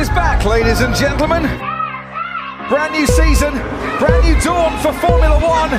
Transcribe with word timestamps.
is 0.00 0.08
back, 0.10 0.46
ladies 0.46 0.80
and 0.80 0.94
gentlemen. 0.96 1.42
Brand 2.70 2.94
new 2.94 3.06
season, 3.06 3.52
brand 3.98 4.24
new 4.24 4.40
dawn 4.40 4.72
for 4.80 4.94
Formula 4.94 5.36
One. 5.38 5.72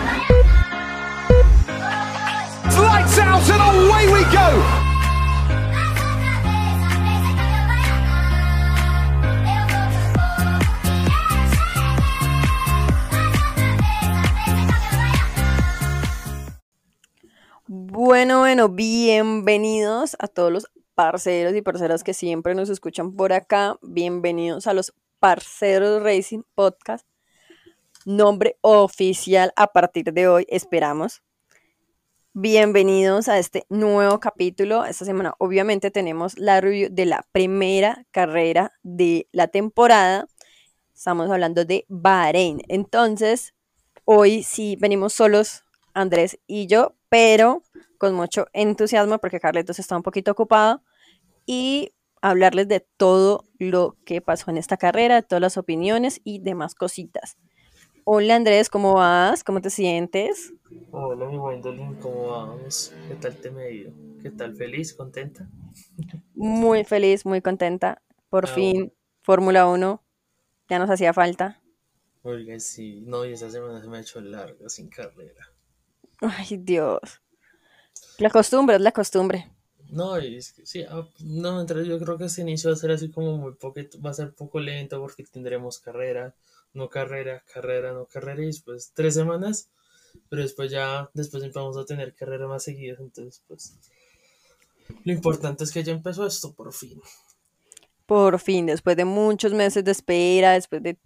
Lights 2.85 3.17
out 3.17 3.49
and 3.49 3.63
away 3.89 4.05
we 4.13 4.23
go. 4.31 4.47
Bueno, 17.67 18.39
bueno, 18.39 18.69
bienvenidos 18.69 20.15
a 20.19 20.27
todos 20.27 20.51
los 20.51 20.80
parceros 21.02 21.55
y 21.55 21.63
parceras 21.63 22.04
que 22.04 22.13
siempre 22.13 22.54
nos 22.54 22.70
escuchan 22.70 23.15
por 23.15 23.33
acá. 23.33 23.75
Bienvenidos 23.81 24.68
a 24.68 24.73
los 24.75 24.93
Parceros 25.18 26.04
Racing 26.04 26.43
Podcast. 26.54 27.07
Nombre 28.05 28.60
oficial 28.61 29.51
a 29.55 29.65
partir 29.74 30.14
de 30.14 30.27
hoy, 30.27 30.46
esperamos. 30.47 31.24
Bienvenidos 32.34 33.30
a 33.30 33.40
este 33.40 33.66
nuevo 33.68 34.20
capítulo. 34.20 34.86
Esta 34.86 35.04
semana 35.04 35.34
obviamente 35.40 35.90
tenemos 35.90 36.38
la 36.38 36.62
review 36.62 36.90
de 36.91 37.08
la 37.08 37.26
primera 37.32 38.05
carrera 38.12 38.72
de 38.84 39.27
la 39.32 39.48
temporada. 39.48 40.27
Estamos 40.94 41.32
hablando 41.32 41.66
de 41.66 41.84
Bahrein. 41.88 42.62
Entonces, 42.68 43.55
hoy 44.05 44.44
sí 44.44 44.77
venimos 44.80 45.13
solos, 45.13 45.63
Andrés 45.96 46.38
y 46.46 46.68
yo, 46.68 46.94
pero 47.10 47.63
con 47.98 48.13
mucho 48.13 48.46
entusiasmo 48.54 49.18
porque 49.18 49.40
Carletos 49.40 49.80
está 49.80 49.98
un 49.98 50.04
poquito 50.04 50.30
ocupado 50.30 50.84
y 51.54 51.91
hablarles 52.22 52.70
de 52.70 52.80
todo 52.80 53.44
lo 53.60 53.98
que 54.05 54.22
pasó 54.22 54.52
en 54.52 54.58
esta 54.58 54.78
carrera, 54.78 55.22
todas 55.22 55.41
las 55.41 55.58
opiniones 55.58 56.22
y 56.24 56.40
demás 56.40 56.76
cositas. 56.76 57.36
Hola 58.05 58.38
Andrés, 58.38 58.70
¿cómo 58.70 58.94
vas? 58.94 59.44
¿Cómo 59.44 59.60
te 59.62 59.70
sientes? 59.70 60.54
Hola 60.91 61.26
mi 61.27 61.38
Wendolin, 61.38 61.96
¿cómo 61.96 62.27
vamos? 62.27 62.94
¿Qué 63.07 63.16
tal 63.16 63.35
te 63.35 63.52
me 63.52 63.63
ha 63.63 63.70
ido? 63.70 63.91
¿Qué 64.22 64.31
tal? 64.31 64.55
¿Feliz? 64.55 64.94
¿Contenta? 64.94 65.49
Muy 66.35 66.83
feliz, 66.83 67.25
muy 67.25 67.41
contenta. 67.41 68.02
Por 68.29 68.47
Ah, 68.47 68.47
fin, 68.47 68.94
Fórmula 69.22 69.67
1, 69.67 70.03
ya 70.69 70.79
nos 70.79 70.89
hacía 70.89 71.13
falta. 71.13 71.61
Oiga, 72.23 72.59
sí, 72.59 73.02
no, 73.02 73.25
y 73.25 73.33
esta 73.33 73.49
semana 73.52 73.79
se 73.79 73.88
me 73.88 73.97
ha 73.97 74.02
hecho 74.02 74.22
larga 74.22 74.67
sin 74.69 74.89
carrera. 74.89 75.53
Ay, 76.22 76.57
Dios. 76.57 77.22
La 78.19 78.29
costumbre 78.29 78.77
es 78.77 78.81
la 78.81 78.94
costumbre. 78.94 79.50
No, 79.92 80.17
y 80.17 80.38
es 80.38 80.53
que 80.53 80.66
sí, 80.66 80.84
ah, 80.88 81.06
no, 81.20 81.59
entre 81.59 81.86
yo 81.86 82.00
creo 82.00 82.17
que 82.17 82.23
este 82.23 82.42
inicio 82.42 82.70
va 82.70 82.75
a 82.75 82.80
ser 82.80 82.92
así 82.92 83.11
como 83.11 83.36
muy 83.36 83.53
poquito, 83.56 84.02
va 84.02 84.11
a 84.11 84.14
ser 84.14 84.34
poco 84.34 84.61
lento 84.61 85.02
porque 85.02 85.25
tendremos 85.25 85.80
carrera, 85.80 86.34
no 86.73 86.89
carrera, 86.89 87.44
carrera, 87.53 87.92
no 87.92 88.06
carrera 88.06 88.42
y 88.42 88.45
después 88.45 88.94
tres 88.95 89.16
semanas, 89.16 89.67
pero 90.30 90.44
después 90.44 90.72
ya, 90.72 91.09
después 91.14 91.52
vamos 91.52 91.75
a 91.75 91.84
tener 91.84 92.16
carrera 92.16 92.47
más 92.47 92.64
seguidas, 92.64 93.02
entonces 93.02 93.44
pues 93.50 93.75
lo 95.03 95.12
importante 95.12 95.66
es 95.66 95.72
que 95.73 95.84
ya 95.84 95.92
empezó 95.92 96.25
esto 96.25 96.53
por 96.53 96.72
fin. 96.72 97.02
Por 98.06 98.39
fin, 98.39 98.67
después 98.67 98.95
de 98.95 99.03
muchos 99.03 99.53
meses 99.53 99.84
de 99.84 99.92
espera, 99.92 100.53
después 100.53 100.81
de 100.81 100.97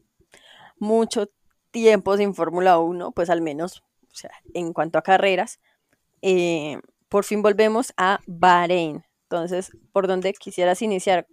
mucho 0.77 1.31
tiempo 1.71 2.15
sin 2.17 2.35
Fórmula 2.35 2.77
1, 2.77 3.13
pues 3.13 3.31
al 3.31 3.41
menos, 3.41 3.81
o 4.03 4.15
sea, 4.15 4.31
en 4.53 4.73
cuanto 4.73 4.99
a 4.99 5.01
carreras, 5.01 5.59
eh, 6.21 6.79
por 7.15 7.23
fin 7.23 7.41
volvemos 7.41 7.93
a 7.95 8.19
Bahrein. 8.27 9.01
Entonces, 9.29 9.71
¿por 9.93 10.05
dónde 10.05 10.33
quisieras 10.33 10.81
iniciar? 10.81 11.25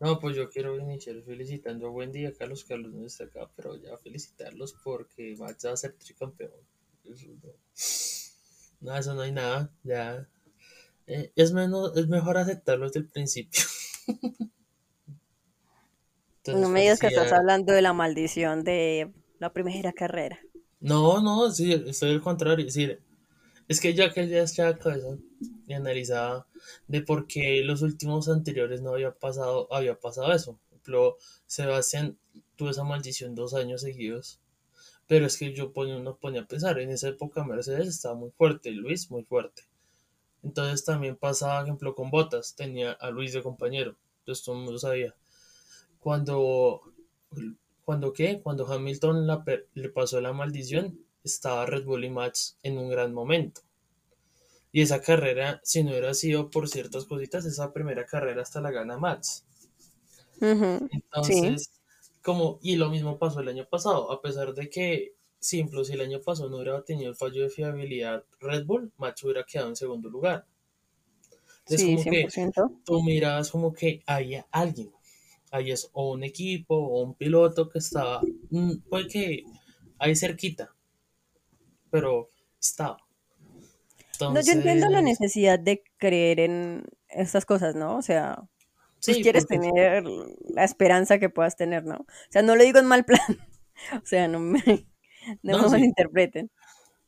No, 0.00 0.18
pues 0.18 0.34
yo 0.34 0.50
quiero 0.50 0.76
iniciar 0.80 1.22
felicitando 1.22 1.92
buen 1.92 2.10
día, 2.10 2.32
Carlos. 2.36 2.64
Carlos 2.64 2.92
no 2.92 3.06
está 3.06 3.22
acá, 3.22 3.48
pero 3.54 3.76
ya 3.76 3.96
felicitarlos 3.98 4.74
porque 4.82 5.36
Max 5.38 5.64
va 5.64 5.70
a 5.70 5.76
ser 5.76 5.92
tricampeón. 5.92 6.50
Eso 7.04 7.28
no, 7.40 7.52
no, 8.80 8.96
eso 8.98 9.14
no 9.14 9.20
hay 9.20 9.30
nada. 9.30 9.70
Ya 9.84 10.28
eh, 11.06 11.30
es, 11.36 11.52
menos, 11.52 11.96
es 11.96 12.08
mejor 12.08 12.36
aceptarlo 12.36 12.86
desde 12.86 12.98
el 12.98 13.06
principio. 13.06 13.62
Entonces, 16.38 16.60
No 16.60 16.68
me 16.68 16.80
digas 16.80 16.98
que 16.98 17.06
estás 17.06 17.30
hablando 17.30 17.72
de 17.72 17.82
la 17.82 17.92
maldición 17.92 18.64
de 18.64 19.12
la 19.38 19.52
primera 19.52 19.92
carrera. 19.92 20.40
No, 20.80 21.22
no, 21.22 21.48
sí, 21.52 21.72
estoy 21.86 22.10
al 22.10 22.20
contrario. 22.20 22.66
Es 22.66 22.74
decir, 22.74 23.04
es 23.68 23.80
que 23.80 23.94
ya 23.94 24.12
que 24.12 24.28
ya 24.28 24.42
echaba 24.42 24.78
cabeza 24.78 25.16
y 25.66 25.72
analizaba 25.72 26.46
de 26.88 27.02
por 27.02 27.26
qué 27.26 27.62
los 27.64 27.82
últimos 27.82 28.28
anteriores 28.28 28.82
no 28.82 28.92
había 28.94 29.12
pasado, 29.12 29.72
había 29.72 29.98
pasado 29.98 30.32
eso. 30.32 30.58
Por 30.68 30.72
ejemplo, 30.72 31.16
Sebastián 31.46 32.18
tuvo 32.56 32.70
esa 32.70 32.84
maldición 32.84 33.34
dos 33.34 33.54
años 33.54 33.82
seguidos. 33.82 34.40
Pero 35.06 35.26
es 35.26 35.36
que 35.36 35.52
yo 35.52 35.72
ponía, 35.72 35.96
uno 35.96 36.16
ponía 36.16 36.42
a 36.42 36.46
pensar, 36.46 36.78
en 36.78 36.90
esa 36.90 37.08
época 37.08 37.44
Mercedes 37.44 37.88
estaba 37.88 38.14
muy 38.14 38.30
fuerte, 38.30 38.70
Luis 38.70 39.10
muy 39.10 39.24
fuerte. 39.24 39.64
Entonces 40.42 40.84
también 40.84 41.16
pasaba, 41.16 41.62
ejemplo, 41.62 41.94
con 41.94 42.10
Bottas, 42.10 42.54
tenía 42.56 42.92
a 42.92 43.10
Luis 43.10 43.32
de 43.32 43.42
compañero. 43.42 43.96
Entonces 44.20 44.44
todo 44.44 44.56
el 44.56 44.62
mundo 44.62 44.78
sabía. 44.78 45.14
Cuando, 46.00 46.82
cuando 47.84 48.12
qué, 48.12 48.40
cuando 48.42 48.66
Hamilton 48.66 49.26
le 49.74 49.88
pasó 49.90 50.20
la 50.20 50.32
maldición, 50.32 50.98
estaba 51.24 51.66
Red 51.66 51.84
Bull 51.84 52.04
y 52.04 52.10
Max 52.10 52.58
en 52.62 52.78
un 52.78 52.88
gran 52.90 53.12
momento. 53.14 53.62
Y 54.72 54.80
esa 54.82 55.00
carrera, 55.00 55.60
si 55.62 55.84
no 55.84 55.90
hubiera 55.92 56.14
sido 56.14 56.50
por 56.50 56.68
ciertas 56.68 57.04
cositas, 57.04 57.44
esa 57.44 57.72
primera 57.72 58.04
carrera 58.06 58.42
hasta 58.42 58.60
la 58.60 58.72
gana 58.72 58.98
Max. 58.98 59.46
Entonces, 60.90 61.72
como, 62.22 62.58
y 62.62 62.76
lo 62.76 62.88
mismo 62.88 63.18
pasó 63.18 63.40
el 63.40 63.48
año 63.48 63.66
pasado, 63.68 64.12
a 64.12 64.20
pesar 64.22 64.54
de 64.54 64.70
que, 64.70 65.14
simple, 65.40 65.84
si 65.84 65.94
el 65.94 66.00
año 66.02 66.20
pasado 66.20 66.48
no 66.50 66.56
hubiera 66.58 66.84
tenido 66.84 67.10
el 67.10 67.16
fallo 67.16 67.42
de 67.42 67.50
fiabilidad 67.50 68.24
Red 68.40 68.64
Bull, 68.64 68.92
Max 68.96 69.24
hubiera 69.24 69.44
quedado 69.44 69.68
en 69.70 69.76
segundo 69.76 70.08
lugar. 70.08 70.46
Entonces, 71.60 71.82
Sí, 71.82 71.86
como 71.86 72.06
que 72.08 72.30
100%. 72.30 72.70
tú 72.84 73.02
mirabas 73.02 73.50
como 73.50 73.72
que 73.72 74.02
había 74.06 74.46
alguien, 74.50 74.92
ahí 75.50 75.70
es 75.72 75.90
o 75.92 76.12
un 76.12 76.24
equipo 76.24 76.76
o 76.76 77.02
un 77.02 77.14
piloto 77.14 77.68
que 77.68 77.78
estaba, 77.78 78.28
mm, 78.50 78.78
puede 78.88 79.08
que 79.08 79.44
ahí 79.98 80.16
cerquita, 80.16 80.74
pero 81.92 82.30
estaba. 82.60 82.98
No, 84.26 84.40
yo 84.40 84.52
entiendo 84.52 84.88
la 84.88 85.02
Entonces, 85.02 85.02
necesidad 85.02 85.58
de 85.58 85.82
creer 85.98 86.40
en 86.40 86.84
estas 87.08 87.44
cosas, 87.44 87.74
¿no? 87.74 87.96
O 87.96 88.02
sea, 88.02 88.48
pues 89.04 89.18
sí, 89.18 89.22
quieres 89.22 89.46
porque 89.48 89.58
tener 89.60 90.04
la 90.54 90.64
esperanza 90.64 91.18
que 91.18 91.30
puedas 91.30 91.56
tener, 91.56 91.84
¿no? 91.84 91.96
O 91.96 92.06
sea, 92.30 92.42
no 92.42 92.56
lo 92.56 92.64
digo 92.64 92.78
en 92.78 92.86
mal 92.86 93.04
plan. 93.04 93.20
O 94.04 94.06
sea, 94.06 94.28
no 94.28 94.40
me, 94.40 94.86
no 95.42 95.54
No, 95.54 95.58
me 95.58 95.68
sí. 95.68 95.70
malinterpreten. 95.70 96.50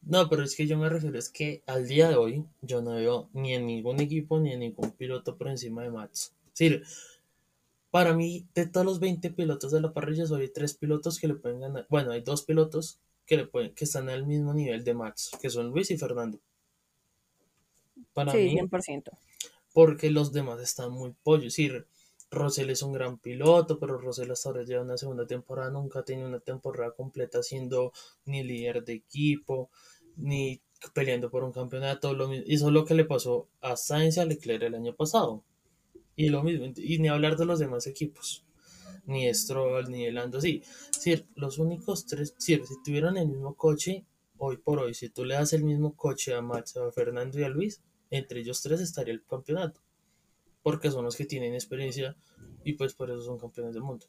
No, 0.02 0.28
pero 0.28 0.42
es 0.44 0.54
que 0.54 0.66
yo 0.66 0.76
me 0.78 0.88
refiero, 0.88 1.18
es 1.18 1.30
que 1.30 1.62
al 1.66 1.88
día 1.88 2.08
de 2.08 2.16
hoy 2.16 2.44
yo 2.62 2.82
no 2.82 2.94
veo 2.94 3.30
ni 3.32 3.54
en 3.54 3.66
ningún 3.66 4.00
equipo 4.00 4.38
ni 4.38 4.52
en 4.52 4.60
ningún 4.60 4.92
piloto 4.92 5.36
por 5.36 5.48
encima 5.48 5.82
de 5.82 5.90
Max. 5.90 6.34
Sí, 6.52 6.80
para 7.90 8.12
mí, 8.14 8.46
de 8.54 8.66
todos 8.66 8.84
los 8.84 9.00
20 9.00 9.30
pilotos 9.30 9.72
de 9.72 9.80
la 9.80 9.92
parrilla, 9.92 10.26
solo 10.26 10.42
hay 10.42 10.48
tres 10.50 10.74
pilotos 10.74 11.18
que 11.18 11.28
le 11.28 11.34
pueden 11.34 11.60
ganar. 11.60 11.86
Bueno, 11.88 12.10
hay 12.12 12.20
dos 12.22 12.42
pilotos 12.42 13.00
que, 13.26 13.36
le 13.38 13.46
pueden, 13.46 13.74
que 13.74 13.84
están 13.84 14.08
al 14.08 14.26
mismo 14.26 14.54
nivel 14.54 14.84
de 14.84 14.94
Max, 14.94 15.30
que 15.40 15.50
son 15.50 15.68
Luis 15.70 15.90
y 15.90 15.98
Fernando. 15.98 16.40
Para 18.14 18.32
Sí, 18.32 18.38
mí, 18.38 18.48
100%. 18.48 19.12
porque 19.72 20.10
los 20.10 20.32
demás 20.32 20.60
están 20.60 20.92
muy 20.92 21.14
pollos. 21.22 21.54
Sí, 21.54 21.70
Rosell 22.30 22.70
es 22.70 22.82
un 22.82 22.92
gran 22.92 23.18
piloto, 23.18 23.78
pero 23.78 23.98
Rosell 23.98 24.30
hasta 24.30 24.48
ahora 24.48 24.64
lleva 24.64 24.82
una 24.82 24.96
segunda 24.98 25.26
temporada, 25.26 25.70
nunca 25.70 26.00
ha 26.00 26.04
tenido 26.04 26.28
una 26.28 26.40
temporada 26.40 26.92
completa 26.92 27.42
siendo 27.42 27.92
ni 28.24 28.42
líder 28.42 28.84
de 28.84 28.94
equipo, 28.94 29.70
ni 30.16 30.60
peleando 30.94 31.30
por 31.30 31.44
un 31.44 31.52
campeonato. 31.52 32.14
Lo 32.14 32.28
mismo, 32.28 32.44
hizo 32.48 32.70
lo 32.70 32.84
que 32.84 32.94
le 32.94 33.04
pasó 33.04 33.48
a 33.60 33.76
Sainz 33.76 34.16
y 34.16 34.20
a 34.20 34.24
Leclerc 34.24 34.62
el 34.64 34.74
año 34.74 34.94
pasado. 34.94 35.44
Y 36.16 36.28
lo 36.30 36.42
mismo, 36.42 36.66
y 36.76 36.98
ni 36.98 37.08
hablar 37.08 37.36
de 37.36 37.46
los 37.46 37.58
demás 37.60 37.86
equipos, 37.86 38.43
ni 39.06 39.32
Stroll, 39.32 39.90
ni 39.90 40.10
Lando, 40.10 40.40
sí. 40.40 40.62
Sí, 40.98 41.26
los 41.34 41.58
únicos 41.58 42.06
tres, 42.06 42.34
sí, 42.38 42.60
si 42.64 42.82
tuvieran 42.84 43.16
el 43.16 43.28
mismo 43.28 43.54
coche, 43.54 44.04
hoy 44.38 44.56
por 44.56 44.78
hoy, 44.78 44.94
si 44.94 45.08
tú 45.10 45.24
le 45.24 45.34
das 45.34 45.52
el 45.52 45.64
mismo 45.64 45.94
coche 45.96 46.34
a 46.34 46.42
Max, 46.42 46.76
a 46.76 46.90
Fernando 46.92 47.38
y 47.38 47.44
a 47.44 47.48
Luis, 47.48 47.82
entre 48.10 48.40
ellos 48.40 48.62
tres 48.62 48.80
estaría 48.80 49.14
el 49.14 49.24
campeonato 49.24 49.80
porque 50.64 50.90
son 50.90 51.04
los 51.04 51.14
que 51.14 51.26
tienen 51.26 51.54
experiencia 51.54 52.16
y 52.64 52.72
pues 52.72 52.94
por 52.94 53.10
eso 53.10 53.20
son 53.20 53.38
campeones 53.38 53.74
del 53.74 53.84
mundo. 53.84 54.06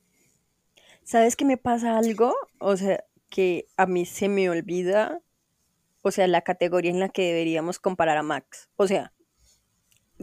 ¿Sabes 1.04 1.36
que 1.36 1.46
me 1.46 1.58
pasa 1.58 1.98
algo? 1.98 2.34
O 2.60 2.78
sea, 2.78 3.04
que 3.30 3.68
a 3.76 3.86
mí 3.86 4.06
se 4.06 4.30
me 4.30 4.50
olvida, 4.50 5.22
o 6.02 6.12
sea, 6.12 6.28
la 6.28 6.42
categoría 6.42 6.90
en 6.90 7.02
la 7.02 7.10
que 7.10 7.24
deberíamos 7.24 7.78
comparar 7.78 8.18
a 8.18 8.24
Max. 8.24 8.70
O 8.78 8.88
sea, 8.88 9.12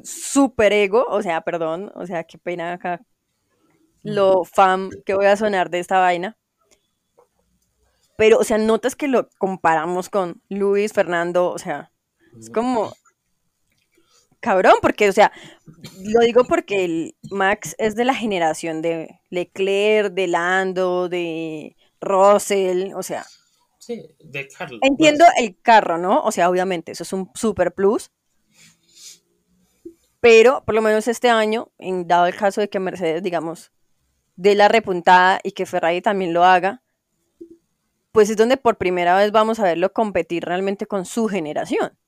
super 0.02 0.72
ego, 0.72 1.04
o 1.06 1.22
sea, 1.22 1.42
perdón, 1.42 1.92
o 1.94 2.06
sea, 2.06 2.24
qué 2.24 2.38
pena 2.38 2.72
acá 2.72 3.04
lo 4.02 4.44
fan 4.44 4.90
que 5.04 5.14
voy 5.14 5.26
a 5.26 5.36
sonar 5.36 5.70
de 5.70 5.78
esta 5.78 5.98
vaina. 5.98 6.36
Pero, 8.16 8.38
o 8.38 8.44
sea, 8.44 8.58
notas 8.58 8.94
que 8.94 9.08
lo 9.08 9.28
comparamos 9.38 10.08
con 10.08 10.42
Luis, 10.48 10.92
Fernando, 10.92 11.50
o 11.50 11.58
sea, 11.58 11.92
es 12.38 12.50
como, 12.50 12.92
cabrón, 14.40 14.74
porque, 14.82 15.08
o 15.08 15.12
sea, 15.12 15.32
lo 16.02 16.20
digo 16.20 16.44
porque 16.44 16.84
el 16.84 17.16
Max 17.30 17.74
es 17.78 17.94
de 17.94 18.04
la 18.04 18.14
generación 18.14 18.82
de 18.82 19.20
Leclerc, 19.30 20.12
de 20.12 20.26
Lando, 20.28 21.08
de 21.08 21.76
Russell, 22.00 22.92
o 22.94 23.02
sea. 23.02 23.24
Sí, 23.78 24.14
de 24.20 24.46
Carlos. 24.48 24.80
Entiendo 24.82 25.24
el 25.38 25.60
carro, 25.60 25.98
¿no? 25.98 26.22
O 26.22 26.30
sea, 26.30 26.48
obviamente, 26.48 26.92
eso 26.92 27.02
es 27.02 27.12
un 27.12 27.30
super 27.34 27.72
plus. 27.72 28.12
Pero 30.20 30.62
por 30.64 30.76
lo 30.76 30.82
menos 30.82 31.08
este 31.08 31.28
año, 31.30 31.72
en 31.78 32.06
dado 32.06 32.26
el 32.26 32.36
caso 32.36 32.60
de 32.60 32.68
que 32.68 32.78
Mercedes, 32.78 33.24
digamos, 33.24 33.72
dé 34.36 34.54
la 34.54 34.68
repuntada 34.68 35.40
y 35.42 35.52
que 35.52 35.66
Ferrari 35.66 36.00
también 36.00 36.32
lo 36.32 36.44
haga, 36.44 36.82
pues 38.12 38.30
es 38.30 38.36
donde 38.36 38.56
por 38.56 38.76
primera 38.76 39.16
vez 39.16 39.32
vamos 39.32 39.58
a 39.58 39.64
verlo 39.64 39.92
competir 39.92 40.44
realmente 40.44 40.86
con 40.86 41.04
su 41.04 41.28
generación. 41.28 41.98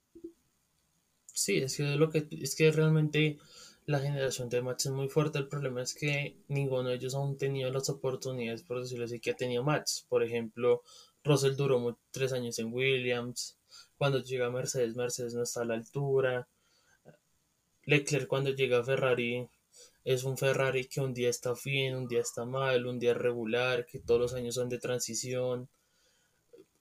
Sí, 1.32 1.58
es 1.58 1.76
que, 1.76 1.82
lo 1.82 2.10
que, 2.10 2.28
es 2.30 2.54
que 2.54 2.70
realmente 2.70 3.38
la 3.86 3.98
generación 3.98 4.48
de 4.48 4.62
Max 4.62 4.86
es 4.86 4.92
muy 4.92 5.08
fuerte. 5.08 5.38
El 5.38 5.48
problema 5.48 5.82
es 5.82 5.94
que 5.94 6.36
ninguno 6.48 6.90
de 6.90 6.96
ellos 6.96 7.14
aún 7.14 7.36
tenido 7.36 7.70
las 7.72 7.88
oportunidades, 7.88 8.62
por 8.62 8.80
decirlo 8.80 9.04
así, 9.04 9.18
que 9.18 9.32
ha 9.32 9.36
tenido 9.36 9.64
Max. 9.64 10.06
Por 10.08 10.22
ejemplo, 10.22 10.82
Russell 11.24 11.56
duró 11.56 11.98
tres 12.10 12.32
años 12.32 12.58
en 12.58 12.72
Williams. 12.72 13.58
Cuando 13.98 14.22
llega 14.22 14.50
Mercedes, 14.50 14.94
Mercedes 14.94 15.34
no 15.34 15.42
está 15.42 15.62
a 15.62 15.64
la 15.64 15.74
altura. 15.74 16.46
Leclerc 17.86 18.26
cuando 18.26 18.50
llega 18.50 18.78
a 18.78 18.84
Ferrari 18.84 19.48
es 20.04 20.24
un 20.24 20.36
Ferrari 20.36 20.86
que 20.86 21.00
un 21.00 21.14
día 21.14 21.30
está 21.30 21.54
bien, 21.64 21.96
un 21.96 22.06
día 22.06 22.20
está 22.20 22.44
mal, 22.44 22.86
un 22.86 22.98
día 22.98 23.14
regular, 23.14 23.86
que 23.86 23.98
todos 23.98 24.20
los 24.20 24.34
años 24.34 24.54
son 24.54 24.68
de 24.68 24.78
transición. 24.78 25.68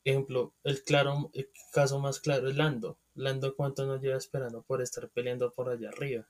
Ejemplo, 0.03 0.53
el 0.65 0.83
claro, 0.83 1.31
el 1.33 1.49
caso 1.71 1.99
más 1.99 2.19
claro 2.19 2.49
es 2.49 2.57
Lando. 2.57 2.97
Lando 3.15 3.55
cuánto 3.55 3.85
nos 3.85 4.01
lleva 4.01 4.17
esperando 4.17 4.61
por 4.61 4.81
estar 4.81 5.07
peleando 5.09 5.51
por 5.51 5.69
allá 5.69 5.89
arriba. 5.89 6.27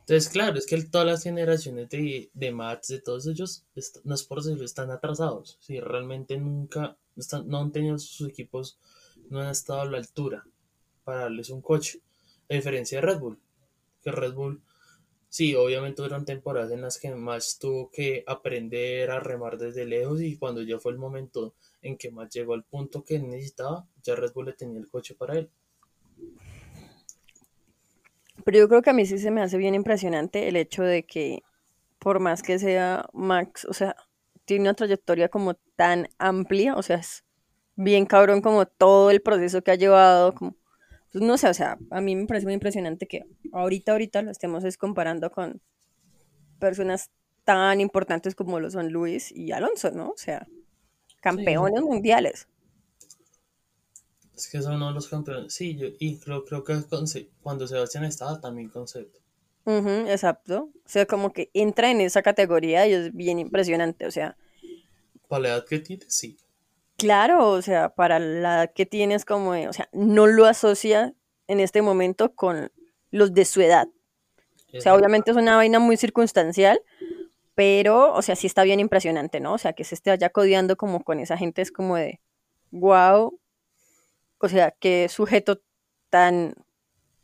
Entonces, 0.00 0.28
claro, 0.28 0.58
es 0.58 0.66
que 0.66 0.82
todas 0.82 1.06
las 1.06 1.22
generaciones 1.22 1.88
de, 1.88 2.30
de 2.34 2.52
Mats, 2.52 2.88
de 2.88 3.00
todos 3.00 3.26
ellos, 3.28 3.64
no 4.02 4.14
es 4.14 4.24
por 4.24 4.42
decirlo, 4.42 4.64
están 4.64 4.90
atrasados. 4.90 5.56
Si 5.60 5.78
realmente 5.78 6.36
nunca, 6.36 6.96
no 7.46 7.60
han 7.60 7.70
tenido 7.70 7.96
sus 7.98 8.28
equipos, 8.28 8.76
no 9.30 9.40
han 9.40 9.50
estado 9.50 9.82
a 9.82 9.86
la 9.86 9.98
altura 9.98 10.44
para 11.04 11.20
darles 11.20 11.50
un 11.50 11.62
coche. 11.62 12.00
A 12.50 12.54
diferencia 12.54 13.00
de 13.00 13.06
Red 13.06 13.20
Bull, 13.20 13.38
que 14.04 14.12
Red 14.12 14.34
Bull, 14.34 14.62
sí, 15.28 15.54
obviamente 15.56 16.02
fueron 16.02 16.24
temporadas 16.24 16.70
en 16.70 16.82
las 16.82 16.98
que 16.98 17.12
Max 17.14 17.58
tuvo 17.58 17.90
que 17.90 18.22
aprender 18.26 19.10
a 19.10 19.18
remar 19.18 19.58
desde 19.58 19.86
lejos 19.86 20.20
y 20.20 20.36
cuando 20.36 20.62
ya 20.62 20.78
fue 20.78 20.92
el 20.92 20.98
momento 20.98 21.54
en 21.82 21.96
que 21.96 22.10
Max 22.10 22.34
llegó 22.34 22.54
al 22.54 22.64
punto 22.64 23.02
que 23.02 23.18
necesitaba, 23.18 23.88
ya 24.02 24.14
Red 24.14 24.32
Bull 24.32 24.46
le 24.46 24.52
tenía 24.52 24.78
el 24.78 24.88
coche 24.88 25.14
para 25.14 25.38
él. 25.38 25.50
Pero 28.44 28.58
yo 28.58 28.68
creo 28.68 28.82
que 28.82 28.90
a 28.90 28.94
mí 28.94 29.06
sí 29.06 29.18
se 29.18 29.30
me 29.30 29.40
hace 29.40 29.56
bien 29.56 29.74
impresionante 29.74 30.48
el 30.48 30.56
hecho 30.56 30.82
de 30.82 31.04
que, 31.04 31.42
por 31.98 32.20
más 32.20 32.42
que 32.42 32.58
sea 32.58 33.08
Max, 33.12 33.64
o 33.64 33.72
sea, 33.72 33.96
tiene 34.44 34.62
una 34.62 34.74
trayectoria 34.74 35.28
como 35.28 35.54
tan 35.76 36.08
amplia, 36.18 36.74
o 36.76 36.82
sea, 36.82 36.96
es 36.96 37.24
bien 37.76 38.06
cabrón 38.06 38.42
como 38.42 38.66
todo 38.66 39.10
el 39.10 39.22
proceso 39.22 39.62
que 39.62 39.70
ha 39.70 39.76
llevado, 39.76 40.34
como 40.34 40.56
pues 41.14 41.22
no 41.22 41.38
sé, 41.38 41.48
o 41.48 41.54
sea, 41.54 41.78
a 41.92 42.00
mí 42.00 42.16
me 42.16 42.26
parece 42.26 42.44
muy 42.44 42.54
impresionante 42.54 43.06
que 43.06 43.24
ahorita, 43.52 43.92
ahorita 43.92 44.22
lo 44.22 44.32
estemos 44.32 44.64
es 44.64 44.76
comparando 44.76 45.30
con 45.30 45.62
personas 46.58 47.08
tan 47.44 47.80
importantes 47.80 48.34
como 48.34 48.58
lo 48.58 48.68
son 48.68 48.90
Luis 48.90 49.30
y 49.30 49.52
Alonso, 49.52 49.92
¿no? 49.92 50.08
O 50.08 50.16
sea, 50.16 50.48
campeones 51.20 51.82
mundiales. 51.82 52.48
Es 54.34 54.48
que 54.48 54.60
son 54.60 54.74
uno 54.74 54.88
de 54.88 54.94
los 54.94 55.06
campeones. 55.06 55.54
Sí, 55.54 55.76
yo, 55.76 55.86
y 56.00 56.18
creo, 56.18 56.44
creo 56.44 56.64
que 56.64 56.82
cuando 57.40 57.68
Sebastián 57.68 58.02
estaba 58.02 58.40
también 58.40 58.68
concepto. 58.68 59.20
exacto. 59.66 60.72
O 60.84 60.88
sea, 60.88 61.06
como 61.06 61.32
que 61.32 61.48
entra 61.54 61.92
en 61.92 62.00
esa 62.00 62.22
categoría 62.22 62.88
y 62.88 62.92
es 62.92 63.14
bien 63.14 63.38
impresionante. 63.38 64.04
O 64.04 64.10
sea. 64.10 64.36
Para 65.28 65.42
la 65.42 65.48
edad 65.50 65.64
que 65.64 65.78
tiene, 65.78 66.06
sí. 66.08 66.38
Claro, 66.96 67.50
o 67.50 67.62
sea, 67.62 67.88
para 67.88 68.18
la 68.18 68.68
que 68.68 68.86
tienes 68.86 69.24
como, 69.24 69.50
o 69.50 69.72
sea, 69.72 69.88
no 69.92 70.26
lo 70.26 70.46
asocia 70.46 71.14
en 71.48 71.60
este 71.60 71.82
momento 71.82 72.34
con 72.34 72.70
los 73.10 73.34
de 73.34 73.44
su 73.44 73.60
edad. 73.60 73.88
O 74.76 74.80
sea, 74.80 74.94
obviamente 74.94 75.30
es 75.30 75.36
una 75.36 75.56
vaina 75.56 75.78
muy 75.78 75.96
circunstancial, 75.96 76.80
pero, 77.54 78.12
o 78.12 78.22
sea, 78.22 78.34
sí 78.34 78.46
está 78.46 78.64
bien 78.64 78.80
impresionante, 78.80 79.38
¿no? 79.38 79.54
O 79.54 79.58
sea, 79.58 79.72
que 79.72 79.84
se 79.84 79.94
esté 79.94 80.10
allá 80.10 80.30
codiando 80.30 80.76
como 80.76 81.02
con 81.04 81.20
esa 81.20 81.36
gente 81.36 81.62
es 81.62 81.70
como 81.70 81.96
de, 81.96 82.20
wow, 82.72 83.38
o 84.38 84.48
sea, 84.48 84.72
qué 84.72 85.08
sujeto 85.08 85.60
tan, 86.10 86.54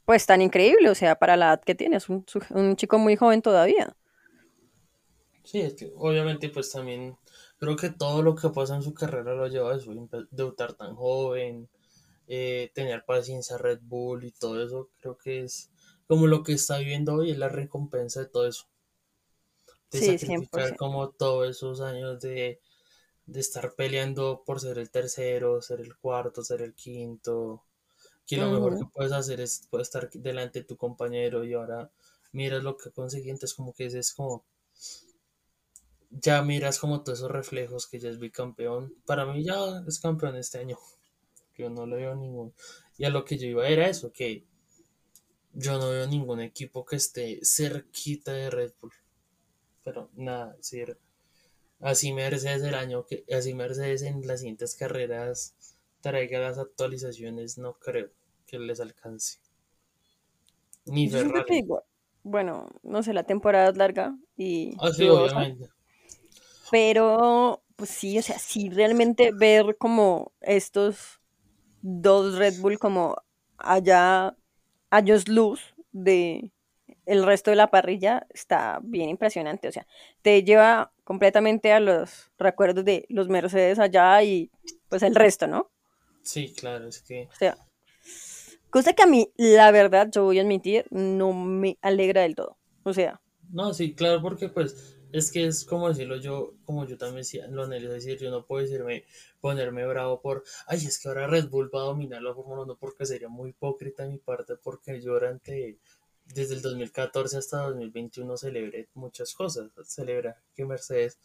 pues 0.05 0.27
tan 0.27 0.43
increíble, 0.43 0.91
o 0.91 0.95
sea, 0.95 1.17
para 1.17 1.37
la 1.37 1.47
edad 1.47 1.63
que 1.63 1.75
tiene, 1.75 1.97
es 1.97 2.09
un, 2.09 2.25
un 2.51 2.77
chico 2.77 2.99
muy 2.99 3.17
joven 3.17 3.43
todavía. 3.43 3.97
Sí, 5.43 5.61
es 5.61 5.75
que 5.75 5.93
obviamente 5.97 6.49
pues 6.51 6.71
también 6.71 7.17
creo 7.61 7.77
que 7.77 7.91
todo 7.91 8.23
lo 8.23 8.35
que 8.35 8.49
pasa 8.49 8.75
en 8.75 8.83
su 8.83 8.95
carrera 8.95 9.35
lo 9.35 9.47
lleva 9.47 9.73
a 9.73 9.77
eso, 9.77 9.93
debutar 10.31 10.73
tan 10.73 10.97
joven, 10.97 11.69
eh, 12.27 12.73
tener 12.75 13.05
paciencia 13.05 13.59
Red 13.59 13.81
Bull 13.83 14.25
y 14.25 14.33
todo 14.33 14.65
eso, 14.65 14.89
creo 14.99 15.19
que 15.19 15.45
es 15.45 15.71
como 16.09 16.27
lo 16.27 16.43
que 16.43 16.55
está 16.55 16.79
viviendo 16.79 17.15
hoy, 17.15 17.31
es 17.31 17.39
la 17.39 17.51
recompensa 17.51 18.21
de 18.21 18.27
todo 18.27 18.49
eso. 18.49 18.65
De 19.93 19.99
sí, 19.99 20.19
sacrificar 20.19 20.77
como 20.77 21.11
todos 21.11 21.51
esos 21.51 21.83
años 21.83 22.21
de, 22.21 22.61
de 23.27 23.41
estar 23.41 23.75
peleando 23.75 24.43
por 24.47 24.61
ser 24.61 24.79
el 24.79 24.91
tercero, 24.91 25.61
ser 25.61 25.81
el 25.81 25.97
cuarto, 25.97 26.43
ser 26.43 26.63
el 26.63 26.75
quinto. 26.75 27.65
Que 28.27 28.37
lo 28.37 28.51
mejor 28.51 28.79
que 28.79 28.85
puedes 28.87 29.13
hacer 29.13 29.41
es 29.41 29.67
puedes 29.69 29.89
estar 29.89 30.09
delante 30.11 30.61
de 30.61 30.65
tu 30.65 30.77
compañero 30.77 31.45
y 31.45 31.53
ahora 31.55 31.91
miras 32.33 32.63
lo 32.63 32.77
que 32.77 32.91
conseguí, 32.91 33.29
entonces 33.29 33.55
como 33.55 33.73
que 33.73 33.87
es 33.87 34.15
como 34.15 34.45
ya 36.11 36.43
miras 36.43 36.79
como 36.79 37.03
todos 37.03 37.21
esos 37.21 37.31
reflejos 37.31 37.87
que 37.87 38.01
ya 38.01 38.11
es 38.11 38.19
bicampeón. 38.19 38.95
Para 39.07 39.25
mí 39.27 39.45
ya 39.45 39.83
es 39.87 40.01
campeón 40.01 40.37
este 40.37 40.59
año. 40.59 40.77
Yo 41.57 41.71
no 41.71 41.87
le 41.87 41.97
veo 41.97 42.15
ningún. 42.15 42.53
Y 42.99 43.05
a 43.05 43.11
lo 43.11 43.25
que 43.25 43.39
yo 43.39 43.47
iba 43.47 43.69
era 43.69 43.89
eso, 43.89 44.13
que 44.13 44.45
yo 45.53 45.79
no 45.79 45.91
veo 45.91 46.07
ningún 46.07 46.41
equipo 46.41 46.85
que 46.85 46.97
esté 46.97 47.41
cerquita 47.43 48.33
de 48.33 48.51
Red 48.51 48.73
Bull. 48.81 48.93
Pero 49.85 50.11
nada, 50.15 50.55
decir, 50.55 50.99
así 51.81 52.13
Mercedes 52.13 52.63
el 52.63 52.75
año 52.75 53.07
que, 53.07 53.25
así 53.33 53.55
Mercedes 53.55 54.03
en 54.03 54.27
las 54.27 54.41
siguientes 54.41 54.75
carreras 54.75 55.55
traiga 56.01 56.41
las 56.41 56.59
actualizaciones, 56.59 57.59
no 57.59 57.75
creo 57.75 58.11
que 58.47 58.59
les 58.59 58.81
alcance. 58.81 59.39
Ni 60.87 61.09
Ferrari. 61.09 61.67
bueno, 62.23 62.69
no 62.83 63.03
sé, 63.03 63.13
la 63.13 63.25
temporada 63.25 63.71
es 63.71 63.77
larga 63.77 64.17
y. 64.37 64.75
Ah, 64.81 64.91
sí, 64.93 65.09
obviamente. 65.09 65.69
Pero, 66.71 67.63
pues 67.77 67.91
sí, 67.91 68.19
o 68.19 68.23
sea, 68.23 68.39
sí 68.39 68.71
realmente 68.71 69.33
ver 69.33 69.77
como 69.79 70.33
estos 70.41 71.21
dos 71.83 72.37
Red 72.37 72.61
Bull 72.61 72.79
como 72.79 73.17
allá 73.59 74.37
años 74.91 75.29
luz 75.29 75.75
de 75.93 76.53
el 77.07 77.25
resto 77.25 77.51
de 77.51 77.57
la 77.57 77.71
parrilla 77.71 78.27
está 78.31 78.79
bien 78.83 79.09
impresionante, 79.09 79.69
o 79.69 79.73
sea, 79.73 79.87
te 80.23 80.45
lleva 80.45 80.93
completamente 81.05 81.73
a 81.73 81.81
los 81.81 82.31
recuerdos 82.39 82.85
de 82.85 83.07
los 83.09 83.29
Mercedes 83.29 83.79
allá 83.79 84.23
y 84.23 84.51
pues 84.89 85.03
el 85.03 85.15
resto, 85.15 85.47
¿no? 85.47 85.71
Sí, 86.23 86.53
claro, 86.57 86.87
es 86.87 87.03
que... 87.03 87.29
O 87.33 87.35
sea, 87.35 87.57
cosa 88.71 88.93
que 88.93 89.03
a 89.03 89.07
mí, 89.07 89.33
la 89.37 89.71
verdad, 89.71 90.09
yo 90.13 90.25
voy 90.25 90.39
a 90.39 90.43
admitir, 90.43 90.87
no 90.91 91.33
me 91.33 91.79
alegra 91.83 92.23
del 92.23 92.37
todo, 92.37 92.59
o 92.85 92.93
sea... 92.93 93.21
No, 93.51 93.75
sí, 93.75 93.95
claro, 93.95 94.23
porque 94.23 94.49
pues 94.49 95.00
es 95.13 95.31
que 95.31 95.47
es 95.47 95.65
como 95.65 95.89
decirlo 95.89 96.17
yo, 96.17 96.55
como 96.65 96.87
yo 96.87 96.97
también 96.97 97.25
lo 97.51 97.65
anhelo 97.65 97.93
decir, 97.93 98.19
yo 98.19 98.31
no 98.31 98.47
puedo 98.47 98.63
decirme, 98.63 99.05
ponerme 99.41 99.87
bravo 99.87 100.21
por, 100.21 100.45
ay, 100.67 100.79
es 100.79 100.99
que 100.99 101.09
ahora 101.09 101.27
Red 101.27 101.49
Bull 101.49 101.71
va 101.75 101.83
a 101.83 101.87
dominar 101.87 102.23
la 102.23 102.35
Fórmula 102.35 102.63
1 102.63 102.77
porque 102.77 103.07
sería 103.07 103.29
muy 103.29 103.51
hipócrita 103.51 104.05
de 104.05 104.11
mi 104.11 104.19
parte, 104.19 104.57
porque 104.57 105.01
yo 105.01 105.15
durante, 105.15 105.79
desde 106.27 106.55
el 106.55 106.63
2014 106.63 107.37
hasta 107.39 107.63
2021 107.63 108.37
celebré 108.37 108.89
muchas 108.95 109.35
cosas, 109.35 109.71
celebra 109.85 110.41
que 110.55 110.65
Mercedes 110.65 111.19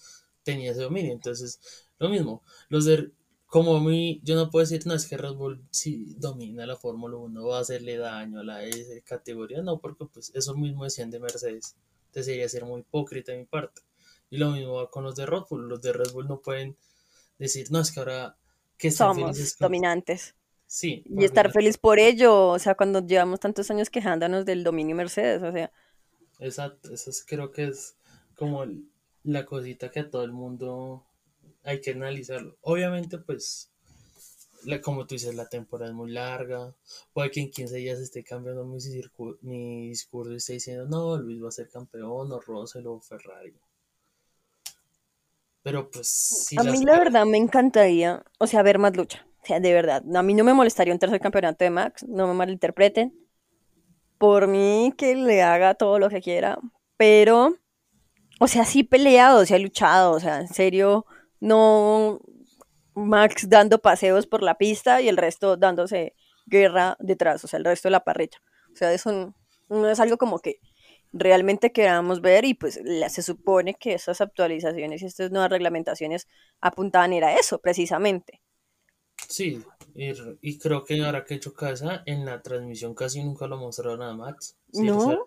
tenía 0.43 0.71
ese 0.71 0.81
dominio, 0.81 1.11
entonces, 1.13 1.59
lo 1.99 2.09
mismo, 2.09 2.43
los 2.69 2.85
de, 2.85 3.11
como 3.47 3.77
a 3.77 3.81
mí, 3.81 4.19
yo 4.23 4.35
no 4.35 4.49
puedo 4.49 4.65
decir, 4.65 4.85
no, 4.85 4.93
es 4.93 5.07
que 5.07 5.17
Red 5.17 5.33
Bull 5.33 5.63
si 5.71 6.15
domina 6.15 6.65
la 6.65 6.75
Fórmula 6.75 7.17
1 7.17 7.45
va 7.45 7.57
a 7.57 7.61
hacerle 7.61 7.97
daño 7.97 8.39
a 8.39 8.43
la 8.43 8.63
S 8.63 9.01
categoría, 9.03 9.61
no, 9.61 9.79
porque 9.79 10.05
pues 10.05 10.31
eso 10.35 10.55
mismo 10.55 10.83
decían 10.83 11.11
de 11.11 11.19
Mercedes 11.19 11.75
sería 12.23 12.47
ser 12.49 12.65
muy 12.65 12.81
hipócrita 12.81 13.31
de 13.31 13.39
mi 13.39 13.45
parte. 13.45 13.81
Y 14.29 14.37
lo 14.37 14.51
mismo 14.51 14.75
va 14.75 14.89
con 14.89 15.03
los 15.03 15.15
de 15.15 15.25
Red 15.25 15.43
Bull. 15.49 15.69
Los 15.69 15.81
de 15.81 15.93
Red 15.93 16.11
Bull 16.11 16.27
no 16.27 16.41
pueden 16.41 16.77
decir, 17.37 17.67
no, 17.71 17.79
es 17.79 17.91
que 17.91 17.99
ahora 17.99 18.37
que 18.77 18.91
somos 18.91 19.57
dominantes. 19.57 20.35
Sí. 20.67 21.03
Y 21.05 21.23
estar 21.23 21.51
feliz 21.51 21.77
por 21.77 21.99
ello, 21.99 22.49
o 22.49 22.59
sea, 22.59 22.75
cuando 22.75 23.05
llevamos 23.05 23.39
tantos 23.39 23.69
años 23.69 23.89
quejándonos 23.89 24.45
del 24.45 24.63
dominio 24.63 24.95
Mercedes, 24.95 25.43
o 25.43 25.51
sea. 25.51 25.71
Exacto, 26.39 26.93
eso 26.93 27.09
es, 27.09 27.23
creo 27.23 27.51
que 27.51 27.65
es 27.65 27.95
como 28.35 28.65
la 29.23 29.45
cosita 29.45 29.89
que 29.91 30.01
a 30.01 30.09
todo 30.09 30.23
el 30.23 30.31
mundo 30.31 31.05
hay 31.63 31.81
que 31.81 31.91
analizarlo. 31.91 32.57
Obviamente, 32.61 33.17
pues, 33.19 33.71
la, 34.65 34.81
como 34.81 35.05
tú 35.05 35.15
dices, 35.15 35.35
la 35.35 35.47
temporada 35.47 35.91
es 35.91 35.95
muy 35.95 36.11
larga. 36.11 36.73
Puede 37.13 37.31
que 37.31 37.41
en 37.41 37.51
15 37.51 37.75
días 37.77 37.99
esté 37.99 38.23
cambiando 38.23 38.65
mi, 38.65 38.77
mi 39.41 39.89
discurso 39.89 40.33
y 40.33 40.37
esté 40.37 40.53
diciendo, 40.53 40.85
no, 40.85 41.17
Luis 41.17 41.43
va 41.43 41.49
a 41.49 41.51
ser 41.51 41.69
campeón, 41.69 42.31
o 42.31 42.39
Russell 42.39 42.87
o 42.87 42.99
Ferrari. 42.99 43.53
Pero 45.63 45.89
pues 45.89 46.07
sí. 46.07 46.55
A 46.59 46.63
mí 46.63 46.83
la 46.83 46.99
verdad 46.99 47.25
me 47.25 47.37
encantaría, 47.37 48.23
o 48.37 48.47
sea, 48.47 48.61
ver 48.61 48.77
más 48.77 48.95
lucha. 48.95 49.25
O 49.41 49.45
sea, 49.45 49.59
de 49.59 49.73
verdad. 49.73 50.03
A 50.15 50.23
mí 50.23 50.33
no 50.33 50.43
me 50.43 50.53
molestaría 50.53 50.93
un 50.93 50.99
tercer 50.99 51.19
campeonato 51.19 51.63
de 51.63 51.71
Max, 51.71 52.05
no 52.07 52.27
me 52.27 52.33
malinterpreten. 52.33 53.13
Por 54.17 54.47
mí 54.47 54.93
que 54.97 55.15
le 55.15 55.41
haga 55.41 55.73
todo 55.75 55.99
lo 55.99 56.09
que 56.09 56.21
quiera, 56.21 56.57
pero, 56.97 57.55
o 58.39 58.47
sea, 58.47 58.63
sí 58.63 58.83
peleado, 58.83 59.41
o 59.41 59.45
sea, 59.45 59.59
luchado, 59.59 60.11
o 60.11 60.19
sea, 60.19 60.39
en 60.39 60.47
serio, 60.47 61.05
no 61.39 62.21
Max 62.95 63.49
dando 63.49 63.79
paseos 63.79 64.25
por 64.25 64.41
la 64.41 64.55
pista 64.55 65.01
y 65.01 65.09
el 65.09 65.17
resto 65.17 65.57
dándose 65.57 66.15
guerra 66.45 66.95
detrás, 66.99 67.43
o 67.43 67.47
sea, 67.47 67.57
el 67.57 67.65
resto 67.65 67.87
de 67.87 67.91
la 67.91 68.03
parrilla. 68.03 68.41
O 68.73 68.75
sea, 68.75 68.93
eso 68.93 69.33
no, 69.69 69.89
es 69.89 69.99
algo 69.99 70.17
como 70.17 70.39
que 70.39 70.59
realmente 71.11 71.71
queramos 71.71 72.21
ver 72.21 72.45
y 72.45 72.53
pues 72.53 72.79
se 73.09 73.21
supone 73.21 73.75
que 73.75 73.93
esas 73.93 74.21
actualizaciones 74.21 75.01
y 75.01 75.05
estas 75.05 75.31
nuevas 75.31 75.49
reglamentaciones 75.49 76.27
apuntaban 76.61 77.13
a 77.13 77.35
eso, 77.35 77.59
precisamente. 77.59 78.41
Sí, 79.27 79.63
y, 79.93 80.59
creo 80.59 80.83
que 80.83 81.03
ahora 81.03 81.23
que 81.23 81.33
he 81.33 81.37
hecho 81.37 81.53
casa, 81.53 82.03
en 82.05 82.25
la 82.25 82.41
transmisión 82.41 82.93
casi 82.93 83.23
nunca 83.23 83.47
lo 83.47 83.57
mostraron 83.57 84.01
a 84.01 84.13
Max. 84.13 84.57
no. 84.73 85.25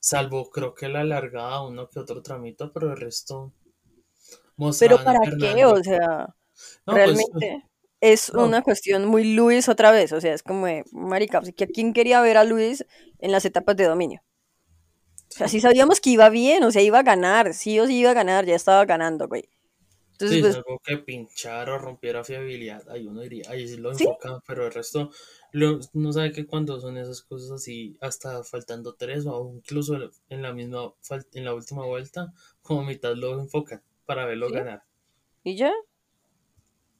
Salvo, 0.00 0.50
creo 0.50 0.74
que 0.74 0.88
la 0.88 1.00
alargada 1.00 1.62
uno 1.62 1.88
que 1.88 2.00
otro 2.00 2.22
tramito, 2.22 2.72
pero 2.72 2.90
el 2.90 2.96
resto. 2.96 3.52
Pero 4.78 5.02
para 5.02 5.20
qué, 5.38 5.64
o 5.64 5.82
sea, 5.82 6.34
pues, 6.84 6.96
realmente 6.96 7.64
es 8.00 8.30
una 8.30 8.62
cuestión 8.62 9.06
muy 9.06 9.34
Luis 9.34 9.68
otra 9.68 9.90
vez, 9.90 10.12
o 10.12 10.20
sea, 10.20 10.32
es 10.34 10.42
como 10.42 10.66
de, 10.66 10.84
marica, 10.92 11.40
pues, 11.40 11.54
¿quién 11.74 11.92
quería 11.92 12.20
ver 12.20 12.38
a 12.38 12.44
Luis 12.44 12.86
en 13.18 13.32
las 13.32 13.44
etapas 13.44 13.76
de 13.76 13.84
dominio? 13.84 14.22
O 15.28 15.32
sea, 15.32 15.48
sí 15.48 15.60
sabíamos 15.60 16.00
que 16.00 16.10
iba 16.10 16.28
bien, 16.28 16.64
o 16.64 16.70
sea, 16.70 16.82
iba 16.82 16.98
a 16.98 17.02
ganar, 17.04 17.54
sí 17.54 17.78
o 17.78 17.86
sí 17.86 17.98
iba 17.98 18.10
a 18.10 18.14
ganar, 18.14 18.46
ya 18.46 18.56
estaba 18.56 18.84
ganando, 18.84 19.28
güey. 19.28 19.48
Entonces, 20.12 20.36
sí, 20.36 20.42
pues, 20.42 20.56
algo 20.56 20.80
que 20.84 20.98
pinchar 20.98 21.70
o 21.70 21.78
rompiera 21.78 22.24
fiabilidad, 22.24 22.86
ahí 22.90 23.06
uno 23.06 23.20
diría, 23.22 23.44
ahí 23.48 23.66
sí 23.66 23.76
lo 23.76 23.90
enfocan, 23.92 24.40
pero 24.46 24.66
el 24.66 24.72
resto 24.72 25.10
no 25.52 26.12
sabe 26.12 26.32
que 26.32 26.46
cuando 26.46 26.78
son 26.80 26.96
esas 26.98 27.22
cosas 27.22 27.52
así, 27.52 27.96
hasta 28.00 28.42
faltando 28.44 28.94
tres 28.94 29.24
o 29.26 29.50
incluso 29.54 29.96
en 30.28 30.42
la 30.42 30.52
misma, 30.52 30.92
en 31.32 31.44
la 31.44 31.54
última 31.54 31.86
vuelta, 31.86 32.32
como 32.60 32.84
mitad 32.84 33.14
lo 33.14 33.38
enfocan 33.40 33.82
para 34.04 34.26
verlo 34.26 34.50
ganar. 34.50 34.82
¿Y 35.42 35.56
ya? 35.56 35.72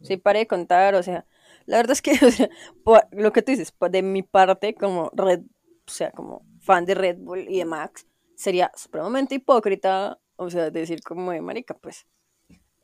Sí, 0.02 0.16
pare 0.16 0.40
de 0.40 0.46
contar, 0.46 0.94
o 0.94 1.02
sea, 1.02 1.26
la 1.66 1.76
verdad 1.76 1.92
es 1.92 2.02
que, 2.02 2.12
o 2.26 2.30
sea, 2.30 2.48
lo 3.12 3.32
que 3.32 3.42
tú 3.42 3.52
dices, 3.52 3.72
de 3.90 4.02
mi 4.02 4.22
parte, 4.22 4.74
como 4.74 5.10
Red, 5.14 5.40
o 5.40 5.90
sea, 5.90 6.10
como 6.12 6.44
fan 6.60 6.84
de 6.84 6.94
Red 6.94 7.18
Bull 7.18 7.46
y 7.48 7.58
de 7.58 7.64
Max, 7.64 8.06
sería 8.34 8.70
supremamente 8.74 9.34
hipócrita, 9.34 10.18
o 10.36 10.50
sea, 10.50 10.70
decir 10.70 11.02
como 11.02 11.32
de 11.32 11.42
marica, 11.42 11.74
pues, 11.74 12.06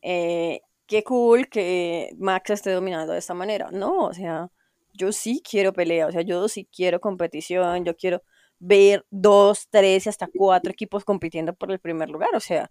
eh, 0.02 0.60
qué 0.86 1.02
cool 1.02 1.48
que 1.48 2.10
Max 2.18 2.50
esté 2.50 2.70
dominando 2.70 3.12
de 3.12 3.18
esta 3.18 3.34
manera. 3.34 3.70
No, 3.72 4.04
o 4.04 4.14
sea, 4.14 4.50
yo 4.92 5.12
sí 5.12 5.42
quiero 5.48 5.72
pelea, 5.72 6.06
o 6.06 6.12
sea, 6.12 6.22
yo 6.22 6.48
sí 6.48 6.68
quiero 6.70 7.00
competición, 7.00 7.84
yo 7.84 7.96
quiero 7.96 8.22
ver 8.58 9.04
dos, 9.10 9.68
tres 9.70 10.06
y 10.06 10.08
hasta 10.08 10.28
cuatro 10.34 10.72
equipos 10.72 11.04
compitiendo 11.04 11.54
por 11.54 11.70
el 11.70 11.80
primer 11.80 12.08
lugar, 12.10 12.34
o 12.34 12.40
sea, 12.40 12.70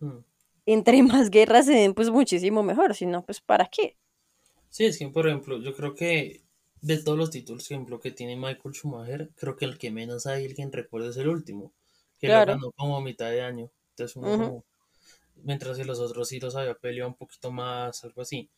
mm. 0.00 0.18
Entre 0.72 1.02
más 1.02 1.30
guerras 1.30 1.66
se 1.66 1.72
den, 1.72 1.94
pues 1.94 2.10
muchísimo 2.10 2.62
mejor, 2.62 2.94
si 2.94 3.06
no, 3.06 3.24
pues 3.24 3.40
¿para 3.40 3.66
qué? 3.66 3.96
Sí, 4.68 4.84
es 4.84 4.98
que, 4.98 5.08
por 5.08 5.26
ejemplo, 5.26 5.58
yo 5.58 5.74
creo 5.74 5.94
que 5.94 6.42
de 6.80 7.02
todos 7.02 7.18
los 7.18 7.30
títulos, 7.30 7.66
por 7.66 7.74
ejemplo, 7.74 8.00
que 8.00 8.10
tiene 8.10 8.36
Michael 8.36 8.74
Schumacher, 8.74 9.30
creo 9.36 9.56
que 9.56 9.64
el 9.64 9.78
que 9.78 9.90
menos 9.90 10.26
hay 10.26 10.46
alguien 10.46 10.72
recuerda 10.72 11.10
es 11.10 11.16
el 11.16 11.28
último, 11.28 11.72
que 12.18 12.28
lo 12.28 12.34
ganó 12.34 12.72
como 12.72 12.96
a 12.96 13.00
mitad 13.00 13.30
de 13.30 13.42
año. 13.42 13.70
Entonces, 13.90 14.16
uno 14.16 14.64
mientras 15.42 15.76
que 15.76 15.84
los 15.84 15.98
otros 16.00 16.28
sí 16.28 16.40
los 16.40 16.56
había 16.56 16.74
peleado 16.74 17.08
un 17.08 17.16
poquito 17.16 17.50
más, 17.50 18.04
algo 18.04 18.22
así. 18.22 18.50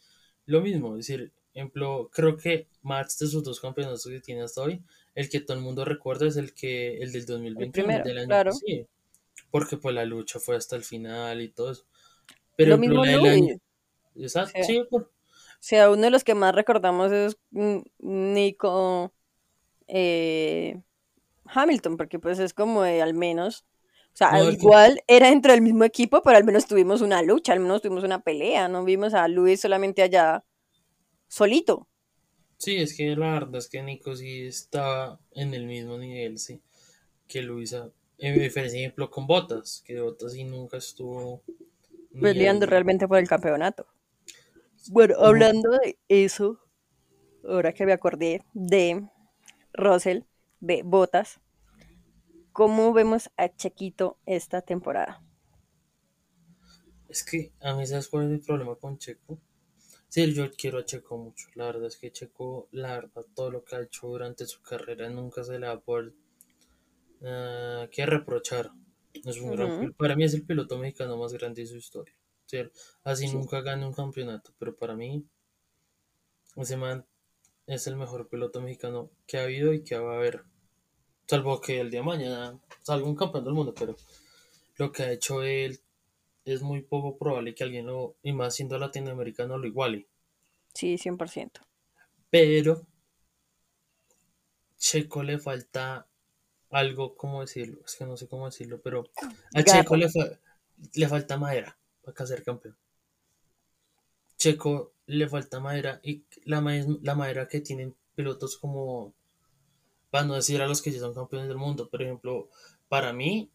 Lo 0.47 0.61
mismo, 0.61 0.97
es 0.97 1.07
decir, 1.07 1.33
ejemplo, 1.55 2.11
creo 2.13 2.37
que 2.37 2.67
Max 2.83 3.19
de 3.19 3.29
sus 3.29 3.45
dos 3.45 3.61
campeonatos 3.61 4.05
que 4.05 4.21
tiene 4.21 4.43
hasta 4.43 4.63
hoy, 4.63 4.83
el 5.15 5.29
que 5.29 5.41
todo 5.41 5.57
el 5.57 5.63
mundo 5.63 5.85
recuerda 5.85 6.27
es 6.27 6.37
el 6.37 6.55
que 6.55 6.99
el 6.99 7.13
del 7.13 7.27
2021, 7.27 7.93
el 7.93 8.03
del 8.03 8.19
año 8.19 8.27
claro. 8.27 8.53
sí, 8.53 8.87
porque 9.51 9.77
pues 9.77 9.95
la 9.95 10.05
lucha 10.05 10.41
fue 10.41 10.57
hasta 10.57 10.77
el 10.77 10.85
final 10.85 11.41
y 11.41 11.49
todo 11.49 11.73
eso. 11.73 11.85
Pero 12.65 12.77
Lo 12.77 12.79
mismo 12.79 13.03
año, 13.03 13.57
exacto, 14.17 14.63
sí, 14.65 14.83
por... 14.91 15.03
O 15.03 15.65
sea, 15.65 15.91
uno 15.91 16.03
de 16.03 16.11
los 16.11 16.25
que 16.25 16.35
más 16.35 16.55
recordamos 16.55 17.13
es 17.13 17.37
Nico 17.99 19.13
eh, 19.87 20.81
Hamilton, 21.45 21.97
porque 21.97 22.19
pues 22.19 22.39
es 22.41 22.53
como 22.53 22.83
de, 22.83 23.01
al 23.01 23.15
menos 23.15 23.65
o 24.13 24.17
sea, 24.17 24.43
igual 24.51 25.03
era 25.07 25.31
dentro 25.31 25.53
del 25.53 25.63
mismo 25.63 25.85
equipo, 25.85 26.21
pero 26.23 26.37
al 26.37 26.45
menos 26.45 26.67
tuvimos 26.67 27.01
una 27.01 27.23
lucha, 27.23 27.55
al 27.55 27.61
menos 27.61 27.81
tuvimos 27.81 28.05
una 28.05 28.23
pelea, 28.23 28.69
no 28.69 28.85
vimos 28.85 29.15
a 29.15 29.27
Luis 29.27 29.61
solamente 29.61 30.03
allá 30.03 30.45
solito. 31.29 31.89
Sí, 32.59 32.77
es 32.77 32.95
que 32.95 33.17
la 33.17 33.33
verdad 33.33 33.57
es 33.57 33.69
que 33.69 33.83
Nico 33.83 34.15
sí 34.15 34.43
estaba 34.43 35.19
en 35.33 35.55
el 35.55 35.67
mismo 35.67 35.97
nivel, 35.97 36.39
sí, 36.39 36.61
que 37.27 37.41
Luisa. 37.41 37.91
En 38.19 38.41
ejemplo 38.41 39.11
con 39.11 39.27
Botas, 39.27 39.83
que 39.85 39.99
Botas 39.99 40.35
sí 40.35 40.45
nunca 40.45 40.77
estuvo 40.77 41.43
peleando 42.21 42.67
realmente 42.67 43.09
por 43.09 43.19
el 43.19 43.29
campeonato. 43.29 43.87
Bueno, 44.91 45.15
hablando 45.21 45.71
de 45.71 45.99
eso, 46.09 46.59
ahora 47.45 47.73
que 47.73 47.87
me 47.87 47.93
acordé 47.93 48.43
de 48.53 49.09
Russell, 49.73 50.23
de 50.61 50.83
Botas, 50.83 51.41
¿Cómo 52.53 52.93
vemos 52.93 53.31
a 53.39 53.49
Chequito 53.49 54.19
esta 54.27 54.61
temporada? 54.61 55.23
Es 57.09 57.25
que 57.25 57.51
a 57.63 57.75
mí 57.75 57.87
sabes 57.87 58.09
cuál 58.09 58.27
es 58.27 58.33
el 58.33 58.41
problema 58.45 58.75
con 58.77 58.99
Checo. 58.99 59.39
Sí, 60.09 60.35
yo 60.35 60.51
quiero 60.51 60.79
a 60.79 60.85
Checo 60.85 61.17
mucho. 61.17 61.49
La 61.55 61.65
verdad 61.65 61.87
es 61.87 61.97
que 61.97 62.13
Checo, 62.13 62.69
la 62.73 62.97
verdad, 62.97 63.25
todo 63.35 63.51
lo 63.51 63.65
que 63.65 63.77
ha 63.77 63.81
hecho 63.81 64.07
durante 64.07 64.45
su 64.45 64.61
carrera 64.61 65.09
nunca 65.09 65.43
se 65.43 65.59
le 65.59 65.67
va 65.67 65.73
a 65.73 65.81
poder 65.81 66.13
uh, 67.23 67.89
que 67.91 68.05
reprochar. 68.05 68.71
Es 69.15 69.39
un 69.39 69.95
para 69.97 70.17
mí 70.17 70.25
es 70.25 70.35
el 70.35 70.45
piloto 70.45 70.79
mexicano 70.79 71.17
más 71.17 71.33
grande 71.33 71.63
de 71.63 71.69
su 71.69 71.77
historia. 71.77 72.15
Así 73.05 73.33
nunca 73.33 73.61
gane 73.63 73.87
un 73.87 73.95
campeonato, 73.95 74.53
pero 74.59 74.77
para 74.77 74.95
mí 74.95 75.25
ese 76.57 76.77
man 76.77 77.07
es 77.67 77.87
el 77.87 77.97
mejor 77.97 78.29
piloto 78.29 78.61
mexicano 78.61 79.11
que 79.27 79.39
ha 79.39 79.45
habido 79.45 79.73
y 79.73 79.83
que 79.83 79.97
va 79.99 80.15
a 80.15 80.17
haber. 80.17 80.45
Salvo 81.27 81.61
que 81.61 81.81
el 81.81 81.91
día 81.91 82.01
de 82.01 82.07
mañana 82.07 82.61
salga 82.83 83.07
un 83.07 83.17
campeón 83.17 83.45
del 83.45 83.55
mundo, 83.55 83.73
pero 83.73 83.97
lo 84.77 84.93
que 84.93 85.03
ha 85.05 85.13
hecho 85.13 85.43
él 85.43 85.81
es 86.45 86.61
muy 86.63 86.83
poco 86.83 87.17
probable 87.17 87.55
que 87.55 87.65
alguien 87.65 87.87
lo, 87.87 88.17
y 88.23 88.33
más 88.33 88.55
siendo 88.57 88.77
latinoamericano, 88.79 89.57
lo 89.57 89.67
iguale. 89.67 90.09
Sí, 90.75 90.97
100%. 90.97 91.61
Pero 92.29 92.87
Checo 94.77 95.23
le 95.23 95.39
falta 95.39 96.07
algo, 96.73 97.17
¿cómo 97.17 97.41
decirlo? 97.43 97.83
Es 97.85 97.97
que 97.97 98.05
no 98.07 98.17
sé 98.17 98.29
cómo 98.29 98.47
decirlo, 98.47 98.81
pero 98.83 99.05
a 99.55 99.63
Checo 99.63 99.97
le, 99.97 100.09
le 100.95 101.09
falta 101.09 101.37
madera 101.37 101.79
para 102.03 102.27
ser 102.27 102.43
campeón. 102.43 102.77
Checo 104.37 104.93
le 105.07 105.27
falta 105.29 105.59
madera 105.61 106.01
y 106.03 106.25
la, 106.45 106.61
la 107.03 107.15
madera 107.15 107.49
que 107.49 107.61
tienen 107.61 107.97
pilotos 108.15 108.59
como 108.59 109.15
para 110.11 110.27
no 110.27 110.35
decir 110.35 110.61
a 110.63 110.69
los 110.69 110.83
que 110.83 110.93
ya 110.93 111.01
son 111.01 111.15
campeones 111.15 111.49
del 111.49 111.59
mundo. 111.59 111.89
Por 111.91 112.03
ejemplo, 112.03 112.49
para 112.89 113.13
mí, 113.13 113.51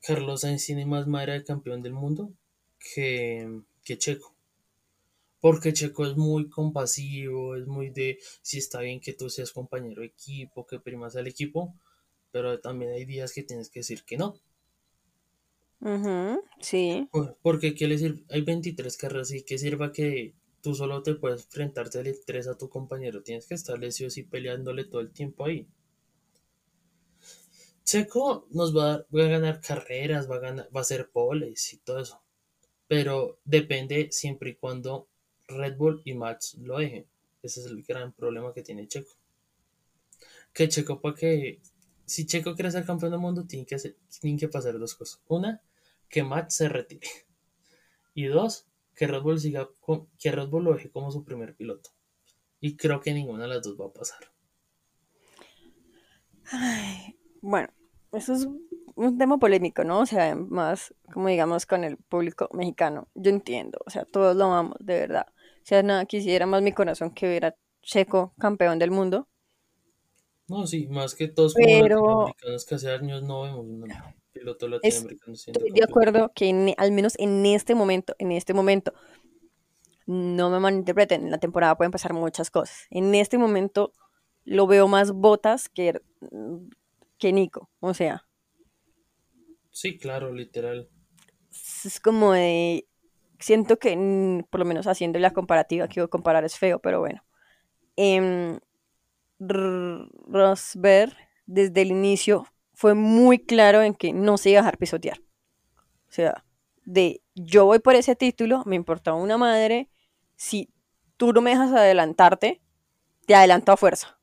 Carlos 0.00 0.42
Sainz 0.42 0.64
tiene 0.66 0.86
más 0.86 1.06
madera 1.06 1.34
de 1.34 1.44
campeón 1.44 1.82
del 1.82 1.92
mundo 1.92 2.32
que, 2.78 3.62
que 3.84 3.98
Checo. 3.98 4.34
Porque 5.40 5.72
Checo 5.72 6.06
es 6.06 6.16
muy 6.16 6.50
compasivo, 6.50 7.56
es 7.56 7.66
muy 7.66 7.88
de 7.90 8.18
si 8.42 8.58
está 8.58 8.80
bien 8.80 9.00
que 9.00 9.14
tú 9.14 9.30
seas 9.30 9.52
compañero 9.52 10.00
de 10.02 10.08
equipo, 10.08 10.66
que 10.66 10.78
primas 10.80 11.16
al 11.16 11.26
equipo, 11.26 11.74
pero 12.36 12.60
también 12.60 12.92
hay 12.92 13.06
días 13.06 13.32
que 13.32 13.42
tienes 13.42 13.70
que 13.70 13.80
decir 13.80 14.04
que 14.04 14.18
no. 14.18 14.38
sí. 16.60 17.08
Porque 17.40 17.72
quiere 17.72 17.94
decir, 17.94 18.26
hay 18.28 18.42
23 18.42 18.94
carreras 18.98 19.30
y 19.32 19.42
que 19.42 19.56
sirva 19.56 19.90
que 19.90 20.34
tú 20.60 20.74
solo 20.74 21.02
te 21.02 21.14
puedes 21.14 21.44
enfrentarte 21.44 21.98
al 21.98 22.08
estrés 22.08 22.46
a 22.46 22.58
tu 22.58 22.68
compañero, 22.68 23.22
tienes 23.22 23.46
que 23.46 23.54
estarle 23.54 23.90
sí 23.90 24.04
o 24.04 24.10
sí 24.10 24.22
peleándole 24.22 24.84
todo 24.84 25.00
el 25.00 25.12
tiempo 25.12 25.46
ahí. 25.46 25.66
Checo 27.84 28.46
nos 28.50 28.76
va 28.76 28.92
a, 28.92 29.06
ganar 29.10 29.62
carreras, 29.62 30.30
va 30.30 30.36
a, 30.36 30.40
ganar, 30.40 30.68
va 30.76 30.80
a 30.80 30.82
hacer 30.82 31.08
poles 31.08 31.72
y 31.72 31.78
todo 31.78 32.00
eso. 32.00 32.22
Pero 32.86 33.38
depende 33.46 34.08
siempre 34.12 34.50
y 34.50 34.56
cuando 34.56 35.08
Red 35.48 35.78
Bull 35.78 36.02
y 36.04 36.12
Max 36.12 36.58
lo 36.60 36.80
dejen. 36.80 37.06
Ese 37.42 37.60
es 37.60 37.66
el 37.66 37.82
gran 37.82 38.12
problema 38.12 38.52
que 38.52 38.62
tiene 38.62 38.88
Checo. 38.88 39.16
Que 40.52 40.68
Checo, 40.68 41.00
para 41.00 41.14
que. 41.14 41.60
Si 42.06 42.24
Checo 42.26 42.54
quiere 42.54 42.70
ser 42.70 42.86
campeón 42.86 43.10
del 43.10 43.20
mundo, 43.20 43.44
tiene 43.46 43.66
que, 43.66 43.74
hacer, 43.74 43.96
tienen 44.20 44.38
que 44.38 44.48
pasar 44.48 44.78
dos 44.78 44.94
cosas. 44.94 45.20
Una, 45.28 45.60
que 46.08 46.22
Max 46.22 46.54
se 46.54 46.68
retire. 46.68 47.08
Y 48.14 48.26
dos, 48.26 48.66
que 48.94 49.06
Red 49.06 49.22
Bull 49.22 49.38
siga 49.38 49.68
que 50.18 50.32
Red 50.32 50.48
Bull 50.48 50.64
lo 50.64 50.72
deje 50.72 50.90
como 50.90 51.10
su 51.10 51.24
primer 51.24 51.54
piloto. 51.54 51.90
Y 52.60 52.76
creo 52.76 53.00
que 53.00 53.12
ninguna 53.12 53.42
de 53.42 53.48
las 53.48 53.62
dos 53.62 53.78
va 53.78 53.86
a 53.86 53.92
pasar. 53.92 54.18
Ay, 56.50 57.18
bueno, 57.42 57.68
eso 58.12 58.32
es 58.32 58.48
un 58.94 59.18
tema 59.18 59.38
polémico, 59.38 59.84
¿no? 59.84 60.00
O 60.00 60.06
sea, 60.06 60.34
más 60.34 60.94
como 61.12 61.28
digamos 61.28 61.66
con 61.66 61.84
el 61.84 61.98
público 61.98 62.48
mexicano. 62.52 63.08
Yo 63.14 63.30
entiendo, 63.30 63.78
o 63.84 63.90
sea, 63.90 64.04
todos 64.04 64.34
lo 64.34 64.44
amamos, 64.46 64.78
de 64.80 64.98
verdad. 65.00 65.26
O 65.28 65.66
sea, 65.68 65.82
nada 65.82 66.06
quisiera 66.06 66.46
más 66.46 66.62
mi 66.62 66.72
corazón 66.72 67.10
que 67.10 67.28
ver 67.28 67.46
a 67.46 67.56
Checo 67.82 68.32
campeón 68.38 68.78
del 68.78 68.90
mundo. 68.90 69.28
No, 70.48 70.66
sí, 70.66 70.86
más 70.88 71.14
que 71.14 71.28
todos 71.28 71.54
como 71.56 71.78
Pero 71.78 71.78
latinoamericanos 71.78 72.64
que 72.66 72.74
hace 72.76 72.90
años 72.90 73.22
no 73.22 73.42
vemos 73.42 73.60
un 73.60 73.94
piloto 74.32 74.66
latinoamericano 74.68 75.36
estoy 75.52 75.70
de 75.72 75.84
campeón. 75.84 75.84
acuerdo 75.84 76.32
que 76.34 76.48
en- 76.48 76.74
al 76.78 76.92
menos 76.92 77.14
en 77.18 77.44
este 77.46 77.74
momento, 77.74 78.14
en 78.18 78.32
este 78.32 78.54
momento, 78.54 78.92
no 80.06 80.50
me 80.50 80.60
malinterpreten, 80.60 81.24
en 81.24 81.30
la 81.30 81.38
temporada 81.38 81.76
pueden 81.76 81.90
pasar 81.90 82.12
muchas 82.12 82.50
cosas. 82.50 82.86
En 82.90 83.14
este 83.14 83.38
momento 83.38 83.92
lo 84.44 84.66
veo 84.66 84.86
más 84.88 85.12
botas 85.12 85.68
que, 85.68 86.00
que 87.18 87.32
Nico. 87.32 87.70
O 87.80 87.94
sea, 87.94 88.24
Sí, 89.70 89.96
claro, 89.96 90.32
literal. 90.32 90.88
es 91.84 92.00
como 92.00 92.32
de. 92.32 92.86
Siento 93.38 93.78
que, 93.78 93.96
mm, 93.96 94.44
por 94.50 94.60
lo 94.60 94.66
menos 94.66 94.86
haciendo 94.86 95.18
la 95.18 95.32
comparativa, 95.32 95.88
que 95.88 96.06
comparar 96.08 96.44
es 96.44 96.56
feo, 96.58 96.80
pero 96.80 97.00
bueno. 97.00 97.22
R- 97.96 98.60
Rosberg, 99.38 101.14
desde 101.46 101.82
el 101.82 101.90
inicio, 101.90 102.46
fue 102.74 102.94
muy 102.94 103.38
claro 103.38 103.82
en 103.82 103.94
que 103.94 104.12
no 104.12 104.38
se 104.38 104.50
iba 104.50 104.60
a 104.60 104.62
dejar 104.62 104.78
pisotear. 104.78 105.20
O 106.08 106.12
sea, 106.12 106.44
de 106.84 107.22
yo 107.34 107.64
voy 107.66 107.78
por 107.78 107.94
ese 107.94 108.16
título, 108.16 108.62
me 108.66 108.76
importa 108.76 109.12
una 109.14 109.36
madre. 109.38 109.90
Si 110.36 110.70
tú 111.16 111.32
no 111.32 111.40
me 111.40 111.50
dejas 111.50 111.72
adelantarte, 111.72 112.62
te 113.26 113.34
adelanto 113.34 113.72
a 113.72 113.76
fuerza. 113.76 114.18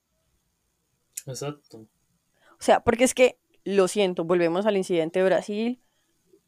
Exacto. 1.26 1.80
O 1.80 2.66
sea, 2.66 2.80
porque 2.82 3.04
es 3.04 3.14
que, 3.14 3.40
lo 3.66 3.88
siento, 3.88 4.26
volvemos 4.26 4.66
al 4.66 4.78
incidente 4.78 5.20
de 5.20 5.26
Brasil. 5.26 5.82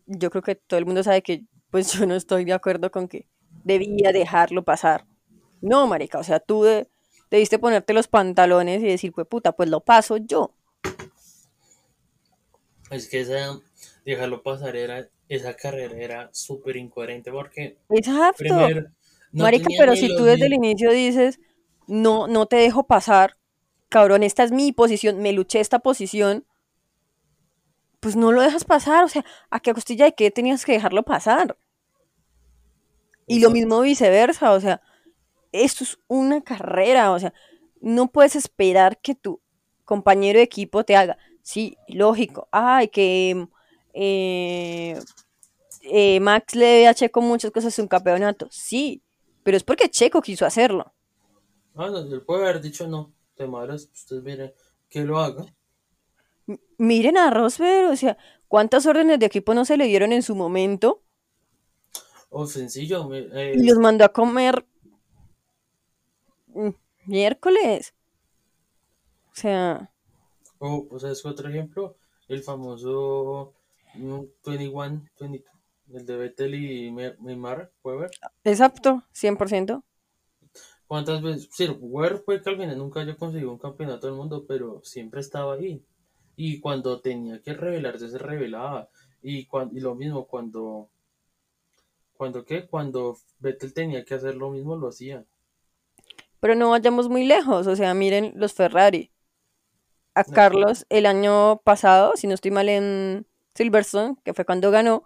Yo 0.06 0.30
creo 0.30 0.42
que 0.42 0.56
todo 0.56 0.78
el 0.80 0.86
mundo 0.86 1.04
sabe 1.04 1.22
que, 1.22 1.44
pues 1.70 1.92
yo 1.94 2.06
no 2.06 2.16
estoy 2.16 2.46
de 2.46 2.54
acuerdo 2.54 2.92
con 2.92 3.08
que 3.08 3.28
debía 3.64 4.12
dejarlo 4.12 4.64
pasar. 4.64 5.06
No, 5.62 5.88
marica, 5.88 6.20
o 6.20 6.24
sea, 6.24 6.40
tú 6.40 6.64
de- 6.64 6.88
debiste 7.32 7.60
ponerte 7.60 7.94
los 7.94 8.08
pantalones 8.08 8.82
y 8.82 8.88
decir, 8.88 9.12
pues 9.13 9.27
puta, 9.27 9.53
pues 9.53 9.70
lo 9.70 9.82
paso 9.82 10.17
yo. 10.17 10.51
Es 12.89 13.08
que 13.10 13.22
esa, 13.22 13.60
dejarlo 14.05 14.44
pasar 14.44 14.75
era, 14.75 15.08
esa 15.27 15.55
carrera 15.55 15.96
era 15.98 16.29
súper 16.34 16.77
incoherente 16.77 17.32
porque 17.32 17.77
Exacto. 17.89 18.55
no 18.55 19.44
Marica, 19.44 19.70
pero 19.77 19.96
si 19.96 20.15
tú 20.15 20.24
desde 20.24 20.46
el 20.46 20.51
ni- 20.51 20.70
inicio 20.70 20.91
dices, 20.91 21.39
no, 21.88 22.27
no 22.27 22.46
te 22.46 22.55
dejo 22.58 22.84
pasar, 22.86 23.38
cabrón, 23.89 24.24
esta 24.24 24.44
es 24.44 24.51
mi 24.51 24.72
posición, 24.72 25.22
me 25.22 25.34
luché 25.34 25.60
esta 25.60 25.79
posición, 25.79 26.46
pues 28.00 28.15
no 28.15 28.32
lo 28.32 28.41
dejas 28.41 28.63
pasar, 28.65 29.03
o 29.03 29.10
sea, 29.10 29.25
¿a 29.50 29.60
qué 29.60 29.74
costilla 29.74 30.05
de 30.05 30.13
qué 30.13 30.32
tenías 30.32 30.63
que 30.65 30.74
dejarlo 30.74 31.03
pasar? 31.03 31.58
Y 33.27 33.39
lo 33.39 33.50
mismo 33.50 33.82
viceversa, 33.82 34.51
o 34.51 34.60
sea, 34.60 34.82
esto 35.64 35.84
es 35.84 35.98
una 36.08 36.42
carrera, 36.42 37.12
o 37.12 37.20
sea, 37.20 37.34
no 37.82 38.08
puedes 38.12 38.36
esperar 38.36 39.00
que 39.00 39.16
tu 39.16 39.42
compañero 39.86 40.40
de 40.40 40.44
equipo 40.44 40.84
te 40.84 40.96
haga, 40.96 41.18
sí, 41.42 41.78
lógico, 41.88 42.48
ay, 42.52 42.88
que 42.90 43.48
eh, 43.94 45.00
eh, 45.84 46.20
Max 46.20 46.56
le 46.56 46.66
debe 46.66 46.88
a 46.88 46.94
Checo 46.94 47.22
muchas 47.22 47.52
cosas 47.52 47.78
en 47.80 47.84
un 47.84 47.90
campeonato, 47.90 48.48
sí, 48.52 49.02
pero 49.44 49.58
es 49.58 49.64
porque 49.64 49.90
Checo 49.90 50.22
quiso 50.22 50.46
hacerlo. 50.46 50.94
Ah, 51.76 51.90
no, 51.92 52.00
él 52.00 52.24
puede 52.24 52.42
haber 52.44 52.60
dicho 52.60 52.88
no, 52.88 53.14
te 53.36 53.46
madres, 53.46 53.88
ustedes 53.94 54.24
miren, 54.24 54.52
que 54.90 55.02
lo 55.06 55.20
haga. 55.20 55.46
M- 56.48 56.60
Miren 56.80 57.18
a 57.18 57.30
Rosberg, 57.32 57.92
o 57.92 57.96
sea, 57.96 58.18
¿cuántas 58.48 58.86
órdenes 58.88 59.20
de 59.20 59.26
equipo 59.28 59.54
no 59.54 59.66
se 59.66 59.78
le 59.78 59.86
dieron 59.86 60.12
en 60.12 60.24
su 60.24 60.36
momento? 60.36 61.04
O 62.30 62.46
sencillo, 62.46 63.08
me- 63.10 63.28
eh, 63.34 63.58
Y 63.58 63.66
los 63.66 63.79
mandó 63.79 64.06
a 64.06 64.14
comer 64.14 64.66
miércoles. 67.05 67.94
O 69.31 69.35
sea, 69.35 69.91
o, 70.59 70.87
o 70.91 71.00
sea, 71.00 71.11
es 71.11 71.25
otro 71.25 71.48
ejemplo, 71.50 71.96
el 72.27 72.44
famoso 72.44 73.53
mm, 73.94 74.22
21, 74.46 75.03
22, 75.20 75.55
el 75.94 76.05
de 76.05 76.18
Vettel 76.18 76.55
y 76.55 76.91
Neymar, 76.91 77.72
Weber. 77.83 78.18
exacto, 78.46 79.03
100%. 79.11 79.83
¿Cuántas 80.87 81.22
veces? 81.22 81.50
Sí, 81.51 81.68
Weber 81.79 82.20
fue 82.25 82.41
que 82.41 82.50
al 82.50 82.57
final 82.57 82.77
nunca 82.77 83.01
haya 83.01 83.15
conseguido 83.15 83.51
un 83.51 83.57
campeonato 83.59 84.07
del 84.07 84.15
mundo, 84.15 84.46
pero 84.48 84.81
siempre 84.83 85.20
estaba 85.22 85.55
ahí. 85.55 85.83
Y 86.35 86.59
cuando 86.59 87.01
tenía 87.01 87.41
que 87.41 87.53
revelarse, 87.53 88.09
se 88.09 88.18
revelaba. 88.18 88.89
Y, 89.22 89.46
cuan- 89.48 89.72
y 89.75 89.79
lo 89.79 89.96
mismo, 89.96 90.27
cuando, 90.27 90.89
cuando 92.18 92.44
qué, 92.46 92.68
cuando 92.68 93.15
Vettel 93.39 93.74
tenía 93.74 94.03
que 94.03 94.15
hacer 94.15 94.35
lo 94.35 94.50
mismo, 94.50 94.75
lo 94.75 94.87
hacía. 94.87 95.24
Pero 96.46 96.55
no 96.55 96.70
vayamos 96.72 97.10
muy 97.10 97.25
lejos, 97.25 97.68
o 97.68 97.75
sea, 97.75 97.94
miren 97.96 98.34
los 98.36 98.53
Ferrari. 98.53 99.12
A 100.16 100.24
No, 100.27 100.34
Carlos 100.34 100.86
el 100.90 101.05
año 101.05 101.58
pasado, 101.64 102.14
si 102.16 102.27
no 102.27 102.34
estoy 102.36 102.51
mal 102.51 102.70
en 102.70 103.27
Silverstone, 103.53 104.16
que 104.24 104.34
fue 104.34 104.46
cuando 104.46 104.72
ganó, 104.72 105.03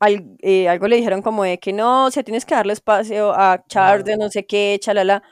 al- 0.00 0.36
eh, 0.40 0.68
algo 0.68 0.88
le 0.88 0.96
dijeron 0.96 1.22
como 1.22 1.44
de 1.44 1.58
que 1.60 1.72
no, 1.74 2.06
o 2.06 2.12
sea, 2.12 2.24
tienes 2.24 2.46
que 2.46 2.54
darle 2.56 2.74
espacio 2.74 3.32
a 3.34 3.64
Charles 3.68 4.04
de 4.06 4.16
no 4.18 4.30
sé 4.30 4.46
qué, 4.46 4.78
chalala. 4.80 5.22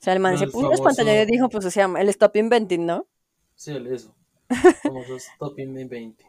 O 0.00 0.04
sea, 0.04 0.14
el 0.14 0.20
man 0.20 0.38
se 0.38 0.46
el 0.46 0.52
puso 0.52 0.68
los 0.70 0.82
pantalones 0.82 1.28
y 1.28 1.32
famoso, 1.32 1.32
dijo, 1.32 1.50
pues, 1.50 1.64
o 1.66 1.70
sea, 1.72 1.86
el 1.98 2.08
stop 2.10 2.36
inventing, 2.36 2.86
¿no? 2.86 3.08
sí, 3.54 3.70
el- 3.72 3.86
eso, 3.86 4.14
famosos 4.82 5.34
Top 5.38 5.58
in 5.58 5.74
20. 5.88 6.24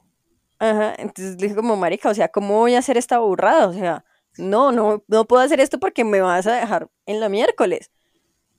Ajá, 0.60 0.94
entonces 1.00 1.36
le 1.38 1.44
dije 1.48 1.56
como, 1.56 1.76
marica, 1.76 2.10
o 2.10 2.14
sea, 2.14 2.30
¿cómo 2.30 2.60
voy 2.60 2.76
a 2.76 2.80
hacer 2.80 2.98
esta 2.98 3.20
burrada? 3.20 3.68
O 3.68 3.74
sea, 3.74 4.06
no, 4.38 4.72
no, 4.72 5.04
no 5.08 5.26
puedo 5.26 5.42
hacer 5.44 5.60
esto 5.60 5.80
porque 5.80 6.04
me 6.04 6.22
vas 6.22 6.46
a 6.48 6.54
dejar 6.56 6.90
en 7.08 7.20
la 7.20 7.30
miércoles. 7.30 7.92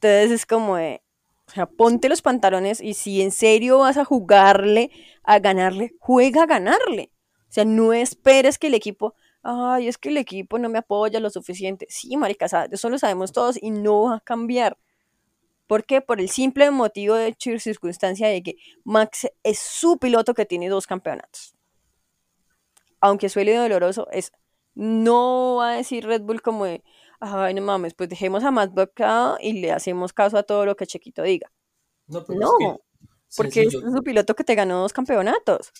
Entonces 0.02 0.32
es 0.32 0.46
como 0.46 0.76
de, 0.76 1.02
o 1.46 1.50
sea, 1.52 1.66
ponte 1.66 2.08
los 2.08 2.22
pantalones 2.22 2.80
y 2.80 2.94
si 2.94 3.22
en 3.22 3.30
serio 3.30 3.78
vas 3.78 3.96
a 3.96 4.04
jugarle, 4.04 4.90
a 5.22 5.38
ganarle, 5.38 5.94
juega 6.00 6.42
a 6.42 6.46
ganarle. 6.46 7.12
O 7.48 7.52
sea, 7.52 7.64
no 7.64 7.92
esperes 7.92 8.58
que 8.58 8.66
el 8.66 8.74
equipo, 8.74 9.14
ay, 9.42 9.86
es 9.86 9.98
que 9.98 10.08
el 10.08 10.16
equipo 10.16 10.58
no 10.58 10.68
me 10.68 10.78
apoya 10.78 11.20
lo 11.20 11.30
suficiente. 11.30 11.86
Sí, 11.88 12.16
marica, 12.16 12.46
eso 12.70 12.90
lo 12.90 12.98
sabemos 12.98 13.32
todos 13.32 13.56
y 13.62 13.70
no 13.70 14.02
va 14.04 14.16
a 14.16 14.20
cambiar. 14.20 14.76
¿Por 15.68 15.84
qué? 15.84 16.00
Por 16.00 16.20
el 16.20 16.28
simple 16.28 16.70
motivo 16.70 17.14
de 17.14 17.28
hecho 17.28 17.50
y 17.52 17.60
circunstancia 17.60 18.28
de 18.28 18.42
que 18.42 18.56
Max 18.84 19.28
es 19.44 19.58
su 19.58 19.98
piloto 19.98 20.34
que 20.34 20.46
tiene 20.46 20.68
dos 20.68 20.86
campeonatos 20.86 21.54
aunque 23.02 23.28
suele 23.28 23.54
doloroso, 23.54 24.08
es 24.12 24.32
no 24.74 25.56
va 25.56 25.72
a 25.72 25.76
decir 25.76 26.06
Red 26.06 26.22
Bull 26.22 26.40
como 26.40 26.64
de, 26.64 26.82
ay, 27.22 27.54
no 27.54 27.62
mames, 27.62 27.94
pues 27.94 28.08
dejemos 28.08 28.44
a 28.44 28.50
Matt 28.50 28.72
Bocado 28.74 29.38
y 29.40 29.54
le 29.60 29.72
hacemos 29.72 30.12
caso 30.12 30.36
a 30.38 30.42
todo 30.42 30.66
lo 30.66 30.76
que 30.76 30.86
Chequito 30.86 31.22
diga. 31.22 31.50
No, 32.08 32.24
pero 32.24 32.40
es 32.40 32.50
que, 32.58 32.76
porque 33.36 33.62
es 33.62 33.72
sencillo, 33.72 33.90
su 33.96 34.02
piloto 34.02 34.34
que 34.34 34.44
te 34.44 34.54
ganó 34.54 34.80
dos 34.82 34.92
campeonatos. 34.92 35.72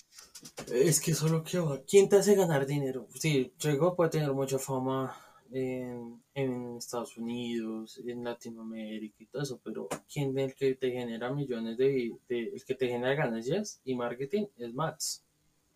es 0.71 0.99
que 1.01 1.13
solo 1.13 1.43
que 1.43 1.59
va. 1.59 1.81
¿Quién 1.83 2.09
te 2.09 2.17
hace 2.17 2.35
ganar 2.35 2.65
dinero? 2.65 3.07
Sí, 3.15 3.53
Checo 3.57 3.95
puede 3.95 4.09
tener 4.11 4.31
mucha 4.33 4.57
fama 4.59 5.15
en, 5.51 6.21
en 6.33 6.77
Estados 6.77 7.17
Unidos, 7.17 7.99
en 8.05 8.23
Latinoamérica 8.23 9.15
y 9.19 9.25
todo 9.27 9.43
eso, 9.43 9.59
pero 9.63 9.87
¿quién 10.11 10.37
es 10.39 10.45
el 10.51 10.55
que 10.55 10.75
te 10.75 10.91
genera 10.91 11.31
millones 11.31 11.77
de, 11.77 12.15
de- 12.27 12.49
el 12.53 12.65
que 12.65 12.75
te 12.75 12.87
genera 12.87 13.13
ganancias 13.15 13.79
y 13.85 13.95
marketing 13.95 14.47
es 14.57 14.73
Max? 14.73 15.23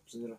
O 0.04 0.08
sea, 0.08 0.38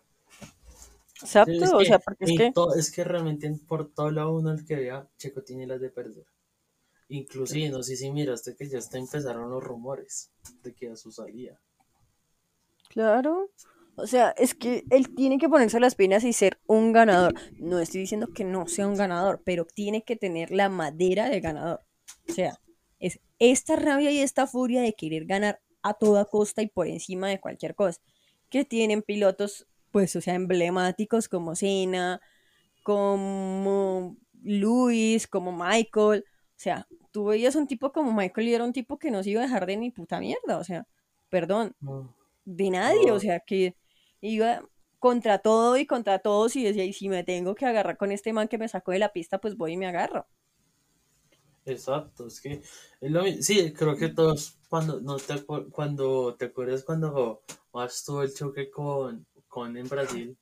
Exacto, 1.22 1.52
es 1.52 1.72
o 1.72 1.78
que, 1.78 1.84
sea, 1.84 1.98
porque 1.98 2.24
es 2.24 2.38
que, 2.38 2.52
es 2.76 2.90
que 2.90 3.04
realmente 3.04 3.50
por 3.66 3.92
todo 3.92 4.10
lado 4.10 4.34
uno 4.34 4.52
el 4.52 4.64
que 4.64 4.76
vea, 4.76 5.08
Checo 5.18 5.42
tiene 5.42 5.66
las 5.66 5.80
de 5.80 5.90
perder. 5.90 6.24
Inclusive, 7.08 7.70
no 7.70 7.82
sé 7.82 7.96
si 7.96 8.10
miraste 8.10 8.54
que 8.54 8.68
ya 8.68 8.78
hasta 8.78 8.96
empezaron 8.96 9.50
los 9.50 9.62
rumores 9.62 10.30
de 10.62 10.74
que 10.74 10.90
a 10.90 10.96
su 10.96 11.10
salida. 11.10 11.60
claro, 12.88 13.50
o 13.96 14.06
sea, 14.06 14.30
es 14.38 14.54
que 14.54 14.84
él 14.90 15.14
tiene 15.14 15.38
que 15.38 15.48
ponerse 15.48 15.78
las 15.78 15.94
pilas 15.94 16.24
y 16.24 16.32
ser 16.32 16.58
un 16.66 16.92
ganador. 16.92 17.34
No 17.58 17.78
estoy 17.80 18.00
diciendo 18.00 18.28
que 18.32 18.44
no 18.44 18.66
sea 18.66 18.86
un 18.86 18.96
ganador, 18.96 19.42
pero 19.44 19.66
tiene 19.66 20.02
que 20.02 20.16
tener 20.16 20.50
la 20.50 20.68
madera 20.68 21.28
de 21.28 21.40
ganador. 21.40 21.80
O 22.28 22.32
sea, 22.32 22.58
es 22.98 23.20
esta 23.38 23.76
rabia 23.76 24.10
y 24.10 24.20
esta 24.20 24.46
furia 24.46 24.80
de 24.80 24.94
querer 24.94 25.26
ganar 25.26 25.60
a 25.82 25.94
toda 25.94 26.24
costa 26.24 26.62
y 26.62 26.68
por 26.68 26.86
encima 26.86 27.28
de 27.28 27.40
cualquier 27.40 27.74
cosa. 27.74 28.00
Que 28.48 28.64
tienen 28.64 29.02
pilotos, 29.02 29.66
pues, 29.90 30.16
o 30.16 30.20
sea, 30.20 30.34
emblemáticos 30.34 31.28
como 31.28 31.54
Senna, 31.56 32.20
como 32.82 34.16
Luis, 34.42 35.26
como 35.28 35.52
Michael. 35.52 36.24
O 36.28 36.56
sea, 36.56 36.88
tú 37.12 37.26
veías 37.26 37.56
un 37.56 37.66
tipo 37.66 37.92
como 37.92 38.12
Michael 38.12 38.48
y 38.48 38.54
era 38.54 38.64
un 38.64 38.72
tipo 38.72 38.98
que 38.98 39.10
no 39.10 39.22
se 39.22 39.30
iba 39.30 39.42
a 39.42 39.44
dejar 39.46 39.66
de 39.66 39.76
ni 39.76 39.90
puta 39.90 40.20
mierda. 40.20 40.58
O 40.58 40.64
sea, 40.64 40.86
perdón, 41.30 41.76
No, 41.82 42.14
de 42.44 42.70
nadie. 42.70 43.12
O 43.12 43.20
sea, 43.20 43.40
que 43.40 43.76
iba 44.20 44.62
contra 44.98 45.38
todo 45.38 45.76
y 45.78 45.86
contra 45.86 46.18
todos 46.20 46.56
y 46.56 46.64
decía, 46.64 46.84
y 46.84 46.92
si 46.92 47.08
me 47.08 47.24
tengo 47.24 47.54
que 47.54 47.66
agarrar 47.66 47.96
con 47.96 48.12
este 48.12 48.32
man 48.32 48.48
que 48.48 48.58
me 48.58 48.68
sacó 48.68 48.92
de 48.92 48.98
la 49.00 49.12
pista, 49.12 49.38
pues 49.40 49.56
voy 49.56 49.72
y 49.72 49.76
me 49.78 49.86
agarro. 49.86 50.28
Exacto, 51.64 52.26
es 52.26 52.40
que 52.40 52.62
es 53.00 53.10
lo 53.10 53.22
mi- 53.22 53.42
sí, 53.42 53.72
creo 53.72 53.96
que 53.96 54.08
todos 54.08 54.58
cuando 54.68 55.00
no 55.00 55.16
te 55.18 55.44
cuando 55.70 56.34
te 56.36 56.46
acuerdas 56.46 56.84
cuando 56.84 57.42
más 57.72 58.02
tuvo 58.04 58.22
el 58.22 58.34
choque 58.34 58.70
con, 58.70 59.26
con 59.50 59.76
en 59.78 59.90
Brasil, 59.90 60.38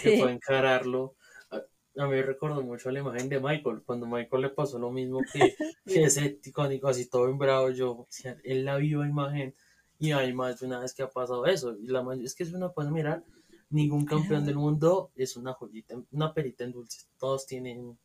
que 0.00 0.12
fue 0.12 0.30
a 0.30 0.32
Sí, 0.32 0.34
encararlo, 0.34 1.16
a, 1.50 1.56
a 2.02 2.06
mí 2.06 2.10
me 2.10 2.22
recordó 2.22 2.62
mucho 2.62 2.90
la 2.90 3.00
imagen 3.00 3.28
de 3.28 3.40
Michael, 3.40 3.82
cuando 3.84 4.06
Michael 4.06 4.42
le 4.42 4.50
pasó 4.50 4.78
lo 4.78 4.90
mismo 4.90 5.26
que, 5.26 5.58
que 5.88 6.04
ese 6.04 6.38
icónico 6.44 6.88
así 6.88 7.08
todo 7.08 7.28
en 7.28 7.38
bravo, 7.38 7.70
yo, 7.70 7.92
o 7.92 8.06
sea, 8.10 8.36
es 8.44 8.62
la 8.64 8.76
viva 8.76 9.06
imagen 9.08 9.54
y 9.98 10.12
hay 10.12 10.32
más 10.32 10.60
de 10.60 10.66
una 10.66 10.80
vez 10.80 10.94
que 10.94 11.02
ha 11.02 11.10
pasado 11.10 11.46
eso, 11.46 11.76
y 11.78 11.86
la 11.88 12.04
es 12.24 12.34
que 12.34 12.44
es 12.44 12.52
una 12.52 12.70
puede 12.72 12.90
mirar, 12.90 13.24
ningún 13.70 14.06
campeón 14.06 14.44
del 14.46 14.56
mundo 14.56 15.12
es 15.16 15.36
una 15.36 15.52
joyita, 15.54 15.96
una 16.12 16.32
perita 16.34 16.64
en 16.64 16.72
dulce, 16.72 17.06
todos 17.18 17.46
tienen 17.46 17.98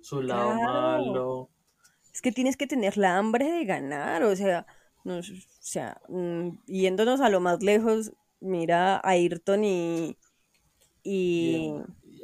su 0.00 0.22
lado 0.22 0.54
claro. 0.54 0.56
malo. 0.56 1.50
Es 2.14 2.22
que 2.22 2.32
tienes 2.32 2.56
que 2.56 2.66
tener 2.66 2.96
la 2.98 3.18
hambre 3.18 3.46
de 3.50 3.64
ganar, 3.64 4.22
o 4.24 4.36
sea, 4.36 4.66
nos- 5.04 5.30
o 5.30 5.34
sea, 5.60 6.00
mm, 6.08 6.50
yéndonos 6.66 7.20
a 7.20 7.28
lo 7.30 7.40
más 7.40 7.62
lejos, 7.62 8.12
mira 8.42 8.96
a 8.98 9.10
Ayrton 9.10 9.64
y, 9.64 10.18
Y, 11.38 11.74
y 12.02 12.22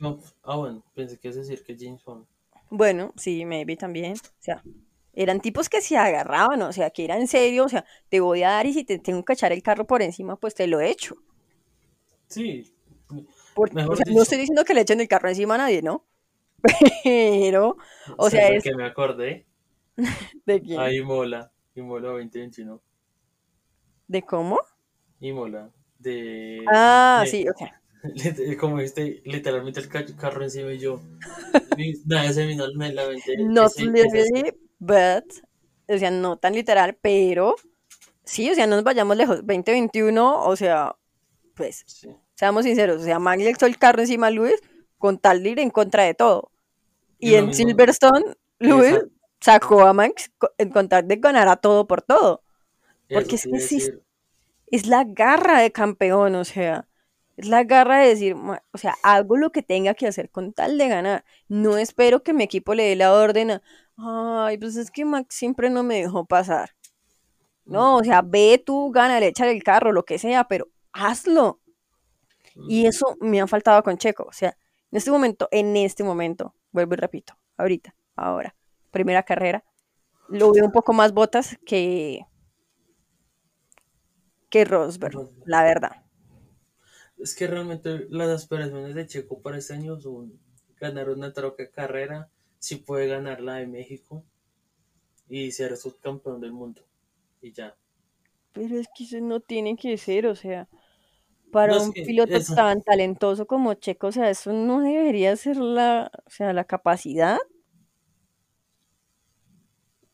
Bond. 0.00 0.22
Ah, 0.42 0.56
bueno, 0.56 0.82
pensé 0.94 1.18
que 1.18 1.28
es 1.28 1.36
decir 1.36 1.62
que 1.64 1.76
James 1.78 2.02
Bond. 2.04 2.26
bueno, 2.70 3.12
sí, 3.16 3.44
maybe 3.46 3.76
también, 3.76 4.14
o 4.14 4.42
sea, 4.42 4.66
eran 5.12 5.40
tipos 5.40 5.68
que 5.68 5.80
se 5.80 5.96
agarraban, 5.96 6.62
o 6.62 6.72
sea, 6.72 6.90
que 6.90 7.04
era 7.04 7.16
en 7.18 7.28
serio, 7.28 7.64
o 7.64 7.68
sea, 7.68 7.84
te 8.08 8.20
voy 8.20 8.42
a 8.42 8.50
dar 8.50 8.66
y 8.66 8.74
si 8.74 8.84
te 8.84 8.98
tengo 8.98 9.24
que 9.24 9.32
echar 9.34 9.52
el 9.52 9.62
carro 9.62 9.86
por 9.86 10.02
encima, 10.02 10.36
pues 10.36 10.54
te 10.54 10.66
lo 10.66 10.80
echo. 10.80 11.16
Sí, 12.28 12.70
Por- 13.54 13.76
o 13.86 13.96
mejor 13.96 13.96
sea, 13.96 14.04
no 14.08 14.22
estoy 14.22 14.38
diciendo 14.38 14.64
que 14.64 14.74
le 14.74 14.80
echen 14.82 15.00
el 15.00 15.08
carro 15.08 15.28
encima 15.28 15.54
a 15.54 15.58
nadie, 15.58 15.82
¿no? 15.82 16.06
Pero, 17.04 17.76
o 18.16 18.30
sea, 18.30 18.42
¿sabes 18.42 18.50
de 18.50 18.58
es 18.58 18.62
qué 18.62 18.74
me 18.74 18.84
acordé? 18.84 19.46
de 20.46 20.60
quién, 20.62 20.82
A 20.82 20.92
Imola, 20.92 21.40
Imola 21.74 22.08
2021. 22.10 22.82
de 24.08 24.22
cómo. 24.22 24.58
Imola, 25.24 25.70
de, 25.98 26.60
Ah, 26.72 27.22
de- 27.24 27.30
sí, 27.30 27.46
ok. 27.48 27.62
como 28.60 28.80
este, 28.80 29.22
literalmente 29.24 29.80
el 29.80 29.88
ca- 29.88 30.04
carro 30.16 30.42
encima 30.44 30.72
y 30.72 30.78
yo. 30.78 31.00
Nada, 32.06 32.26
ese 32.26 32.46
me 32.46 32.54
así. 33.64 33.90
literally, 33.90 34.52
but, 34.78 35.24
o 35.88 35.98
sea, 35.98 36.10
no 36.10 36.36
tan 36.36 36.54
literal, 36.54 36.96
pero 37.00 37.54
sí, 38.24 38.50
o 38.50 38.54
sea, 38.54 38.66
no 38.66 38.76
nos 38.76 38.84
vayamos 38.84 39.16
lejos. 39.16 39.36
2021, 39.38 40.44
o 40.44 40.56
sea, 40.56 40.96
pues, 41.54 41.84
Sí, 41.86 42.08
seamos 42.34 42.64
sinceros, 42.64 43.00
o 43.02 43.04
sea, 43.04 43.18
Max 43.18 43.42
le 43.42 43.50
echó 43.50 43.66
el 43.66 43.78
carro 43.78 44.00
encima 44.02 44.28
a 44.28 44.30
Lewis 44.30 44.60
con 44.98 45.18
tal 45.18 45.42
de 45.42 45.50
ir 45.50 45.60
en 45.60 45.70
contra 45.70 46.04
de 46.04 46.14
todo. 46.14 46.50
y 47.18 47.34
en 47.36 47.46
mismo, 47.46 47.68
Silverstone, 47.68 48.34
esa, 48.60 49.00
sacó 49.40 49.82
a 49.82 49.92
Max 49.92 50.30
en 50.58 50.70
contar 50.70 51.04
de 51.04 51.16
ganar 51.16 51.48
a 51.48 51.56
todo 51.56 51.86
por 51.86 52.02
todo. 52.02 52.42
Porque 53.10 53.36
es 53.36 53.46
que 53.46 53.58
sí. 53.60 53.78
Es 54.74 54.86
la 54.86 55.04
garra 55.04 55.60
de 55.60 55.72
campeón, 55.72 56.34
o 56.34 56.44
sea, 56.44 56.88
es 57.36 57.48
la 57.48 57.64
garra 57.64 57.98
de 58.00 58.08
decir, 58.08 58.34
"Ma- 58.36 58.62
o 58.72 58.78
sea, 58.78 58.96
hago 59.02 59.36
lo 59.36 59.50
que 59.52 59.62
tenga 59.62 59.94
que 59.94 60.06
hacer 60.06 60.30
con 60.30 60.52
tal 60.52 60.78
de 60.78 60.88
ganar. 60.88 61.24
No 61.48 61.76
espero 61.78 62.22
que 62.22 62.32
mi 62.32 62.44
equipo 62.44 62.74
le 62.74 62.84
dé 62.84 62.96
la 62.96 63.12
orden 63.14 63.50
a, 63.52 63.62
ay, 63.96 64.58
pues 64.58 64.76
es 64.76 64.90
que 64.90 65.04
Max 65.04 65.34
siempre 65.36 65.70
no 65.70 65.82
me 65.82 65.96
dejó 66.00 66.24
pasar. 66.26 66.70
No, 67.64 67.96
o 67.98 68.04
sea, 68.04 68.22
ve 68.22 68.62
tú, 68.64 68.90
gana, 68.92 69.20
le 69.20 69.28
echa 69.28 69.50
el 69.50 69.62
carro, 69.62 69.92
lo 69.92 70.04
que 70.04 70.18
sea, 70.18 70.44
pero 70.44 70.68
hazlo. 70.92 71.60
Y 72.68 72.86
eso 72.86 73.16
me 73.20 73.40
ha 73.40 73.46
faltado 73.46 73.82
con 73.82 73.96
Checo. 73.98 74.24
O 74.24 74.32
sea, 74.32 74.56
en 74.90 74.98
este 74.98 75.10
momento, 75.10 75.48
en 75.50 75.76
este 75.76 76.04
momento, 76.04 76.54
vuelvo 76.72 76.94
y 76.94 76.96
repito, 76.98 77.34
ahorita, 77.56 77.94
ahora, 78.16 78.54
primera 78.90 79.22
carrera, 79.22 79.64
lo 80.28 80.52
veo 80.52 80.64
un 80.64 80.72
poco 80.72 80.92
más 80.92 81.12
botas 81.12 81.58
que, 81.66 82.26
que 84.54 84.64
Rosberg, 84.64 85.32
la 85.46 85.64
verdad. 85.64 86.04
Es 87.18 87.34
que 87.34 87.48
realmente 87.48 88.06
las 88.08 88.28
aspiraciones 88.28 88.94
de 88.94 89.04
Checo 89.04 89.42
para 89.42 89.58
este 89.58 89.74
año 89.74 90.00
son 90.00 90.38
ganar 90.78 91.10
una 91.10 91.32
troca 91.32 91.68
carrera, 91.72 92.30
si 92.60 92.76
puede 92.76 93.08
ganar 93.08 93.40
la 93.40 93.54
de 93.54 93.66
México 93.66 94.24
y 95.28 95.50
ser 95.50 95.76
subcampeón 95.76 96.40
del 96.40 96.52
mundo. 96.52 96.82
Y 97.42 97.50
ya. 97.50 97.76
Pero 98.52 98.78
es 98.78 98.86
que 98.96 99.02
eso 99.02 99.18
no 99.20 99.40
tiene 99.40 99.74
que 99.74 99.98
ser, 99.98 100.28
o 100.28 100.36
sea, 100.36 100.68
para 101.50 101.76
un 101.76 101.92
piloto 101.92 102.36
eso, 102.36 102.54
tan 102.54 102.80
talentoso 102.80 103.48
como 103.48 103.74
Checo, 103.74 104.06
o 104.06 104.12
sea, 104.12 104.30
eso 104.30 104.52
no 104.52 104.82
debería 104.82 105.34
ser 105.34 105.56
la, 105.56 106.12
o 106.26 106.30
sea, 106.30 106.52
la 106.52 106.62
capacidad. 106.62 107.38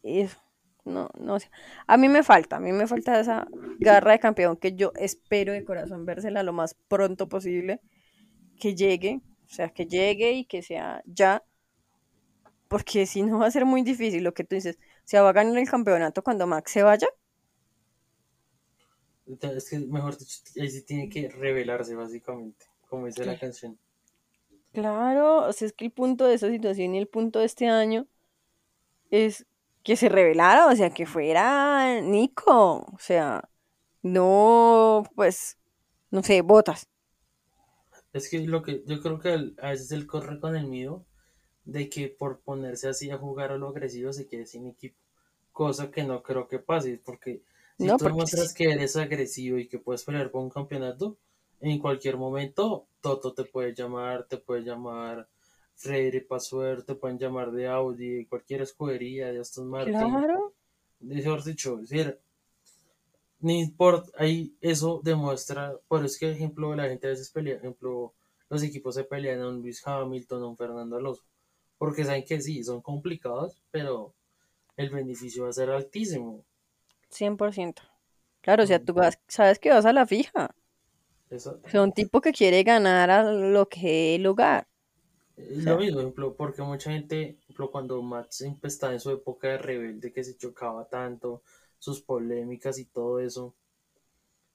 Eso, 0.02 0.38
no, 0.84 1.10
no, 1.18 1.34
o 1.34 1.40
sea, 1.40 1.50
a 1.86 1.96
mí 1.96 2.08
me 2.08 2.22
falta, 2.22 2.56
a 2.56 2.60
mí 2.60 2.72
me 2.72 2.86
falta 2.86 3.20
esa 3.20 3.46
garra 3.78 4.12
de 4.12 4.20
campeón 4.20 4.56
que 4.56 4.74
yo 4.74 4.92
espero 4.96 5.52
de 5.52 5.64
corazón 5.64 6.06
vérsela 6.06 6.42
lo 6.42 6.52
más 6.52 6.74
pronto 6.88 7.28
posible, 7.28 7.80
que 8.58 8.74
llegue, 8.74 9.20
o 9.46 9.52
sea, 9.52 9.70
que 9.70 9.86
llegue 9.86 10.32
y 10.32 10.44
que 10.44 10.62
sea 10.62 11.02
ya, 11.06 11.42
porque 12.68 13.06
si 13.06 13.22
no 13.22 13.38
va 13.38 13.46
a 13.46 13.50
ser 13.50 13.64
muy 13.64 13.82
difícil 13.82 14.22
lo 14.22 14.34
que 14.34 14.44
tú 14.44 14.54
dices, 14.54 14.78
o 14.78 15.02
sea, 15.04 15.22
va 15.22 15.30
a 15.30 15.32
ganar 15.32 15.58
el 15.58 15.68
campeonato 15.68 16.22
cuando 16.22 16.46
Max 16.46 16.70
se 16.70 16.82
vaya. 16.82 17.08
es 19.26 19.70
que 19.70 19.78
mejor 19.80 20.16
dicho, 20.16 20.38
ahí 20.60 20.70
sí 20.70 20.82
tiene 20.82 21.08
que 21.08 21.28
revelarse 21.28 21.94
básicamente, 21.96 22.66
como 22.88 23.06
dice 23.06 23.24
la 23.24 23.38
canción. 23.38 23.78
Claro, 24.72 25.48
o 25.48 25.52
sea, 25.52 25.66
es 25.66 25.72
que 25.72 25.86
el 25.86 25.90
punto 25.90 26.26
de 26.26 26.34
esa 26.34 26.48
situación 26.48 26.94
y 26.94 26.98
el 26.98 27.08
punto 27.08 27.40
de 27.40 27.46
este 27.46 27.66
año 27.66 28.06
es 29.10 29.46
que 29.82 29.96
se 29.96 30.08
revelara, 30.08 30.68
o 30.68 30.76
sea, 30.76 30.90
que 30.90 31.06
fuera 31.06 32.00
Nico, 32.02 32.78
o 32.92 32.98
sea, 32.98 33.48
no, 34.02 35.04
pues, 35.16 35.58
no 36.10 36.22
sé, 36.22 36.42
botas. 36.42 36.88
Es 38.12 38.28
que 38.30 38.40
lo 38.46 38.62
que 38.62 38.82
yo 38.86 39.00
creo 39.00 39.18
que 39.18 39.30
a 39.60 39.70
veces 39.70 39.90
él 39.92 40.06
corre 40.06 40.38
con 40.40 40.56
el 40.56 40.66
miedo 40.66 41.04
de 41.64 41.88
que 41.90 42.08
por 42.08 42.40
ponerse 42.40 42.88
así 42.88 43.10
a 43.10 43.18
jugar 43.18 43.52
a 43.52 43.58
lo 43.58 43.68
agresivo 43.68 44.12
se 44.12 44.28
quede 44.28 44.46
sin 44.46 44.66
equipo. 44.68 44.96
Cosa 45.52 45.90
que 45.90 46.04
no 46.04 46.22
creo 46.22 46.48
que 46.48 46.58
pase, 46.60 47.00
porque 47.04 47.42
si 47.78 47.90
No, 47.90 47.96
tú 47.96 48.04
porque 48.04 48.26
sí, 48.26 48.36
demuestras 48.36 48.54
que 48.54 48.64
eres 48.72 48.96
agresivo 48.96 49.58
y 49.58 49.68
que 49.68 49.78
puedes 49.80 50.04
pelear 50.04 50.30
por 50.30 50.42
un 50.42 50.50
campeonato, 50.50 51.18
en 51.60 51.78
cualquier 51.80 52.16
momento 52.18 52.88
Toto 53.02 53.34
te 53.34 53.44
puede 53.44 53.74
llamar, 53.74 54.26
te 54.28 54.38
puede 54.38 54.62
llamar 54.64 55.28
Freire 55.82 56.20
Pasuer, 56.22 56.84
te 56.84 56.94
pueden 56.94 57.18
llamar 57.18 57.50
de 57.52 57.66
Audi, 57.68 58.26
cualquier 58.26 58.62
escudería, 58.62 59.32
de 59.32 59.40
Aston 59.40 59.68
Martin. 59.68 60.24
claro, 60.24 60.54
Mejor 61.00 61.44
dicho, 61.44 61.80
ni 63.40 63.66
por 63.70 64.04
ahí 64.18 64.54
eso 64.60 65.00
demuestra, 65.02 65.74
por 65.88 66.04
es 66.04 66.18
que 66.18 66.30
ejemplo 66.30 66.74
la 66.74 66.88
gente 66.88 67.06
a 67.06 67.10
veces 67.10 67.30
pelea, 67.30 67.56
ejemplo, 67.56 68.14
los 68.48 68.62
equipos 68.62 68.94
se 68.94 69.04
pelean 69.04 69.40
a 69.40 69.48
un 69.48 69.62
Luis 69.62 69.84
Hamilton, 69.86 70.42
a 70.42 70.46
un 70.48 70.56
Fernando 70.56 70.96
Alonso, 70.96 71.22
porque 71.78 72.04
saben 72.04 72.24
que 72.24 72.40
sí, 72.40 72.62
son 72.64 72.82
complicados, 72.82 73.62
pero 73.70 74.14
el 74.76 74.90
beneficio 74.90 75.44
va 75.44 75.50
a 75.50 75.54
ser 75.54 75.70
altísimo. 75.70 76.44
100%. 77.10 77.82
Claro, 78.42 78.64
o 78.64 78.66
sea, 78.66 78.78
tú 78.80 78.92
vas- 78.94 79.18
sabes 79.28 79.58
que 79.58 79.70
vas 79.70 79.86
a 79.86 79.92
la 79.94 80.06
fija. 80.06 80.54
Eso, 81.30 81.58
O 81.64 81.68
sea, 81.70 81.82
un 81.82 81.92
tipo 81.92 82.20
que 82.20 82.32
quiere 82.32 82.62
ganar 82.64 83.10
a 83.10 83.22
lo 83.24 83.68
que 83.68 83.80
dé 84.12 84.18
lugar. 84.18 84.68
O 85.48 85.60
lo 85.64 85.78
mismo, 85.78 86.00
ejemplo, 86.00 86.34
porque 86.36 86.62
mucha 86.62 86.90
gente, 86.90 87.38
ejemplo, 87.42 87.70
cuando 87.70 88.02
Max 88.02 88.44
estaba 88.62 88.92
en 88.92 89.00
su 89.00 89.10
época 89.10 89.48
de 89.48 89.58
rebelde, 89.58 90.12
que 90.12 90.24
se 90.24 90.36
chocaba 90.36 90.88
tanto, 90.88 91.42
sus 91.78 92.00
polémicas 92.02 92.78
y 92.78 92.86
todo 92.86 93.20
eso, 93.20 93.54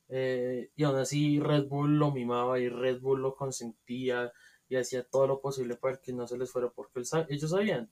eh, 0.09 0.69
y 0.75 0.83
aún 0.83 0.97
así 0.97 1.39
Red 1.39 1.67
Bull 1.67 1.97
lo 1.97 2.11
mimaba 2.11 2.59
y 2.59 2.69
Red 2.69 3.01
Bull 3.01 3.21
lo 3.21 3.35
consentía 3.35 4.31
y 4.69 4.75
hacía 4.75 5.03
todo 5.03 5.27
lo 5.27 5.41
posible 5.41 5.75
para 5.75 5.97
que 5.97 6.13
no 6.13 6.27
se 6.27 6.37
les 6.37 6.51
fuera, 6.51 6.69
porque 6.69 6.99
él 6.99 7.05
ellos 7.29 7.49
sabían, 7.49 7.89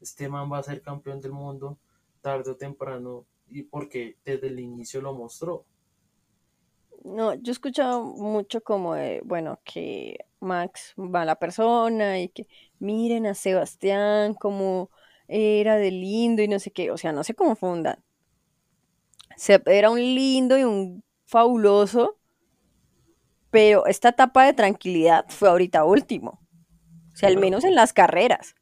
este 0.00 0.28
man 0.28 0.50
va 0.50 0.58
a 0.58 0.62
ser 0.62 0.82
campeón 0.82 1.20
del 1.20 1.32
mundo 1.32 1.78
tarde 2.20 2.52
o 2.52 2.56
temprano, 2.56 3.26
y 3.48 3.64
porque 3.64 4.16
desde 4.24 4.46
el 4.46 4.58
inicio 4.60 5.02
lo 5.02 5.12
mostró. 5.12 5.66
no, 7.04 7.34
yo 7.34 7.50
he 7.50 7.52
escuchado 7.52 8.02
mucho 8.04 8.62
como 8.62 8.94
de, 8.94 9.20
bueno, 9.24 9.60
que 9.64 10.16
Max 10.42 10.94
va 10.98 11.22
a 11.22 11.24
la 11.24 11.36
persona 11.38 12.20
y 12.20 12.28
que 12.30 12.48
miren 12.78 13.26
a 13.26 13.34
Sebastián 13.34 14.34
como 14.34 14.90
era 15.28 15.76
de 15.76 15.90
lindo 15.92 16.42
y 16.42 16.48
no 16.48 16.58
sé 16.60 16.72
qué, 16.72 16.90
o 16.90 16.98
sea, 16.98 17.12
no 17.12 17.24
se 17.24 17.34
confundan. 17.34 18.02
Seb 19.36 19.68
era 19.68 19.90
un 19.90 19.98
lindo 20.00 20.56
y 20.58 20.64
un 20.64 21.04
fabuloso, 21.26 22.18
pero 23.50 23.86
esta 23.86 24.08
etapa 24.10 24.44
de 24.44 24.52
tranquilidad 24.54 25.26
fue 25.28 25.48
ahorita 25.48 25.84
último. 25.84 26.30
O 27.14 27.16
sea, 27.16 27.28
al 27.30 27.38
menos 27.38 27.64
en 27.64 27.74
las 27.76 27.92
carreras. 27.92 28.54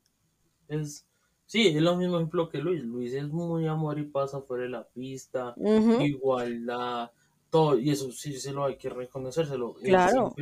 es, 0.68 1.06
sí, 1.46 1.68
es 1.68 1.82
lo 1.82 1.96
mismo 1.96 2.16
ejemplo 2.16 2.48
que 2.48 2.58
Luis. 2.58 2.82
Luis 2.84 3.12
es 3.14 3.28
muy 3.28 3.66
amor 3.66 3.98
y 3.98 4.04
pasa 4.04 4.40
fuera 4.42 4.64
de 4.64 4.70
la 4.70 4.88
pista, 4.88 5.58
Ujú, 5.68 5.96
igualdad, 5.96 7.10
todo, 7.50 7.78
y 7.78 7.90
eso 7.90 8.10
sí 8.12 8.38
se 8.38 8.52
lo 8.52 8.64
hay 8.64 8.76
que 8.76 8.88
reconocérselo. 8.88 9.74
Claro. 9.74 10.34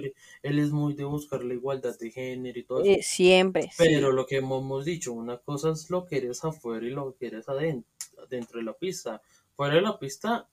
Él, 0.42 0.58
es 0.58 0.70
muy 0.70 0.94
de 0.94 1.04
buscar 1.04 1.42
la 1.42 1.54
igualdad 1.54 1.98
de 1.98 2.10
género 2.10 2.58
y 2.58 2.62
todo 2.64 2.82
eso. 2.82 2.90
Eh, 2.90 3.02
siempre, 3.02 3.62
sí. 3.64 3.76
Pero 3.78 4.12
lo 4.12 4.26
que 4.26 4.36
hemos 4.36 4.84
dicho, 4.84 5.12
una 5.12 5.38
cosa 5.38 5.70
es 5.70 5.90
lo 5.90 6.04
que 6.06 6.18
eres 6.18 6.44
afuera 6.44 6.86
y 6.86 6.90
lo 6.90 7.14
que 7.16 7.26
eres 7.28 7.48
adentro, 7.48 7.90
dentro 8.28 8.58
de 8.58 8.64
la 8.64 8.72
pista. 8.74 9.20
Fuera 9.54 9.74
de 9.76 9.80
la 9.82 9.98
pista, 9.98 10.46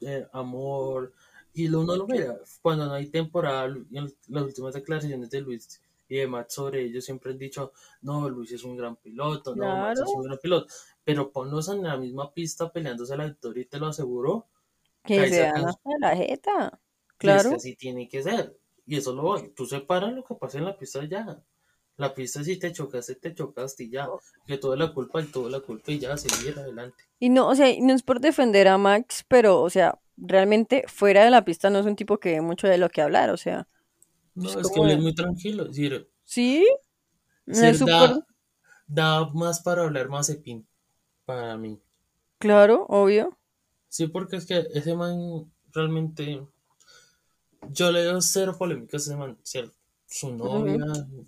eh, 0.00 0.26
amor, 0.32 1.12
y 1.52 1.68
lo- 1.68 1.80
uno 1.82 1.94
lo 1.96 2.06
mira, 2.06 2.36
cuando 2.62 2.86
no 2.86 2.94
hay 2.94 3.06
temporada, 3.06 3.66
en 3.66 4.12
las 4.28 4.42
últimas 4.44 4.74
declaraciones 4.74 5.30
de 5.30 5.40
Luis 5.40 5.80
y 6.08 6.16
de 6.16 6.26
Max 6.26 6.54
sobre 6.54 6.82
ellos 6.82 7.04
siempre 7.04 7.30
han 7.32 7.38
dicho, 7.38 7.72
no, 8.02 8.28
Luis 8.28 8.50
es 8.52 8.64
un 8.64 8.76
gran 8.76 8.96
piloto, 8.96 9.54
no, 9.54 9.64
Max 9.66 10.00
es 10.00 10.04
Claro. 10.04 10.18
un 10.18 10.24
gran 10.24 10.38
piloto, 10.38 10.66
pero 11.04 11.30
ponlos 11.30 11.68
en 11.68 11.82
la 11.82 11.96
misma 11.96 12.32
pista 12.32 12.70
peleándose 12.72 13.16
la 13.16 13.26
victoria 13.26 13.62
y 13.62 13.66
te 13.66 13.78
lo 13.78 13.86
aseguro, 13.86 14.46
Que 15.04 15.20
ahí 15.20 15.30
se 15.30 15.40
dan 15.40 15.64
hasta 15.66 15.90
la 16.00 16.16
jeta. 16.16 16.80
y 17.20 17.32
es 17.32 17.46
Claro. 17.46 17.50
que 17.50 17.56
así 17.56 17.76
tiene 17.76 18.08
que 18.08 18.22
ser. 18.22 18.56
Y 18.86 18.96
eso 18.96 19.14
lo 19.14 19.50
tú 19.54 19.66
separas 19.66 20.12
lo 20.12 20.24
que 20.24 20.34
pasa 20.34 20.58
en 20.58 20.64
la 20.66 20.76
pista 20.78 21.04
ya. 21.04 21.42
La 21.96 22.14
pista 22.14 22.42
si 22.44 22.58
te 22.58 22.72
chocaste, 22.72 23.16
te 23.16 23.34
chocaste 23.34 23.84
y 23.84 23.90
ya. 23.90 24.08
Oh. 24.10 24.20
Que 24.46 24.58
toda 24.58 24.76
la 24.76 24.92
culpa 24.92 25.22
y 25.22 25.26
toda 25.26 25.50
la 25.50 25.60
culpa 25.60 25.92
y 25.92 25.98
ya, 26.00 26.16
seguir 26.16 26.58
adelante. 26.58 27.04
Y 27.18 27.30
no, 27.30 27.48
o 27.48 27.54
sea, 27.54 27.68
no 27.80 27.92
es 27.94 28.02
por 28.02 28.20
defender 28.20 28.68
a 28.68 28.78
Max, 28.78 29.24
pero, 29.28 29.62
o 29.62 29.70
sea, 29.70 30.00
realmente 30.16 30.84
fuera 30.88 31.24
de 31.24 31.30
la 31.30 31.44
pista 31.44 31.70
no 31.70 31.78
es 31.78 31.86
un 31.86 31.96
tipo 31.96 32.18
que 32.18 32.30
dé 32.32 32.40
mucho 32.40 32.68
de 32.68 32.78
lo 32.78 32.88
que 32.90 33.02
hablar, 33.02 33.30
o 33.30 33.36
sea, 33.36 33.68
No, 34.34 34.48
Es 34.50 34.56
es 34.56 34.70
que 34.70 34.80
él 34.80 34.90
es 34.90 34.98
muy 35.00 35.14
tranquilo. 35.14 35.62
Es 35.64 35.68
decir, 35.70 36.08
sí, 36.24 36.66
no 37.46 37.62
es 37.62 37.80
da, 38.86 39.30
más 39.34 39.60
para 39.62 39.82
hablar 39.82 40.08
más 40.08 40.26
de 40.28 40.36
pin 40.36 40.66
para 41.24 41.56
mí. 41.58 41.80
claro, 42.38 42.86
obvio. 42.88 43.36
Sí, 43.94 44.08
porque 44.08 44.36
es 44.36 44.46
que 44.46 44.58
ese 44.74 44.94
man 44.94 45.50
realmente. 45.72 46.46
Yo 47.70 47.90
le 47.92 48.04
doy 48.04 48.22
cero 48.22 48.54
polémicas 48.58 49.02
a 49.08 49.10
ese 49.12 49.16
man. 49.16 49.38
su 50.06 50.32
novia 50.34 50.78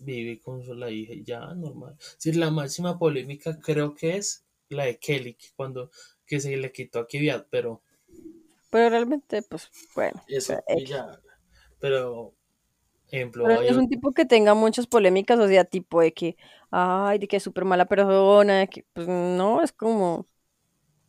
vive 0.01 0.41
con 0.41 0.63
su, 0.65 0.75
la 0.75 0.91
hija 0.91 1.13
ya, 1.25 1.41
normal. 1.55 1.97
Sí, 2.19 2.33
la 2.33 2.51
máxima 2.51 2.99
polémica 2.99 3.59
creo 3.61 3.95
que 3.95 4.17
es 4.17 4.45
la 4.71 4.85
de 4.85 4.99
Kelly, 4.99 5.37
cuando 5.57 5.91
que 6.27 6.41
se 6.41 6.57
le 6.57 6.73
quitó 6.73 7.01
a 7.01 7.07
Kvyat, 7.07 7.49
pero 7.51 7.83
Pero 8.71 8.91
realmente, 8.91 9.43
pues, 9.43 9.71
bueno. 9.95 10.23
eso 10.29 10.63
X. 10.69 10.91
ya. 10.91 11.21
Pero, 11.81 12.35
ejemplo, 13.11 13.45
Pero 13.45 13.61
es 13.67 13.77
un 13.77 13.89
otro- 13.89 13.89
tipo 13.89 14.13
que 14.13 14.25
tenga 14.27 14.55
muchas 14.55 14.87
polémicas, 14.87 15.39
o 15.39 15.47
sea, 15.49 15.65
tipo 15.65 16.01
de 16.01 16.13
que, 16.15 16.37
ay, 16.71 17.19
de 17.19 17.29
que 17.29 17.37
es 17.37 17.43
súper 17.43 17.65
mala 17.65 17.87
persona, 17.87 18.61
de 18.61 18.69
que, 18.69 18.87
pues 18.93 19.07
no, 19.09 19.63
es 19.63 19.73
como 19.73 20.27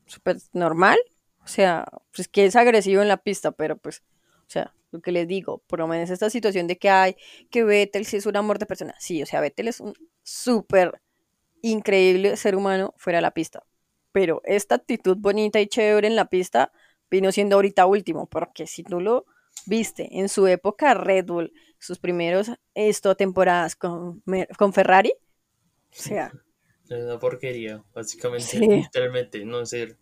súper 0.08 0.38
normal. 0.54 0.98
O 1.48 1.50
sea, 1.50 1.86
pues 2.16 2.28
que 2.28 2.46
es 2.46 2.56
agresivo 2.58 3.02
en 3.02 3.08
la 3.08 3.18
pista, 3.18 3.52
pero 3.54 3.78
pues, 3.78 4.04
o 4.42 4.50
sea, 4.50 4.76
lo 4.92 5.02
que 5.02 5.14
les 5.14 5.28
digo, 5.28 5.64
por 5.68 5.80
lo 5.80 5.88
menos 5.88 6.10
esta 6.12 6.30
situación 6.30 6.68
de 6.68 6.78
que 6.78 6.90
hay, 6.90 7.16
que 7.52 7.64
Vettel 7.64 8.06
sí 8.06 8.18
es 8.18 8.26
un 8.28 8.38
amor 8.38 8.60
de 8.60 8.68
persona. 8.68 8.96
Sí, 9.00 9.24
o 9.24 9.26
sea, 9.26 9.42
Vettel 9.42 9.70
es 9.70 9.80
un 9.80 9.94
súper 10.24 11.02
increíble 11.62 12.38
ser 12.38 12.56
humano 12.56 12.94
fuera 12.98 13.18
de 13.20 13.24
la 13.24 13.32
pista. 13.32 13.64
Pero 14.12 14.42
esta 14.46 14.76
actitud 14.76 15.18
bonita 15.18 15.62
y 15.62 15.68
chévere 15.68 16.08
en 16.08 16.16
la 16.18 16.26
pista 16.30 16.72
vino 17.12 17.32
siendo 17.32 17.58
ahorita 17.58 17.86
último, 17.88 18.28
porque 18.28 18.68
si 18.68 18.84
tú 18.84 19.02
lo 19.02 19.26
viste 19.68 20.20
en 20.20 20.30
su 20.30 20.48
época 20.48 20.94
Red 20.96 21.26
Bull, 21.28 21.54
sus 21.80 22.00
primeros 22.00 22.52
esto, 22.76 23.16
temporadas 23.16 23.76
con, 23.76 24.24
con 24.58 24.74
Ferrari, 24.74 25.14
o 25.92 25.96
sea, 26.02 26.34
es 26.90 27.04
una 27.04 27.20
porquería, 27.20 27.84
básicamente, 27.94 28.58
Sí. 28.60 28.68
literalmente, 28.74 29.46
no 29.46 29.66
sé. 29.66 29.96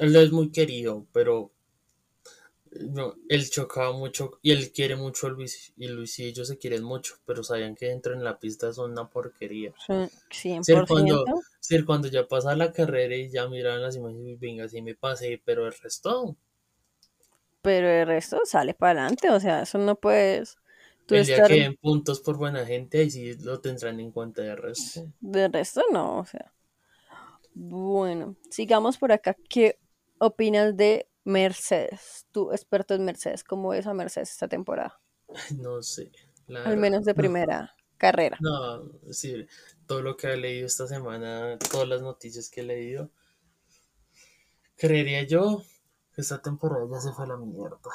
Él 0.00 0.16
es 0.16 0.32
muy 0.32 0.50
querido, 0.50 1.06
pero 1.12 1.52
no, 2.80 3.14
él 3.28 3.48
chocaba 3.50 3.92
mucho 3.92 4.38
y 4.42 4.50
él 4.50 4.72
quiere 4.72 4.96
mucho 4.96 5.26
a 5.26 5.30
Luis 5.30 5.72
y 5.76 5.88
Luis 5.88 6.18
y 6.18 6.26
ellos 6.26 6.48
se 6.48 6.58
quieren 6.58 6.82
mucho, 6.82 7.16
pero 7.24 7.44
sabían 7.44 7.74
que 7.74 7.86
dentro 7.86 8.14
en 8.14 8.24
la 8.24 8.38
pista 8.38 8.72
son 8.72 8.92
una 8.92 9.08
porquería. 9.08 9.72
son 9.86 10.10
Sí, 10.30 10.50
100%. 10.62 10.86
cuando, 10.86 11.24
sí, 11.60 11.82
cuando 11.84 12.08
ya 12.08 12.26
pasa 12.26 12.56
la 12.56 12.72
carrera 12.72 13.14
y 13.14 13.30
ya 13.30 13.48
miran 13.48 13.82
las 13.82 13.96
imágenes 13.96 14.26
y 14.26 14.36
venga, 14.36 14.68
sí 14.68 14.82
me 14.82 14.94
pasé, 14.94 15.40
pero 15.44 15.66
el 15.66 15.72
resto, 15.72 16.36
Pero 17.62 17.88
el 17.88 18.06
resto 18.06 18.40
sale 18.44 18.74
para 18.74 19.02
adelante, 19.02 19.30
o 19.30 19.40
sea, 19.40 19.62
eso 19.62 19.78
no 19.78 19.94
puedes 19.96 20.58
tú 21.06 21.14
el 21.14 21.24
día 21.24 21.36
estar 21.36 21.48
que 21.48 21.60
den 21.60 21.76
puntos 21.76 22.20
por 22.20 22.36
buena 22.36 22.66
gente, 22.66 22.98
ahí 22.98 23.10
sí 23.10 23.34
lo 23.42 23.60
tendrán 23.60 24.00
en 24.00 24.10
cuenta 24.10 24.42
de 24.42 24.56
resto. 24.56 25.06
de 25.20 25.48
resto 25.48 25.82
no, 25.92 26.18
o 26.18 26.24
sea. 26.24 26.52
Bueno, 27.54 28.34
sigamos 28.50 28.98
por 28.98 29.12
acá. 29.12 29.36
¿Qué 29.48 29.78
opinas 30.26 30.76
de 30.76 31.08
Mercedes? 31.24 32.26
Tú, 32.32 32.52
experto 32.52 32.94
en 32.94 33.04
Mercedes, 33.04 33.44
¿cómo 33.44 33.70
ves 33.70 33.86
a 33.86 33.94
Mercedes 33.94 34.30
esta 34.32 34.48
temporada? 34.48 35.00
No 35.58 35.82
sé. 35.82 36.10
la 36.46 36.64
Al 36.64 36.76
verdad, 36.76 36.78
menos 36.78 37.04
de 37.04 37.14
no. 37.14 37.24
primera 37.54 37.76
carrera. 37.96 38.40
No, 38.40 38.90
sí, 39.12 39.46
todo 39.86 40.02
lo 40.02 40.16
que 40.16 40.28
he 40.32 40.36
leído 40.36 40.66
esta 40.66 40.86
semana, 40.86 41.58
todas 41.70 41.88
las 41.88 42.02
noticias 42.02 42.50
que 42.50 42.62
he 42.62 42.64
leído, 42.64 43.10
creería 44.76 45.22
yo 45.24 45.62
que 46.14 46.20
esta 46.20 46.40
temporada 46.40 46.86
ya 46.90 47.00
se 47.00 47.12
fue 47.12 47.24
a 47.24 47.28
la 47.28 47.36
mierda. 47.36 47.90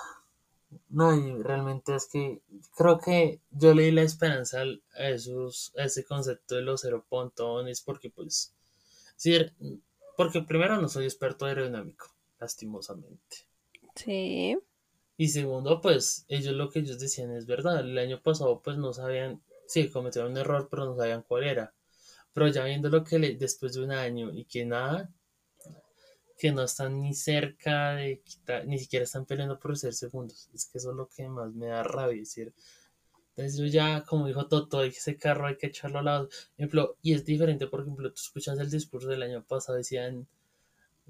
No, 0.89 1.15
y 1.15 1.41
realmente 1.41 1.95
es 1.95 2.07
que 2.07 2.41
creo 2.75 2.99
que 2.99 3.41
yo 3.51 3.73
leí 3.73 3.91
la 3.91 4.03
esperanza 4.03 4.61
a 4.61 5.09
esos, 5.09 5.73
a 5.77 5.83
ese 5.85 6.03
concepto 6.05 6.55
de 6.55 6.61
los 6.61 6.81
cero 6.81 7.05
pontones, 7.09 7.81
porque 7.81 8.09
pues, 8.11 8.53
sí, 9.15 9.37
porque 10.17 10.41
primero 10.43 10.81
no 10.81 10.89
soy 10.89 11.05
experto 11.05 11.45
aerodinámico, 11.45 12.07
lastimosamente. 12.39 13.47
Sí, 13.95 14.57
Y 15.17 15.27
segundo, 15.27 15.81
pues 15.81 16.25
ellos 16.29 16.55
lo 16.55 16.71
que 16.71 16.79
ellos 16.79 16.99
decían 16.99 17.31
es 17.35 17.45
verdad. 17.45 17.81
El 17.81 17.95
año 17.99 18.23
pasado 18.23 18.59
pues 18.63 18.75
no 18.77 18.91
sabían, 18.91 19.43
sí, 19.67 19.87
cometieron 19.87 20.31
un 20.31 20.37
error, 20.39 20.67
pero 20.67 20.85
no 20.85 20.95
sabían 20.97 21.21
cuál 21.21 21.43
era. 21.43 21.75
Pero 22.33 22.47
ya 22.49 22.65
viendo 22.65 22.89
lo 22.89 23.03
que 23.03 23.19
le, 23.19 23.35
después 23.35 23.73
de 23.73 23.83
un 23.83 23.91
año 23.91 24.31
y 24.33 24.45
que 24.45 24.65
nada, 24.65 25.11
que 26.37 26.51
no 26.51 26.63
están 26.63 27.01
ni 27.01 27.13
cerca 27.13 27.93
de 27.95 28.21
quitar, 28.21 28.65
ni 28.65 28.79
siquiera 28.79 29.03
están 29.03 29.25
peleando 29.25 29.59
por 29.59 29.77
ser 29.77 29.93
segundos. 29.93 30.49
Es 30.53 30.65
que 30.65 30.77
eso 30.77 30.91
es 30.91 30.97
lo 30.97 31.07
que 31.09 31.27
más 31.27 31.53
me 31.53 31.67
da 31.67 31.83
rabia. 31.83 32.21
Es 32.21 32.29
decir, 32.29 32.53
entonces 33.35 33.57
yo 33.59 33.65
ya, 33.67 34.03
como 34.05 34.27
dijo 34.27 34.47
Toto, 34.47 34.83
ese 34.83 35.17
carro 35.17 35.47
hay 35.47 35.57
que 35.57 35.67
echarlo 35.67 35.99
al 35.99 36.05
lado. 36.05 36.29
Ejemplo, 36.57 36.97
y 37.01 37.13
es 37.13 37.25
diferente, 37.25 37.67
por 37.67 37.81
ejemplo, 37.81 38.09
tú 38.11 38.21
escuchas 38.21 38.59
el 38.59 38.71
discurso 38.71 39.09
del 39.09 39.23
año 39.23 39.43
pasado, 39.45 39.77
decían 39.77 40.27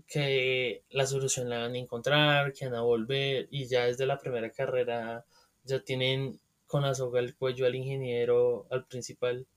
que 0.08 0.84
la 0.90 1.06
solución 1.06 1.50
la 1.50 1.60
van 1.60 1.74
a 1.76 1.78
encontrar, 1.78 2.54
que 2.54 2.66
van 2.66 2.76
a 2.76 2.82
volver, 2.82 3.48
y 3.52 3.68
ya 3.68 3.86
desde 3.86 4.06
la 4.06 4.20
primera 4.20 4.52
carrera 4.52 5.26
ya 5.64 5.80
tienen 5.84 6.40
con 6.68 6.84
la 6.84 6.94
soga 6.96 7.20
el 7.20 7.36
cuello 7.36 7.66
al 7.66 7.76
ingeniero, 7.76 8.68
al 8.70 8.86
principal 8.86 9.48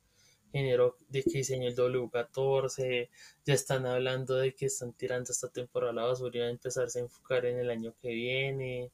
ingeniero 0.52 0.96
de 1.08 1.22
que 1.22 1.38
diseñó 1.38 1.68
el 1.68 1.76
W14, 1.76 3.08
ya 3.44 3.54
están 3.54 3.86
hablando 3.86 4.36
de 4.36 4.54
que 4.54 4.66
están 4.66 4.92
tirando 4.92 5.32
esta 5.32 5.48
temporada 5.48 5.92
a 5.92 5.94
la 5.94 6.04
basura 6.04 6.36
y 6.36 6.40
van 6.40 6.48
a 6.48 6.52
empezarse 6.52 6.98
a 6.98 7.02
enfocar 7.02 7.46
en 7.46 7.58
el 7.58 7.70
año 7.70 7.94
que 8.00 8.08
viene, 8.10 8.92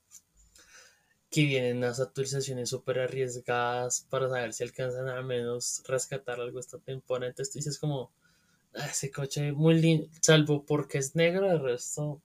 que 1.30 1.44
vienen 1.44 1.78
unas 1.78 2.00
actualizaciones 2.00 2.70
súper 2.70 3.00
arriesgadas 3.00 4.06
para 4.08 4.28
saber 4.28 4.52
si 4.52 4.64
alcanzan 4.64 5.08
al 5.08 5.24
menos 5.24 5.82
rescatar 5.86 6.40
algo 6.40 6.58
esta 6.58 6.78
temporada, 6.78 7.28
entonces 7.28 7.52
tú 7.52 7.58
dices 7.58 7.78
como, 7.78 8.10
"Ah, 8.22 8.27
ese 8.74 9.10
coche 9.10 9.52
muy 9.52 9.74
lindo, 9.80 10.08
salvo 10.20 10.64
porque 10.64 10.98
es 10.98 11.16
negro, 11.16 11.50
el 11.50 11.60
resto 11.60 12.20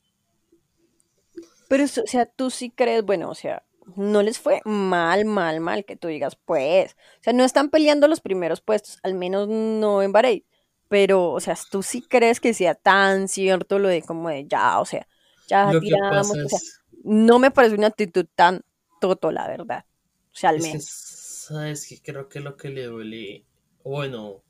pero 1.74 1.86
o 1.86 1.88
sea, 1.88 2.28
tú 2.28 2.52
sí 2.52 2.70
crees, 2.70 3.04
bueno, 3.04 3.32
o 3.32 3.34
sea, 3.34 3.64
no 3.96 4.22
les 4.22 4.38
fue 4.38 4.62
mal, 4.64 5.26
mal, 5.26 5.60
mal, 5.60 5.86
que 5.86 5.96
tú 5.96 6.08
digas, 6.08 6.36
pues, 6.36 6.94
o 6.94 7.24
sea, 7.24 7.34
no 7.34 7.44
están 7.44 7.72
peleando 7.72 8.08
los 8.08 8.22
primeros 8.22 8.62
puestos, 8.62 9.00
al 9.02 9.16
menos 9.16 9.48
no 9.48 10.04
en 10.04 10.12
Bahrein, 10.12 10.46
pero, 10.88 11.32
o 11.32 11.40
sea, 11.40 11.58
tú 11.72 11.82
sí 11.82 12.04
crees 12.04 12.40
que 12.40 12.54
sea 12.54 12.76
tan 12.76 13.28
cierto 13.28 13.80
lo 13.80 13.88
de 13.88 14.04
como 14.04 14.30
de 14.30 14.46
ya, 14.48 14.80
o 14.80 14.86
sea, 14.86 15.08
ya 15.48 15.74
Lo 15.74 15.80
tiramos, 15.80 16.30
o 16.30 16.34
sea, 16.36 16.44
es, 16.44 16.82
no 17.04 17.40
me 17.40 17.50
parece 17.50 17.74
una 17.74 17.88
actitud 17.88 18.28
tan 18.36 18.62
toto, 19.02 19.32
la 19.32 19.48
verdad, 19.48 19.86
o 20.32 20.36
sea, 20.36 20.52
al 20.52 20.58
es 20.58 20.64
que, 20.64 20.70
menos. 20.70 20.86
sabes 20.86 21.88
que 21.88 22.00
creo 22.04 22.30
que 22.30 22.40
lo 22.40 22.56
que 22.56 22.70
le 22.70 22.84
duele, 22.84 23.46
bueno, 23.84 24.44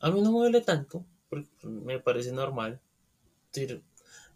a 0.00 0.10
mí 0.10 0.20
no 0.22 0.32
me 0.32 0.38
duele 0.40 0.60
tanto, 0.62 1.04
porque 1.28 1.48
me 1.66 2.00
parece 2.00 2.32
normal, 2.32 2.80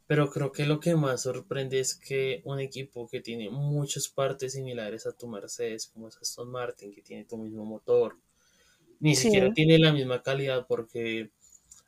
pero 0.07 0.31
creo 0.31 0.53
que 0.53 0.67
lo 0.67 0.81
que 0.81 0.95
más 0.97 1.23
sorprende 1.23 1.81
es 1.81 1.95
que 1.95 2.43
un 2.45 2.61
equipo 2.61 3.09
que 3.09 3.21
tiene 3.21 3.51
muchas 3.51 4.09
partes 4.09 4.53
similares 4.53 5.07
a 5.07 5.13
tu 5.13 5.27
Mercedes, 5.29 5.87
como 5.87 6.09
es 6.09 6.17
Aston 6.19 6.51
Martin, 6.51 6.95
que 6.95 7.03
tiene 7.03 7.25
tu 7.25 7.39
mismo 7.39 7.65
motor, 7.65 8.19
ni 9.01 9.17
Sí, 9.17 9.31
siquiera 9.31 9.53
tiene 9.53 9.79
la 9.79 9.93
misma 9.93 10.23
calidad 10.23 10.67
porque 10.69 11.31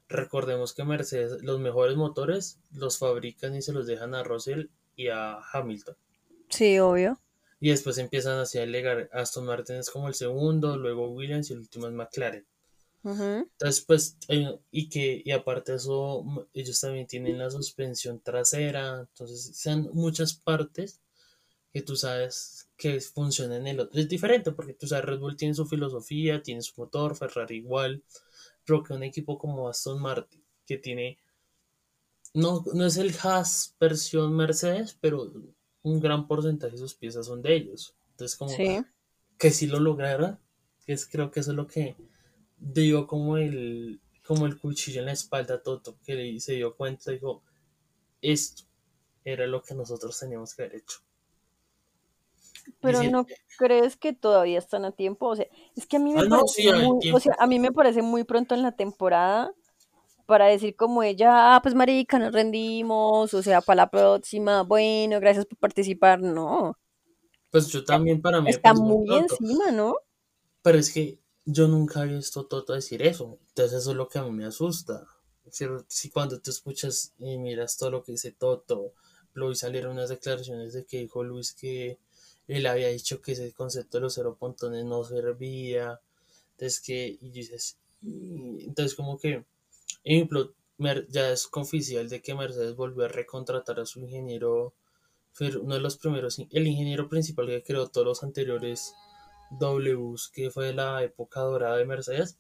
recordemos 0.09 0.75
que 0.75 0.85
Mercedes, 0.85 1.43
los 1.43 1.61
mejores 1.61 1.97
motores 1.97 2.61
los 2.73 2.99
fabrican 2.99 3.57
y 3.57 3.63
se 3.63 3.73
los 3.73 3.87
dejan 3.87 4.15
a 4.15 4.25
Russell 4.25 4.69
y 4.97 5.09
a 5.09 5.39
Hamilton. 5.53 5.97
sí, 6.49 6.79
obvio. 6.81 7.19
Y 7.61 7.69
después 7.69 7.99
empiezan 7.99 8.39
así 8.39 8.59
a 8.59 8.63
alegar. 8.63 9.11
Aston 9.13 9.45
Martin 9.45 9.77
es 9.77 9.91
como 9.91 10.09
el 10.09 10.15
segundo, 10.15 10.79
luego 10.79 11.11
Williams 11.11 11.51
y 11.51 11.53
el 11.53 11.59
último 11.59 11.87
es 11.87 11.93
McLaren. 11.93 12.47
Entonces, 13.09 13.85
pues, 13.87 14.17
y 14.71 14.89
que, 14.89 15.23
y 15.25 15.31
aparte 15.31 15.73
de 15.73 15.79
eso, 15.79 16.25
ellos 16.53 16.81
también 16.81 17.07
tienen 17.07 17.39
la 17.39 17.51
suspensión 17.51 18.21
trasera, 18.21 19.01
entonces, 19.01 19.57
sean 19.57 19.89
muchas 19.93 20.35
partes 20.35 21.01
que 21.73 21.83
tú 21.83 21.95
sabes 21.95 22.71
que 22.77 23.01
funcionan 23.01 23.63
en 23.63 23.67
el 23.67 23.81
otro. 23.81 24.01
Es 24.01 24.09
diferente 24.09 24.53
porque 24.53 24.75
tú 24.75 24.87
sabes, 24.87 25.05
Red 25.05 25.19
Bull 25.19 25.37
tiene 25.37 25.55
su 25.55 25.67
filosofía, 25.67 26.43
tiene 26.43 26.63
su 26.63 26.73
motor, 26.77 27.17
Ferrari 27.17 27.57
igual, 27.57 28.03
pero 28.65 28.83
que 28.83 28.95
un 28.95 29.03
equipo 29.03 29.39
como 29.39 29.69
Aston 29.69 30.01
Martin, 30.01 30.43
que 30.67 30.79
tiene, 30.79 31.19
no, 32.35 32.65
no 32.73 32.87
es 32.87 32.97
el 32.97 33.15
Haas 33.23 33.77
versión 33.79 34.35
Mercedes, 34.35 34.97
pero 35.01 35.33
un 35.83 36.01
gran 36.01 36.27
porcentaje 36.27 36.73
de 36.73 36.79
sus 36.79 36.95
piezas 36.95 37.27
son 37.27 37.43
de 37.43 37.55
ellos. 37.55 37.95
Entonces, 38.11 38.37
como 38.37 38.57
que 39.39 39.51
si 39.51 39.67
lo 39.67 39.79
lograron, 39.79 40.39
es, 40.87 41.07
creo 41.07 41.31
que 41.31 41.41
eso 41.41 41.51
es 41.51 41.57
lo 41.57 41.67
que 41.67 41.95
dio 42.59 43.07
como 43.07 43.37
el, 43.37 44.01
como 44.25 44.47
el 44.47 44.59
cuchillo 44.59 45.01
en 45.01 45.07
la 45.07 45.13
espalda 45.13 45.55
a 45.55 45.63
Toto, 45.63 45.99
que 46.05 46.39
se 46.41 46.55
dio 46.55 46.77
cuenta 46.77 47.11
y 47.11 47.15
dijo, 47.15 47.43
esto 48.21 48.65
era 49.25 49.47
lo 49.47 49.63
que 49.63 49.75
nosotros 49.75 50.19
teníamos 50.19 50.55
que 50.55 50.63
haber 50.63 50.77
hecho. 50.77 50.99
Pero 52.81 53.03
no 53.05 53.27
crees 53.59 53.97
que 53.97 54.13
todavía 54.13 54.59
están 54.59 54.85
a 54.85 54.93
tiempo, 54.93 55.29
o 55.29 55.37
sea, 55.37 55.47
es 55.77 55.87
que 55.87 55.97
a 55.97 56.01
mí 56.01 56.13
me 56.13 56.23
ah, 56.23 56.27
parece 56.29 56.73
muy, 56.73 57.13
o 57.13 57.21
sea, 57.21 57.37
a 57.39 57.47
mí 57.47 57.61
me 57.61 57.71
parece 57.71 58.03
muy 58.03 58.25
pronto 58.25 58.55
en 58.55 58.63
la 58.63 58.73
temporada 58.73 59.53
para 60.27 60.47
decir 60.47 60.75
como 60.75 61.05
ella, 61.05 61.55
ah, 61.55 61.63
pues 61.63 61.75
marica, 61.75 62.19
nos 62.19 62.33
rendimos, 62.33 63.33
o 63.33 63.43
sea, 63.43 63.61
para 63.61 63.85
la 63.85 63.91
próxima, 63.91 64.63
bueno, 64.63 65.21
gracias 65.21 65.47
por 65.47 65.59
participar, 65.59 66.21
no. 66.21 66.77
Pues 67.51 67.69
yo 67.69 67.85
también 67.85 68.21
para 68.21 68.41
mí 68.41 68.51
está 68.51 68.75
muy 68.75 69.07
encima, 69.17 69.71
¿no? 69.71 69.97
Pero 70.63 70.79
es 70.79 70.93
que 70.93 71.21
yo 71.47 71.69
nunca 71.69 72.03
he 72.03 72.09
visto 72.09 72.47
Toto 72.47 72.75
decir 72.75 73.03
eso. 73.03 73.39
Entonces 73.49 73.81
eso 73.81 73.93
es 73.93 73.97
lo 73.97 74.09
que 74.09 74.19
a 74.19 74.25
mí 74.25 74.33
me 74.33 74.45
asusta. 74.45 75.07
Si 75.89 76.11
cuando 76.11 76.41
tú 76.41 76.51
escuchas 76.51 77.15
y 77.19 77.39
miras 77.39 77.79
todo 77.79 77.93
lo 77.93 78.03
que 78.03 78.13
dice 78.13 78.33
Toto, 78.33 78.93
luego 79.33 79.55
salieron 79.55 79.93
unas 79.93 80.09
declaraciones 80.09 80.73
de 80.73 80.85
que 80.85 80.99
dijo 80.99 81.23
Luis 81.23 81.53
que 81.53 81.99
él 82.49 82.67
había 82.67 82.89
dicho 82.89 83.23
que 83.23 83.33
ese 83.33 83.53
concepto 83.53 83.99
de 83.99 84.03
los 84.03 84.15
cero 84.15 84.37
pontones 84.39 84.85
no 84.85 85.05
servía. 85.05 86.01
Entonces 86.53 86.81
que, 86.81 87.17
y 87.21 87.31
dices, 87.31 87.79
entonces 88.03 88.97
como 88.97 89.19
que, 89.19 89.45
ejemplo, 90.03 90.53
ya 91.09 91.31
es 91.31 91.49
oficial 91.53 92.09
de 92.09 92.21
que 92.23 92.35
Mercedes 92.35 92.75
volvió 92.75 93.05
a 93.05 93.09
recontratar 93.09 93.79
a 93.79 93.87
su 93.87 94.01
ingeniero, 94.01 94.75
uno 95.63 95.75
de 95.75 95.81
los 95.81 95.97
primeros, 95.97 96.39
el 96.51 96.67
ingeniero 96.67 97.09
principal 97.09 97.47
que 97.47 97.63
creó 97.63 97.89
todos 97.89 98.07
los 98.07 98.23
anteriores 98.25 98.95
Ws, 99.51 100.31
que 100.33 100.51
fue 100.51 100.73
la 100.73 101.03
época 101.03 101.41
dorada 101.41 101.77
de 101.77 101.85
Mercedes, 101.85 102.39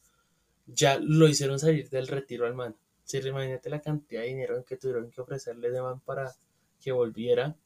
ya 0.66 0.98
lo 0.98 1.28
hicieron 1.28 1.58
salir 1.58 1.88
del 1.90 2.08
retiro 2.08 2.46
al 2.46 2.54
man. 2.54 2.76
Si 3.04 3.18
imagínate 3.18 3.70
la 3.70 3.80
cantidad 3.80 4.22
de 4.22 4.28
dinero 4.28 4.64
que 4.64 4.76
tuvieron 4.76 5.10
que 5.10 5.20
ofrecerle 5.20 5.70
de 5.70 5.80
man 5.80 6.00
para 6.00 6.34
que 6.80 6.92
volviera, 6.92 7.56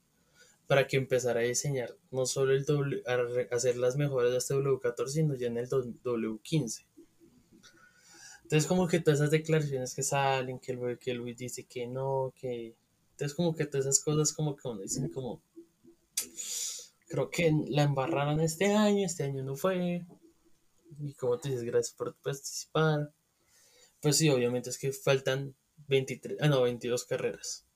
para 0.66 0.86
que 0.86 0.98
empezara 0.98 1.40
a 1.40 1.44
diseñar 1.44 1.96
no 2.10 2.26
solo 2.26 2.52
el 2.52 2.64
W, 2.64 3.02
a 3.06 3.54
hacer 3.54 3.76
las 3.76 3.96
mejoras 3.96 4.30
de 4.30 4.38
este 4.38 4.54
W14, 4.54 5.08
sino 5.08 5.34
ya 5.34 5.46
en 5.48 5.56
el 5.56 5.68
W15. 5.68 6.84
Entonces 8.42 8.66
como 8.66 8.86
que 8.86 9.00
todas 9.00 9.20
esas 9.20 9.30
declaraciones 9.30 9.94
que 9.94 10.02
salen, 10.02 10.58
que, 10.58 10.98
que 11.00 11.14
Luis 11.14 11.36
dice 11.38 11.64
que 11.64 11.86
no, 11.86 12.32
que... 12.36 12.74
Entonces 13.12 13.34
como 13.34 13.54
que 13.54 13.66
todas 13.66 13.86
esas 13.86 14.02
cosas 14.02 14.32
como 14.32 14.56
que 14.56 14.68
uno 14.68 14.80
dicen 14.80 15.08
como 15.08 15.40
creo 17.10 17.28
que 17.28 17.52
la 17.68 17.82
embarraron 17.82 18.40
este 18.40 18.72
año, 18.72 19.04
este 19.04 19.24
año 19.24 19.42
no 19.42 19.56
fue. 19.56 20.06
Y 21.00 21.12
como 21.14 21.38
te 21.38 21.48
dices, 21.50 21.64
gracias 21.64 21.94
por 21.94 22.14
participar. 22.16 23.12
Pues 24.00 24.16
sí, 24.16 24.30
obviamente 24.30 24.70
es 24.70 24.78
que 24.78 24.92
faltan 24.92 25.54
23, 25.88 26.38
ah 26.40 26.48
no, 26.48 26.62
22 26.62 27.04
carreras. 27.04 27.66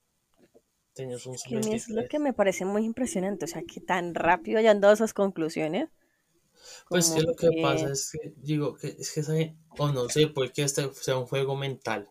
Tenías 0.93 1.25
un 1.25 1.35
es 1.35 1.89
lo 1.89 2.07
que 2.07 2.19
me 2.19 2.31
parece 2.31 2.63
muy 2.63 2.85
impresionante, 2.85 3.43
o 3.43 3.47
sea, 3.49 3.61
que 3.63 3.81
tan 3.81 4.15
rápido 4.15 4.57
hayan 4.59 4.79
dado 4.79 4.93
esas 4.93 5.13
conclusiones. 5.13 5.89
Pues 6.87 7.09
que 7.11 7.21
lo 7.21 7.35
que, 7.35 7.49
pasa 7.61 7.91
es 7.91 8.11
que, 8.11 8.33
digo, 8.37 8.75
que 8.75 8.95
es 8.97 9.11
que 9.11 9.55
o 9.77 9.91
no 9.91 10.07
sé, 10.07 10.27
puede 10.27 10.53
que 10.53 10.63
este 10.63 10.89
sea 10.93 11.17
un 11.17 11.27
juego 11.27 11.57
mental 11.57 12.09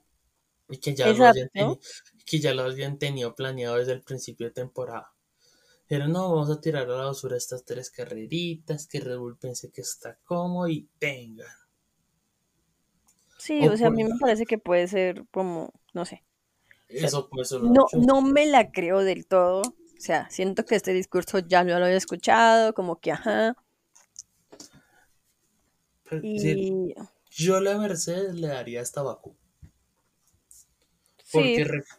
y 0.68 0.76
que 0.76 0.94
ya, 0.94 1.06
lo 1.08 1.80
que 2.26 2.38
ya 2.38 2.52
lo 2.52 2.62
habían 2.62 2.98
tenido 2.98 3.34
planeado 3.34 3.76
desde 3.76 3.92
el 3.92 4.02
principio 4.02 4.46
de 4.48 4.52
temporada. 4.52 5.13
Pero 5.94 6.08
no, 6.08 6.28
vamos 6.28 6.50
a 6.50 6.60
tirar 6.60 6.90
a 6.90 6.96
la 6.96 7.04
basura 7.04 7.36
estas 7.36 7.64
tres 7.64 7.88
carreritas, 7.88 8.88
que 8.88 8.98
Red 8.98 9.16
Bull 9.16 9.38
pense 9.38 9.70
que 9.70 9.82
está 9.82 10.18
cómodo 10.24 10.66
y 10.66 10.88
tengan. 10.98 11.46
Sí, 13.38 13.64
o, 13.68 13.76
sea, 13.76 13.86
a 13.86 13.90
mí 13.90 14.02
me 14.02 14.18
parece 14.18 14.44
que 14.44 14.58
puede 14.58 14.88
ser 14.88 15.24
como, 15.30 15.72
no 15.92 16.04
sé. 16.04 16.24
Eso 16.88 17.28
puede 17.30 17.44
ser. 17.44 17.62
No, 17.62 17.86
no 17.92 18.22
me 18.22 18.44
la 18.44 18.72
creo 18.72 19.04
del 19.04 19.24
todo. 19.24 19.60
O 19.60 20.00
sea, 20.00 20.28
siento 20.30 20.64
que 20.64 20.74
este 20.74 20.92
discurso 20.92 21.38
ya 21.38 21.62
lo 21.62 21.76
había 21.76 21.96
escuchado, 21.96 22.74
como 22.74 22.98
que 22.98 23.12
ajá. 23.12 23.54
y... 26.24 26.92
yo 27.30 27.60
la 27.60 27.78
Mercedes 27.78 28.34
le 28.34 28.48
daría 28.48 28.80
hasta 28.80 29.00
Bakú. 29.00 29.36
Porque, 31.30 31.64
sí. 31.64 31.94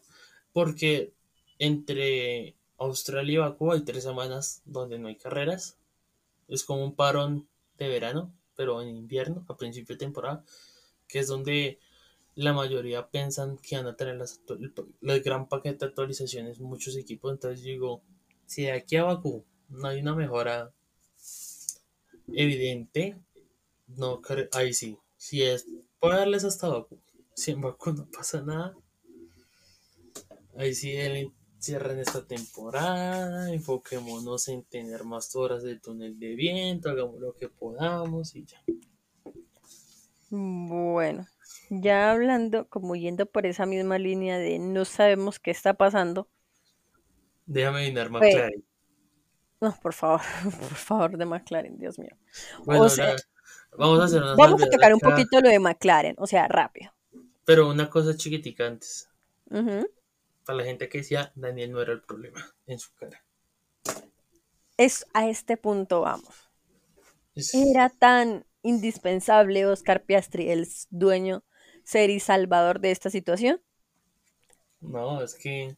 porque 0.51 1.13
entre 1.60 2.58
Australia 2.77 3.33
y 3.33 3.38
Bakú 3.38 3.71
hay 3.71 3.81
tres 3.81 4.03
semanas 4.03 4.61
donde 4.65 4.99
no 4.99 5.07
hay 5.07 5.15
carreras. 5.15 5.77
Es 6.47 6.63
como 6.63 6.83
un 6.83 6.95
parón 6.95 7.47
de 7.77 7.88
verano, 7.88 8.33
pero 8.55 8.81
en 8.81 8.89
invierno, 8.89 9.45
a 9.47 9.57
principio 9.57 9.95
de 9.95 9.99
temporada, 9.99 10.43
que 11.07 11.19
es 11.19 11.27
donde 11.27 11.79
la 12.35 12.53
mayoría 12.53 13.09
piensan 13.09 13.57
que 13.57 13.77
van 13.77 13.88
a 13.88 13.95
tener 13.95 14.17
las, 14.17 14.41
el, 15.01 15.21
gran 15.21 15.47
paquete 15.47 15.77
de 15.79 15.85
actualizaciones 15.85 16.59
muchos 16.59 16.95
equipos. 16.97 17.31
Entonces 17.31 17.63
digo, 17.63 18.01
si 18.45 18.63
de 18.63 18.73
aquí 18.73 18.97
a 18.97 19.05
Bakú 19.05 19.45
no 19.69 19.88
hay 19.88 20.01
una 20.01 20.13
mejora 20.13 20.71
evidente, 22.27 23.17
no 23.88 24.21
ahí 24.51 24.73
sí. 24.73 24.97
Si 25.17 25.41
es 25.41 25.65
puede 25.99 26.17
darles 26.17 26.43
hasta 26.43 26.67
Bakú. 26.67 26.99
Si 27.33 27.51
en 27.51 27.61
Bakú 27.61 27.93
no 27.93 28.05
pasa 28.11 28.41
nada, 28.41 28.75
ahí 30.57 30.75
sí 30.75 30.91
el 30.95 31.31
cierren 31.65 31.97
esta 31.97 32.23
temporada, 32.23 33.51
enfoquémonos 33.51 34.47
en 34.49 34.63
tener 34.63 35.04
más 35.04 35.36
horas 35.36 35.63
de 35.63 35.80
túnel 35.80 36.19
de 36.19 36.36
viento, 36.36 36.89
hagamos 36.89 37.19
lo 37.19 37.34
que 37.34 37.49
podamos 37.49 38.36
y 38.36 38.45
ya. 38.45 38.62
Bueno, 40.30 41.25
ya 41.71 42.12
hablando, 42.12 42.67
como 42.69 42.95
yendo 42.95 43.25
por 43.25 43.47
esa 43.47 43.65
misma 43.65 43.97
línea 43.97 44.38
de 44.38 44.60
no 44.60 44.86
sabemos 44.86 45.39
qué 45.39 45.49
está 45.49 45.73
pasando. 45.73 46.28
Déjame 47.47 47.80
adivinar 47.80 48.12
McLaren. 48.12 48.63
No, 49.60 49.75
por 49.82 49.93
favor, 49.93 50.21
por 50.43 50.75
favor, 50.75 51.17
de 51.17 51.25
McLaren, 51.25 51.80
Dios 51.80 51.97
mío. 51.97 52.15
vamos 52.63 52.99
a 52.99 54.04
hacer 54.04 54.21
una 54.21 54.36
Vamos 54.36 54.62
a 54.62 54.69
tocar 54.69 54.93
un 54.93 54.99
poquito 54.99 55.41
lo 55.41 55.49
de 55.49 55.60
McLaren, 55.60 56.15
o 56.19 56.28
sea, 56.28 56.47
rápido. 56.47 56.93
Pero 57.43 57.67
una 57.69 57.89
cosa 57.89 58.15
chiquitica 58.15 58.67
antes 58.67 59.10
para 60.45 60.60
la 60.60 60.63
gente 60.63 60.89
que 60.89 60.99
decía 60.99 61.31
Daniel 61.36 61.71
no 61.71 61.81
era 61.81 61.93
el 61.93 62.01
problema 62.01 62.45
en 62.67 62.79
su 62.79 62.93
cara. 62.93 63.23
Es 64.77 65.05
a 65.13 65.27
este 65.27 65.58
punto 65.58 66.01
vamos. 66.01 66.49
Era 67.53 67.89
tan 67.89 68.45
indispensable 68.62 69.65
Oscar 69.65 70.03
Piastri, 70.03 70.49
el 70.49 70.67
dueño, 70.89 71.43
ser 71.84 72.10
y 72.10 72.19
salvador 72.19 72.79
de 72.79 72.91
esta 72.91 73.10
situación. 73.10 73.62
No, 74.81 75.21
es 75.21 75.36
que 75.36 75.75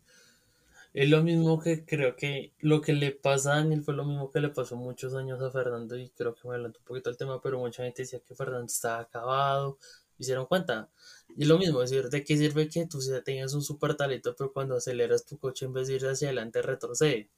es 0.93 1.10
lo 1.10 1.21
mismo 1.23 1.60
que 1.60 1.86
creo 1.86 2.15
que 2.15 2.53
lo 2.60 2.82
que 2.82 2.93
le 2.93 3.12
pasa 3.12 3.53
a 3.53 3.56
Daniel 3.58 3.84
fue 3.84 3.93
lo 3.93 4.06
mismo 4.06 4.32
que 4.32 4.39
le 4.39 4.49
pasó 4.49 4.75
muchos 4.75 5.13
años 5.13 5.41
a 5.41 5.51
Fernando 5.51 5.97
y 5.97 6.10
creo 6.10 6.34
que 6.34 6.47
me 6.47 6.56
adelanto 6.56 6.80
un 6.80 6.86
poquito 6.86 7.10
el 7.10 7.17
tema, 7.17 7.41
pero 7.41 7.60
mucha 7.60 7.84
gente 7.84 8.01
decía 8.03 8.19
que 8.19 8.36
Fernando 8.36 8.65
estaba 8.65 8.99
acabado, 9.01 9.77
hicieron 10.17 10.45
cuenta. 10.45 10.89
Y 11.36 11.45
lo 11.45 11.58
mismo, 11.58 11.82
es 11.84 11.91
decir, 11.91 12.10
¿de 12.10 12.23
qué 12.23 12.38
sirve 12.38 12.67
que 12.67 12.86
tú 12.88 12.99
tengas 13.23 13.53
un 13.53 13.62
super 13.62 13.95
talento, 13.95 14.36
pero 14.38 14.51
cuando 14.51 14.75
aceleras 14.75 15.25
tu 15.25 15.38
coche 15.38 15.65
en 15.65 15.73
vez 15.73 15.88
de 15.88 15.95
ir 15.95 16.06
hacia 16.06 16.30
adelante 16.30 16.62
retrocede? 16.62 17.30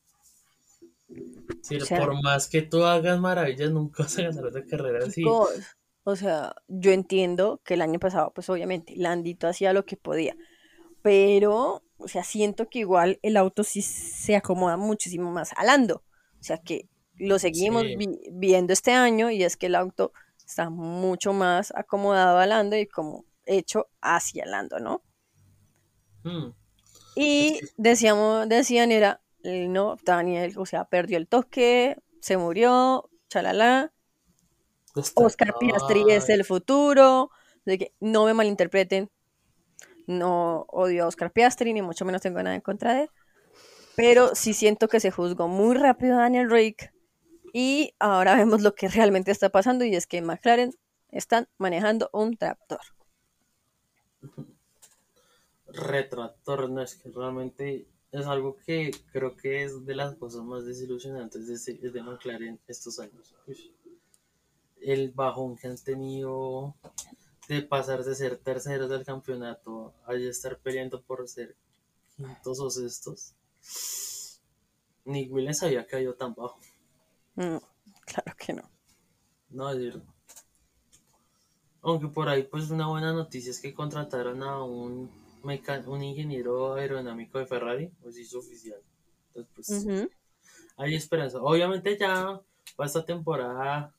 por 1.89 2.21
más 2.21 2.47
que 2.47 2.61
tú 2.61 2.83
hagas 2.83 3.19
maravillas, 3.19 3.71
nunca 3.71 4.03
vas 4.03 4.17
a 4.19 4.23
ganar 4.23 4.47
esa 4.47 4.63
carrera 4.63 5.05
así. 5.05 5.23
O 6.03 6.15
sea, 6.15 6.55
yo 6.67 6.91
entiendo 6.91 7.61
que 7.63 7.73
el 7.75 7.81
año 7.81 7.99
pasado, 7.99 8.31
pues 8.33 8.49
obviamente, 8.49 8.93
Landito 8.95 9.47
hacía 9.47 9.73
lo 9.73 9.85
que 9.85 9.97
podía, 9.97 10.35
pero, 11.01 11.83
o 11.97 12.07
sea, 12.07 12.23
siento 12.23 12.69
que 12.69 12.79
igual 12.79 13.19
el 13.21 13.37
auto 13.37 13.63
sí 13.63 13.81
se 13.81 14.35
acomoda 14.35 14.77
muchísimo 14.77 15.31
más 15.31 15.51
a 15.56 15.63
Lando. 15.63 16.04
O 16.39 16.43
sea, 16.43 16.58
que 16.58 16.87
lo 17.15 17.37
seguimos 17.37 17.83
viendo 18.31 18.73
este 18.73 18.91
año 18.91 19.29
y 19.29 19.43
es 19.43 19.58
que 19.58 19.67
el 19.67 19.75
auto 19.75 20.13
está 20.50 20.71
mucho 20.71 21.31
más 21.31 21.71
acomodado 21.75 22.39
a 22.39 22.47
Lando 22.47 22.75
y 22.75 22.87
como 22.87 23.25
hecho 23.45 23.87
hacia 24.02 24.47
Lando, 24.47 24.79
¿no? 24.79 25.04
Hmm. 26.23 26.54
Y 27.15 27.60
decíamos, 27.77 28.50
decían 28.50 28.91
era, 28.91 29.21
no, 29.43 29.97
Daniel, 30.04 30.56
o 30.58 30.65
sea, 30.65 30.85
perdió 30.85 31.17
el 31.17 31.27
toque, 31.27 31.97
se 32.19 32.37
murió, 32.37 33.12
chalala. 33.29 33.93
Oscar 35.13 35.54
Piastri 35.60 36.04
es 36.10 36.29
el 36.29 36.43
futuro, 36.43 37.29
Así 37.65 37.77
que 37.77 37.93
no 38.00 38.25
me 38.25 38.33
malinterpreten. 38.33 39.12
No 40.08 40.65
odio 40.69 41.04
a 41.04 41.08
Oscar 41.08 41.31
Piastri, 41.31 41.73
ni 41.73 41.83
mucho 41.83 42.06
menos 42.06 42.21
tengo 42.21 42.41
nada 42.41 42.56
en 42.56 42.62
contra 42.62 42.95
de 42.95 43.02
él. 43.04 43.10
Pero 43.95 44.33
sí 44.33 44.56
siento 44.56 44.87
que 44.87 45.00
se 45.00 45.12
juzgó 45.12 45.47
muy 45.47 45.75
rápido 45.75 46.17
a 46.17 46.21
Daniel 46.21 46.50
Rick. 46.50 46.91
Y 47.54 47.93
ahora 48.00 48.35
vemos 48.35 48.62
lo 48.62 48.75
que 48.75 48.87
realmente 48.87 49.31
está 49.31 49.50
pasando 49.50 49.85
y 49.85 49.95
es 49.95 50.08
que 50.08 50.21
McLaren 50.21 50.73
están 51.12 51.47
manejando 51.58 52.10
un 52.13 52.37
tractor. 52.37 52.81
Retractor, 55.67 56.69
no 56.69 56.81
es 56.81 56.95
que 56.95 57.10
realmente 57.10 57.87
es 58.12 58.25
algo 58.25 58.58
que 58.65 58.91
creo 59.12 59.35
que 59.35 59.63
es 59.63 59.85
de 59.85 59.95
las 59.95 60.15
cosas 60.15 60.43
más 60.43 60.65
desilusionantes 60.65 61.47
de, 61.65 61.89
de 61.89 62.04
McLaren 62.04 62.60
estos 62.67 63.00
años. 63.00 63.35
El 64.81 65.12
bajón 65.12 65.58
que 65.58 65.67
han 65.67 65.77
tenido 65.77 66.75
de 67.47 67.62
pasar 67.63 68.04
de 68.04 68.15
ser 68.15 68.37
terceros 68.37 68.89
del 68.89 69.04
campeonato 69.04 69.93
a 70.06 70.13
estar 70.13 70.58
peleando 70.60 71.02
por 71.02 71.27
ser 71.27 71.56
quintos 72.15 72.60
o 72.60 72.69
sextos. 72.69 73.33
Ni 75.06 75.27
Williams 75.27 75.63
había 75.63 75.85
caído 75.85 76.13
tan 76.13 76.33
bajo. 76.33 76.60
Mm, 77.40 77.58
claro 78.06 78.35
que 78.37 78.52
no. 78.52 78.69
No, 79.50 79.71
es 79.71 79.96
Aunque 81.81 82.10
por 82.10 82.27
ahí, 82.27 82.44
pues 82.44 82.69
una 82.69 82.87
buena 82.87 83.13
noticia 83.13 83.52
es 83.52 83.62
que 83.62 83.73
contrataron 83.73 84.44
a 84.44 84.62
un, 84.62 85.10
un 85.42 86.04
ingeniero 86.04 86.73
aerodinámico 86.73 87.40
de 87.40 87.46
Ferrari, 87.46 87.87
pues 88.02 88.17
hizo 88.17 88.40
oficial. 88.40 88.81
Entonces, 89.33 89.85
pues, 89.85 90.10
hay 90.75 90.96
esperanza. 90.96 91.42
Obviamente 91.42 91.98
ya 91.98 92.42
para 92.75 92.87
esta 92.87 93.06
temporada, 93.06 93.96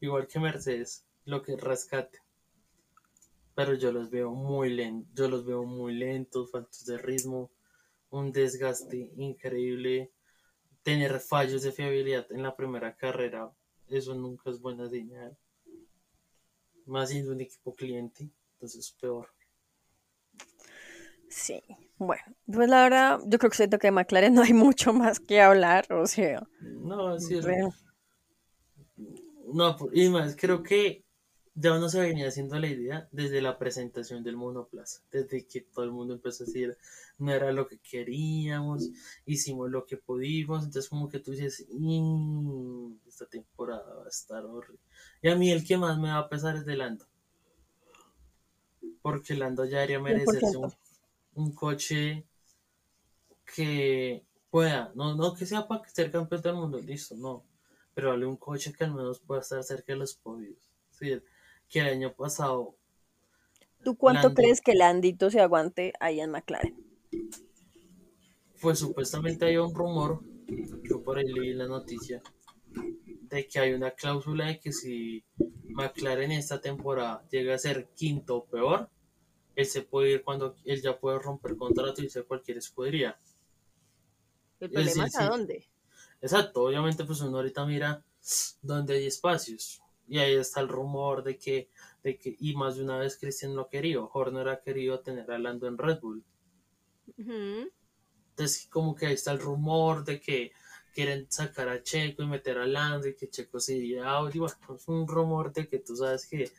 igual 0.00 0.26
que 0.26 0.38
Mercedes, 0.38 1.06
lo 1.24 1.40
que 1.40 1.56
rescate. 1.56 2.20
Pero 3.54 3.72
yo 3.74 3.92
los 3.92 4.10
veo 4.10 4.30
muy 4.30 4.68
lentos, 4.68 5.14
yo 5.14 5.28
los 5.28 5.46
veo 5.46 5.64
muy 5.64 5.94
lentos, 5.94 6.50
faltos 6.50 6.84
de 6.84 6.98
ritmo, 6.98 7.50
un 8.10 8.30
desgaste 8.30 9.10
increíble 9.16 10.12
tener 10.88 11.20
fallos 11.20 11.60
de 11.60 11.70
fiabilidad 11.70 12.26
en 12.32 12.42
la 12.42 12.56
primera 12.56 12.96
carrera, 12.96 13.52
eso 13.88 14.14
nunca 14.14 14.48
es 14.48 14.58
buena 14.58 14.88
señal. 14.88 15.36
Más 16.86 17.10
siendo 17.10 17.32
un 17.32 17.42
equipo 17.42 17.74
cliente, 17.74 18.30
entonces 18.54 18.86
es 18.86 18.92
peor. 18.92 19.28
Sí, 21.28 21.62
bueno, 21.98 22.22
pues 22.50 22.70
la 22.70 22.84
verdad, 22.84 23.20
yo 23.26 23.38
creo 23.38 23.50
que 23.50 23.56
siento 23.58 23.78
que 23.78 23.88
de 23.88 23.92
McLaren 23.92 24.32
no 24.34 24.42
hay 24.42 24.54
mucho 24.54 24.94
más 24.94 25.20
que 25.20 25.42
hablar, 25.42 25.92
o 25.92 26.06
sea. 26.06 26.48
No, 26.58 27.20
sí, 27.20 27.38
No, 29.52 29.76
y 29.92 30.08
más, 30.08 30.36
creo 30.36 30.62
que 30.62 31.04
ya 31.60 31.76
no 31.76 31.88
se 31.88 32.00
venía 32.00 32.28
haciendo 32.28 32.58
la 32.58 32.68
idea 32.68 33.08
desde 33.10 33.42
la 33.42 33.58
presentación 33.58 34.22
del 34.22 34.36
monoplaza, 34.36 35.02
desde 35.10 35.44
que 35.46 35.62
todo 35.62 35.84
el 35.84 35.90
mundo 35.90 36.14
empezó 36.14 36.44
a 36.44 36.46
decir, 36.46 36.78
no 37.18 37.32
era 37.32 37.50
lo 37.52 37.66
que 37.66 37.78
queríamos, 37.78 38.88
hicimos 39.26 39.68
lo 39.68 39.84
que 39.84 39.96
pudimos, 39.96 40.64
entonces 40.64 40.88
como 40.88 41.08
que 41.08 41.18
tú 41.18 41.32
dices, 41.32 41.66
mm, 41.70 42.92
esta 43.08 43.26
temporada 43.26 43.92
va 43.92 44.04
a 44.04 44.08
estar 44.08 44.44
horrible. 44.44 44.78
Y 45.20 45.28
a 45.30 45.36
mí 45.36 45.50
el 45.50 45.66
que 45.66 45.76
más 45.76 45.98
me 45.98 46.10
va 46.10 46.18
a 46.18 46.28
pesar 46.28 46.54
es 46.56 46.64
de 46.64 46.76
Lando, 46.76 47.06
porque 49.02 49.34
Lando 49.34 49.64
ya 49.64 49.82
haría 49.82 49.98
merecerse 49.98 50.56
un, 50.56 50.72
un, 51.34 51.52
coche 51.52 52.24
que 53.56 54.24
pueda, 54.50 54.92
no, 54.94 55.16
no 55.16 55.34
que 55.34 55.44
sea 55.44 55.66
para 55.66 55.88
ser 55.88 56.12
campeón 56.12 56.42
del 56.42 56.54
mundo, 56.54 56.78
listo, 56.78 57.16
no, 57.16 57.44
pero 57.94 58.10
vale 58.10 58.26
un 58.26 58.36
coche 58.36 58.72
que 58.72 58.84
al 58.84 58.94
menos 58.94 59.18
pueda 59.18 59.40
estar 59.40 59.62
cerca 59.64 59.92
de 59.92 59.98
los 59.98 60.14
podios. 60.14 60.68
¿sí? 60.92 61.20
Que 61.68 61.80
el 61.80 61.88
año 61.88 62.14
pasado. 62.14 62.74
¿Tú 63.84 63.96
cuánto 63.96 64.34
crees 64.34 64.60
que 64.60 64.74
Landito 64.74 65.30
se 65.30 65.40
aguante 65.40 65.92
ahí 66.00 66.20
en 66.20 66.30
McLaren? 66.30 66.74
Pues 68.60 68.80
supuestamente 68.80 69.46
hay 69.46 69.56
un 69.56 69.74
rumor, 69.74 70.20
yo 70.82 71.02
por 71.02 71.18
ahí 71.18 71.28
leí 71.28 71.54
la 71.54 71.66
noticia, 71.66 72.22
de 72.74 73.46
que 73.46 73.60
hay 73.60 73.72
una 73.72 73.92
cláusula 73.92 74.46
de 74.46 74.58
que 74.58 74.72
si 74.72 75.24
McLaren 75.68 76.32
esta 76.32 76.60
temporada 76.60 77.24
llega 77.30 77.54
a 77.54 77.58
ser 77.58 77.88
quinto 77.94 78.36
o 78.36 78.44
peor, 78.46 78.90
él 79.54 79.66
se 79.66 79.82
puede 79.82 80.12
ir 80.12 80.22
cuando 80.22 80.56
él 80.64 80.82
ya 80.82 80.98
puede 80.98 81.18
romper 81.18 81.56
contrato 81.56 82.00
y 82.00 82.06
irse 82.06 82.22
cualquier 82.22 82.58
escudería. 82.58 83.18
¿El 84.60 84.70
problema 84.70 85.06
es, 85.06 85.16
a 85.16 85.28
dónde? 85.28 85.68
Exacto, 86.20 86.64
obviamente 86.64 87.04
pues 87.04 87.20
uno 87.20 87.36
ahorita 87.36 87.64
mira 87.64 88.04
dónde 88.62 88.94
hay 88.94 89.06
espacios. 89.06 89.80
Y 90.08 90.18
ahí 90.18 90.34
está 90.34 90.60
el 90.60 90.68
rumor 90.68 91.22
de 91.22 91.38
que, 91.38 91.70
de 92.02 92.18
que 92.18 92.36
y 92.40 92.54
más 92.56 92.76
de 92.76 92.84
una 92.84 92.98
vez 92.98 93.18
Christian 93.18 93.54
lo 93.54 93.68
quería, 93.68 94.00
Horner 94.00 94.48
ha 94.48 94.62
querido 94.62 95.00
tener 95.00 95.30
a 95.30 95.38
Lando 95.38 95.66
en 95.66 95.76
Red 95.76 96.00
Bull. 96.00 96.24
Entonces, 97.16 98.68
como 98.70 98.94
que 98.94 99.06
ahí 99.06 99.14
está 99.14 99.32
el 99.32 99.38
rumor 99.38 100.04
de 100.04 100.20
que 100.20 100.52
quieren 100.94 101.30
sacar 101.30 101.68
a 101.68 101.82
Checo 101.82 102.22
y 102.22 102.26
meter 102.26 102.58
a 102.58 102.66
Lando 102.66 103.06
y 103.08 103.14
que 103.14 103.28
Checo 103.28 103.60
se 103.60 103.76
iría 103.76 104.10
a 104.10 104.22
bueno, 104.22 104.46
es 104.74 104.88
un 104.88 105.06
rumor 105.06 105.52
de 105.52 105.68
que 105.68 105.78
tú 105.78 105.96
sabes 105.96 106.26
que 106.26 106.50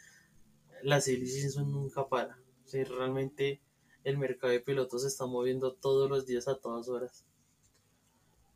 las 0.84 1.06
son 1.54 1.72
nunca 1.72 2.08
para. 2.08 2.38
O 2.66 2.97
realmente 2.97 3.62
el 4.04 4.18
mercado 4.18 4.54
de 4.54 4.60
pilotos 4.60 5.02
se 5.02 5.08
está 5.08 5.26
moviendo 5.26 5.74
todos 5.74 6.10
los 6.10 6.26
días 6.26 6.47
a 6.47 6.60
todas 6.60 6.88
horas. 6.88 7.26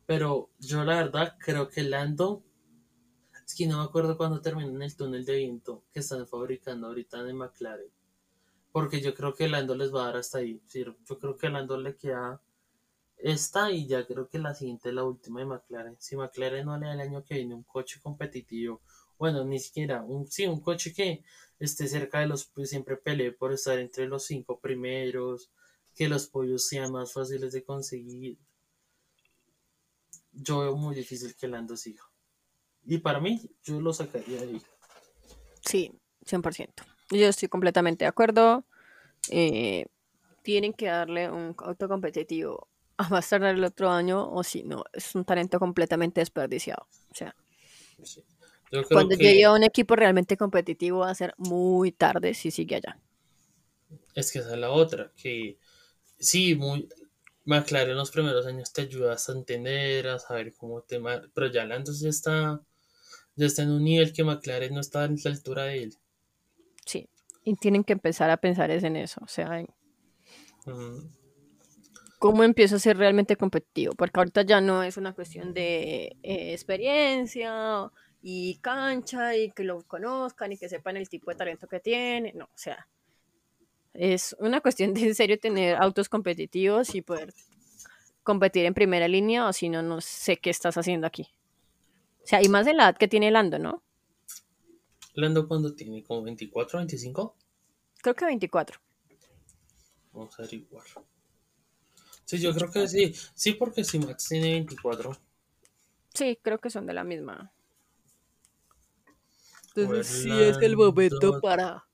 Pero 0.06 0.50
yo 0.58 0.84
la 0.84 0.96
verdad 0.96 1.36
creo 1.38 1.68
que 1.68 1.82
Lando 1.82 2.44
es 3.46 3.54
que 3.54 3.66
no 3.66 3.78
me 3.78 3.84
acuerdo 3.84 4.16
cuando 4.16 4.40
terminan 4.40 4.80
el 4.82 4.96
túnel 4.96 5.24
de 5.24 5.36
viento 5.36 5.84
que 5.92 6.00
están 6.00 6.26
fabricando 6.26 6.86
ahorita 6.86 7.20
en 7.28 7.36
McLaren. 7.36 7.90
Porque 8.72 9.00
yo 9.00 9.14
creo 9.14 9.34
que 9.34 9.48
Lando 9.48 9.74
les 9.74 9.94
va 9.94 10.02
a 10.02 10.06
dar 10.06 10.16
hasta 10.16 10.38
ahí. 10.38 10.60
yo 10.72 11.18
creo 11.18 11.36
que 11.36 11.48
Lando 11.48 11.76
le 11.78 11.96
queda 11.96 12.40
esta 13.18 13.70
y 13.70 13.86
ya 13.86 14.06
creo 14.06 14.28
que 14.28 14.38
la 14.38 14.54
siguiente 14.54 14.88
es 14.88 14.94
la 14.94 15.04
última 15.04 15.40
de 15.40 15.46
McLaren. 15.46 15.96
Si 15.98 16.16
McLaren 16.16 16.66
no 16.66 16.78
le 16.78 16.86
da 16.86 16.94
el 16.94 17.00
año 17.00 17.24
que 17.24 17.34
viene 17.34 17.54
un 17.54 17.62
coche 17.62 18.00
competitivo, 18.02 18.80
bueno, 19.18 19.44
ni 19.44 19.58
siquiera, 19.60 20.02
un, 20.02 20.26
sí, 20.26 20.46
un 20.46 20.60
coche 20.60 20.92
que 20.92 21.22
esté 21.58 21.86
cerca 21.86 22.20
de 22.20 22.26
los, 22.26 22.46
pues 22.46 22.70
siempre 22.70 22.96
pelee 22.96 23.32
por 23.32 23.52
estar 23.52 23.78
entre 23.78 24.06
los 24.06 24.24
cinco 24.24 24.58
primeros, 24.60 25.50
que 25.94 26.08
los 26.08 26.26
pollos 26.26 26.66
sean 26.66 26.92
más 26.92 27.12
fáciles 27.12 27.52
de 27.52 27.64
conseguir. 27.64 28.38
Yo 30.32 30.60
veo 30.60 30.76
muy 30.76 30.94
difícil 30.96 31.34
que 31.36 31.46
Lando 31.46 31.76
siga. 31.76 32.02
Y 32.86 32.98
para 32.98 33.20
mí, 33.20 33.40
yo 33.62 33.80
lo 33.80 33.92
sacaría 33.92 34.40
ahí. 34.40 34.60
Sí, 35.64 35.92
100%. 36.26 36.68
Yo 37.10 37.26
estoy 37.26 37.48
completamente 37.48 38.04
de 38.04 38.08
acuerdo. 38.08 38.64
Eh, 39.30 39.86
tienen 40.42 40.72
que 40.74 40.86
darle 40.86 41.30
un 41.30 41.54
auto 41.58 41.88
competitivo 41.88 42.68
a 42.96 43.08
más 43.08 43.28
tardar 43.28 43.54
el 43.54 43.64
otro 43.64 43.90
año 43.90 44.30
o 44.30 44.42
si 44.44 44.62
no, 44.62 44.84
es 44.92 45.14
un 45.14 45.24
talento 45.24 45.58
completamente 45.58 46.20
desperdiciado. 46.20 46.86
O 47.10 47.14
sea, 47.14 47.34
cuando 48.90 49.16
llegue 49.16 49.44
a 49.44 49.52
un 49.52 49.64
equipo 49.64 49.96
realmente 49.96 50.36
competitivo 50.36 51.00
va 51.00 51.10
a 51.10 51.14
ser 51.14 51.34
muy 51.38 51.92
tarde 51.92 52.34
si 52.34 52.50
sigue 52.50 52.76
allá. 52.76 52.98
Es 54.14 54.30
que 54.30 54.40
esa 54.40 54.52
es 54.52 54.58
la 54.58 54.70
otra, 54.70 55.12
que 55.16 55.58
sí, 56.18 56.54
muy, 56.54 56.88
McLaren 57.44 57.90
en 57.90 57.96
los 57.96 58.10
primeros 58.10 58.46
años 58.46 58.72
te 58.72 58.82
ayuda 58.82 59.14
a 59.14 59.32
entender, 59.32 60.08
a 60.08 60.18
saber 60.18 60.54
cómo 60.54 60.82
te... 60.82 61.00
Pero 61.00 61.46
ya 61.48 61.64
Lando 61.64 61.92
ya 61.92 62.08
está 62.08 62.60
ya 63.36 63.46
está 63.46 63.62
en 63.62 63.70
un 63.70 63.84
nivel 63.84 64.12
que 64.12 64.24
McLaren 64.24 64.74
no 64.74 64.80
está 64.80 65.04
a 65.04 65.08
la 65.08 65.30
altura 65.30 65.64
de 65.64 65.84
él. 65.84 65.94
Sí, 66.86 67.08
y 67.44 67.54
tienen 67.56 67.84
que 67.84 67.92
empezar 67.92 68.30
a 68.30 68.36
pensar 68.36 68.70
en 68.70 68.96
eso, 68.96 69.20
o 69.22 69.28
sea, 69.28 69.64
cómo 72.18 72.42
empiezo 72.42 72.76
a 72.76 72.78
ser 72.78 72.96
realmente 72.96 73.36
competitivo, 73.36 73.94
porque 73.94 74.18
ahorita 74.18 74.42
ya 74.42 74.60
no 74.60 74.82
es 74.82 74.96
una 74.96 75.12
cuestión 75.12 75.52
de 75.52 76.16
eh, 76.22 76.52
experiencia 76.52 77.90
y 78.22 78.56
cancha 78.58 79.36
y 79.36 79.50
que 79.50 79.64
lo 79.64 79.82
conozcan 79.82 80.52
y 80.52 80.56
que 80.56 80.68
sepan 80.68 80.96
el 80.96 81.08
tipo 81.08 81.30
de 81.30 81.36
talento 81.36 81.66
que 81.66 81.80
tiene, 81.80 82.32
no, 82.34 82.44
o 82.44 82.58
sea, 82.58 82.88
es 83.92 84.34
una 84.38 84.60
cuestión 84.60 84.94
de 84.94 85.08
en 85.08 85.14
serio 85.14 85.38
tener 85.38 85.76
autos 85.76 86.08
competitivos 86.08 86.94
y 86.94 87.02
poder 87.02 87.32
competir 88.22 88.64
en 88.64 88.74
primera 88.74 89.06
línea 89.06 89.46
o 89.46 89.52
si 89.52 89.68
no, 89.68 89.82
no 89.82 90.00
sé 90.00 90.38
qué 90.38 90.50
estás 90.50 90.76
haciendo 90.76 91.06
aquí. 91.06 91.28
O 92.24 92.26
sea, 92.26 92.42
y 92.42 92.48
más 92.48 92.64
de 92.64 92.72
la 92.72 92.84
edad 92.84 92.96
que 92.96 93.06
tiene 93.06 93.30
Lando, 93.30 93.58
¿no? 93.58 93.82
¿Lando 95.12 95.46
cuándo 95.46 95.74
tiene? 95.74 96.02
¿Como 96.02 96.22
24, 96.22 96.78
25? 96.78 97.36
Creo 98.00 98.14
que 98.14 98.24
24. 98.24 98.80
Vamos 100.12 100.38
a 100.38 100.42
averiguar. 100.42 100.84
Sí, 102.24 102.38
yo 102.38 102.54
creo 102.54 102.70
que 102.70 102.88
sí. 102.88 103.14
Sí, 103.34 103.52
porque 103.52 103.84
si 103.84 103.98
Max 103.98 104.28
tiene 104.28 104.52
24. 104.52 105.16
Sí, 106.14 106.38
creo 106.40 106.58
que 106.58 106.70
son 106.70 106.86
de 106.86 106.94
la 106.94 107.04
misma. 107.04 107.52
Entonces 109.76 110.06
sí 110.06 110.30
es 110.30 110.56
el 110.62 110.76
momento 110.76 111.40
para... 111.40 111.84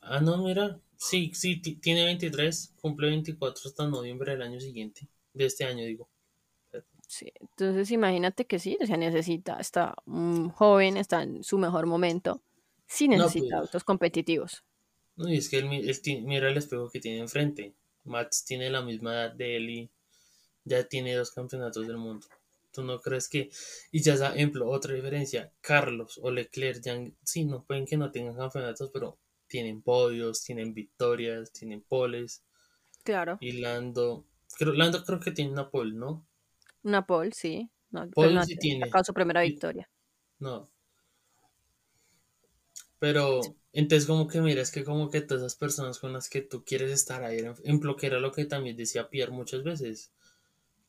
Ah, 0.00 0.20
no, 0.20 0.44
mira. 0.44 0.78
Sí, 0.96 1.32
sí, 1.34 1.56
tiene 1.56 2.04
23. 2.04 2.74
Cumple 2.80 3.08
24 3.08 3.62
hasta 3.64 3.88
noviembre 3.88 4.32
del 4.32 4.42
año 4.42 4.60
siguiente. 4.60 5.08
De 5.34 5.46
este 5.46 5.64
año, 5.64 5.84
digo. 5.84 6.08
Sí, 7.12 7.30
entonces 7.40 7.90
imagínate 7.90 8.46
que 8.46 8.58
sí, 8.58 8.78
o 8.80 8.86
sea, 8.86 8.96
necesita, 8.96 9.58
está 9.60 9.94
joven, 10.54 10.96
está 10.96 11.22
en 11.22 11.44
su 11.44 11.58
mejor 11.58 11.84
momento, 11.84 12.40
sí 12.86 13.06
necesita 13.06 13.58
pues 13.58 13.60
autos 13.60 13.84
competitivos. 13.84 14.64
No, 15.16 15.28
y 15.28 15.36
es 15.36 15.50
que 15.50 15.58
él, 15.58 15.68
mira 16.24 16.48
el 16.48 16.56
espejo 16.56 16.88
que 16.88 17.00
tiene 17.00 17.18
enfrente. 17.18 17.74
Max 18.04 18.46
tiene 18.46 18.70
la 18.70 18.80
misma 18.80 19.12
edad 19.12 19.32
de 19.32 19.56
él 19.56 19.68
y 19.68 19.90
ya 20.64 20.84
tiene 20.84 21.14
dos 21.14 21.32
campeonatos 21.32 21.86
del 21.86 21.98
mundo. 21.98 22.26
¿Tú 22.72 22.82
no 22.82 22.98
crees 22.98 23.28
que.? 23.28 23.50
Y 23.90 24.00
ya, 24.00 24.16
por 24.16 24.34
ejemplo, 24.34 24.70
otra 24.70 24.94
diferencia: 24.94 25.52
Carlos 25.60 26.18
o 26.22 26.30
Leclerc, 26.30 26.82
ya, 26.82 26.98
sí, 27.24 27.44
no 27.44 27.62
pueden 27.62 27.84
que 27.84 27.98
no 27.98 28.10
tengan 28.10 28.36
campeonatos, 28.36 28.88
pero 28.90 29.18
tienen 29.48 29.82
podios, 29.82 30.42
tienen 30.42 30.72
victorias, 30.72 31.52
tienen 31.52 31.82
poles. 31.82 32.42
Claro. 33.04 33.36
Y 33.38 33.52
Lando. 33.60 34.24
Creo, 34.56 34.72
Lando 34.72 35.04
creo 35.04 35.20
que 35.20 35.32
tiene 35.32 35.52
una 35.52 35.68
pole, 35.68 35.92
¿no? 35.92 36.26
Una 36.84 37.06
pole, 37.06 37.32
sí. 37.32 37.70
No, 37.90 38.06
no 38.06 38.44
sí 38.44 38.56
tiene. 38.56 38.86
sacado 38.86 39.04
su 39.04 39.12
primera 39.14 39.42
victoria. 39.42 39.88
No. 40.38 40.68
Pero, 42.98 43.40
entonces 43.72 44.06
como 44.06 44.28
que 44.28 44.40
mira, 44.40 44.62
es 44.62 44.70
que 44.70 44.84
como 44.84 45.10
que 45.10 45.20
todas 45.20 45.42
esas 45.42 45.56
personas 45.56 45.98
con 45.98 46.12
las 46.12 46.28
que 46.28 46.40
tú 46.40 46.64
quieres 46.64 46.90
estar 46.90 47.24
ahí, 47.24 47.40
en 47.64 47.80
que 47.96 48.06
era 48.06 48.20
lo 48.20 48.32
que 48.32 48.44
también 48.44 48.76
decía 48.76 49.08
Pierre 49.10 49.32
muchas 49.32 49.62
veces, 49.62 50.12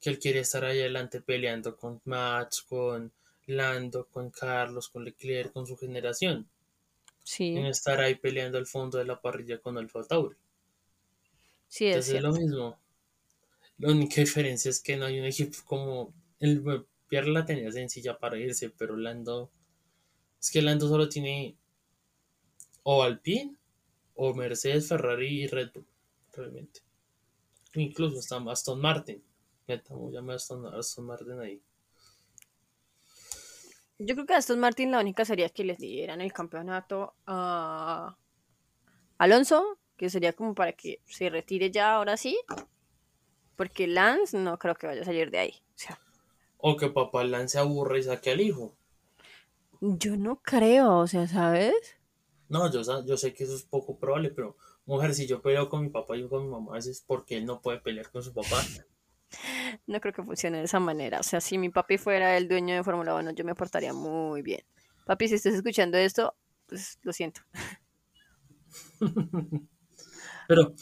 que 0.01 0.11
él 0.11 0.19
quiere 0.19 0.41
estar 0.41 0.65
ahí 0.65 0.79
adelante 0.79 1.21
peleando 1.21 1.77
con 1.77 2.01
Max, 2.05 2.61
con 2.61 3.11
Lando, 3.47 4.07
con 4.07 4.29
Carlos, 4.31 4.89
con 4.89 5.03
Leclerc, 5.05 5.53
con 5.53 5.67
su 5.67 5.77
generación, 5.77 6.49
Sí, 7.23 7.57
estar 7.57 7.99
ahí 7.99 8.15
peleando 8.15 8.57
al 8.57 8.65
fondo 8.67 8.97
de 8.97 9.05
la 9.05 9.19
parrilla 9.21 9.59
con 9.59 9.77
Alfa 9.77 10.03
Tauri. 10.03 10.37
sí, 11.67 11.87
es 11.87 12.07
Entonces 12.07 12.15
es 12.15 12.21
lo 12.21 12.31
mismo. 12.33 12.82
La 13.77 13.91
única 13.91 14.21
diferencia 14.21 14.69
es 14.69 14.81
que 14.81 14.97
no 14.97 15.05
hay 15.05 15.19
un 15.19 15.25
equipo 15.25 15.57
como 15.65 16.13
el 16.39 16.63
Pierre 17.07 17.29
la 17.29 17.45
tenía 17.45 17.71
sencilla 17.71 18.17
para 18.17 18.37
irse, 18.37 18.69
pero 18.71 18.97
Lando, 18.97 19.51
es 20.41 20.49
que 20.51 20.61
Lando 20.61 20.87
solo 20.87 21.09
tiene 21.09 21.57
o 22.83 23.03
Alpine 23.03 23.55
o 24.15 24.33
Mercedes, 24.33 24.87
Ferrari 24.87 25.43
y 25.43 25.47
Red 25.47 25.71
Bull, 25.73 25.87
realmente. 26.31 26.81
Incluso 27.75 28.19
hasta 28.19 28.51
Aston 28.51 28.79
Martin. 28.79 29.23
Metamos 29.67 30.13
ya 30.13 30.21
Aston, 30.33 30.65
Aston 30.73 31.05
Martin 31.05 31.39
ahí. 31.39 31.61
Yo 33.99 34.15
creo 34.15 34.25
que 34.25 34.33
Aston 34.33 34.59
Martin 34.59 34.91
la 34.91 34.99
única 34.99 35.23
sería 35.23 35.49
que 35.49 35.63
les 35.63 35.77
dieran 35.77 36.19
el 36.19 36.33
campeonato 36.33 37.15
a 37.25 38.17
Alonso, 39.17 39.79
que 39.95 40.09
sería 40.09 40.33
como 40.33 40.53
para 40.53 40.73
que 40.73 40.99
se 41.05 41.29
retire 41.29 41.71
ya 41.71 41.93
ahora 41.93 42.17
sí. 42.17 42.37
Porque 43.55 43.87
Lance 43.87 44.37
no 44.37 44.57
creo 44.59 44.75
que 44.75 44.87
vaya 44.87 45.01
a 45.01 45.05
salir 45.05 45.31
de 45.31 45.39
ahí. 45.39 45.63
O 45.75 45.77
sea, 45.77 45.99
O 46.57 46.77
que 46.77 46.89
papá 46.89 47.23
Lance 47.23 47.59
aburre 47.59 47.99
y 47.99 48.03
saque 48.03 48.31
al 48.31 48.41
hijo. 48.41 48.75
yo 49.81 50.17
no 50.17 50.41
creo, 50.41 50.97
o 50.99 51.07
sea, 51.07 51.27
¿sabes? 51.27 51.75
No, 52.49 52.71
yo, 52.71 52.81
yo 53.05 53.17
sé 53.17 53.33
que 53.33 53.43
eso 53.43 53.55
es 53.55 53.63
poco 53.63 53.97
probable, 53.97 54.29
pero 54.31 54.55
mujer, 54.85 55.13
si 55.13 55.27
yo 55.27 55.41
peleo 55.41 55.69
con 55.69 55.81
mi 55.81 55.89
papá 55.89 56.15
y 56.15 56.27
con 56.27 56.43
mi 56.45 56.49
mamá, 56.51 56.77
es 56.77 57.03
porque 57.05 57.37
él 57.37 57.45
no 57.45 57.61
puede 57.61 57.79
pelear 57.79 58.11
con 58.11 58.23
su 58.23 58.33
papá. 58.33 58.61
No 59.87 59.99
creo 59.99 60.13
que 60.13 60.21
funcione 60.23 60.59
de 60.59 60.65
esa 60.65 60.79
manera. 60.79 61.19
O 61.19 61.23
sea, 61.23 61.41
si 61.41 61.57
mi 61.57 61.69
papi 61.69 61.97
fuera 61.97 62.37
el 62.37 62.47
dueño 62.47 62.75
de 62.75 62.83
Fórmula 62.83 63.15
1, 63.15 63.31
yo 63.31 63.43
me 63.43 63.55
portaría 63.55 63.91
muy 63.91 64.43
bien. 64.43 64.61
Papi, 65.05 65.27
si 65.27 65.35
estás 65.35 65.55
escuchando 65.55 65.97
esto, 65.97 66.35
pues 66.67 66.99
lo 67.01 67.11
siento. 67.13 67.41
Pero, 70.47 70.73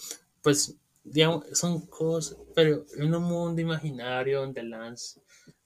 pues, 0.41 0.75
digamos, 1.03 1.45
son 1.53 1.87
cosas, 1.87 2.37
pero 2.55 2.85
en 2.97 3.13
un 3.13 3.23
mundo 3.23 3.61
imaginario 3.61 4.41
donde 4.41 4.63
Lance 4.63 5.21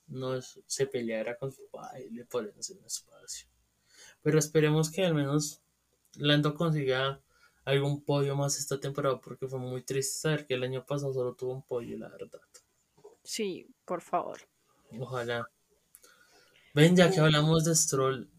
no 0.07 0.39
se 0.41 0.87
peleara 0.87 1.37
con 1.37 1.51
su 1.51 1.63
y 1.99 2.13
le 2.13 2.23
hacer 2.57 2.77
un 2.77 2.85
espacio. 2.85 3.47
Pero 4.21 4.39
esperemos 4.39 4.89
que 4.89 5.05
al 5.05 5.13
menos 5.13 5.61
Lando 6.17 6.55
consiga 6.55 7.21
algún 7.65 8.03
podio 8.03 8.35
más 8.35 8.57
esta 8.57 8.79
temporada, 8.79 9.19
porque 9.19 9.47
fue 9.47 9.59
muy 9.59 9.83
triste 9.83 10.19
saber 10.19 10.45
que 10.45 10.53
el 10.53 10.63
año 10.63 10.85
pasado 10.85 11.13
solo 11.13 11.33
tuvo 11.33 11.53
un 11.53 11.63
podio, 11.63 11.97
la 11.97 12.09
verdad. 12.09 12.41
Sí, 13.23 13.67
por 13.85 14.01
favor. 14.01 14.39
Ojalá. 14.99 15.49
Ven, 16.73 16.95
ya 16.95 17.09
que 17.09 17.19
hablamos 17.19 17.65
de 17.65 17.75
Stroll, 17.75 18.29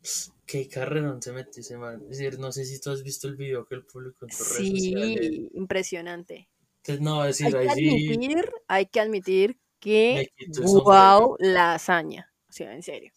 qué 0.47 0.69
carrerón 0.69 1.21
se 1.23 1.33
metió 1.33 1.61
ese 1.61 1.77
man. 1.77 2.03
Es 2.03 2.19
decir, 2.19 2.39
no 2.39 2.53
sé 2.53 2.65
si 2.65 2.81
tú 2.81 2.91
has 2.91 3.03
visto 3.03 3.27
el 3.27 3.37
video 3.37 3.67
que 3.67 3.75
él 3.75 3.85
publicó 3.85 4.27
en 4.27 4.33
sus 4.33 4.59
redes 4.59 4.71
sociales. 4.71 5.19
Sí, 5.21 5.51
impresionante. 5.55 6.49
Entonces, 6.87 7.01
no 7.01 7.21
a 7.21 7.25
Hay 7.25 7.29
decir, 7.29 7.51
que 7.53 7.59
ahí 7.59 7.69
sí, 7.71 7.89
admitir, 7.89 8.51
hay 8.69 8.87
que 8.87 9.01
admitir 9.01 9.59
que 9.81 10.33
wow 10.63 11.37
la 11.41 11.75
hazaña. 11.75 12.33
O 12.49 12.53
sea, 12.53 12.75
en 12.75 12.83
serio. 12.83 13.13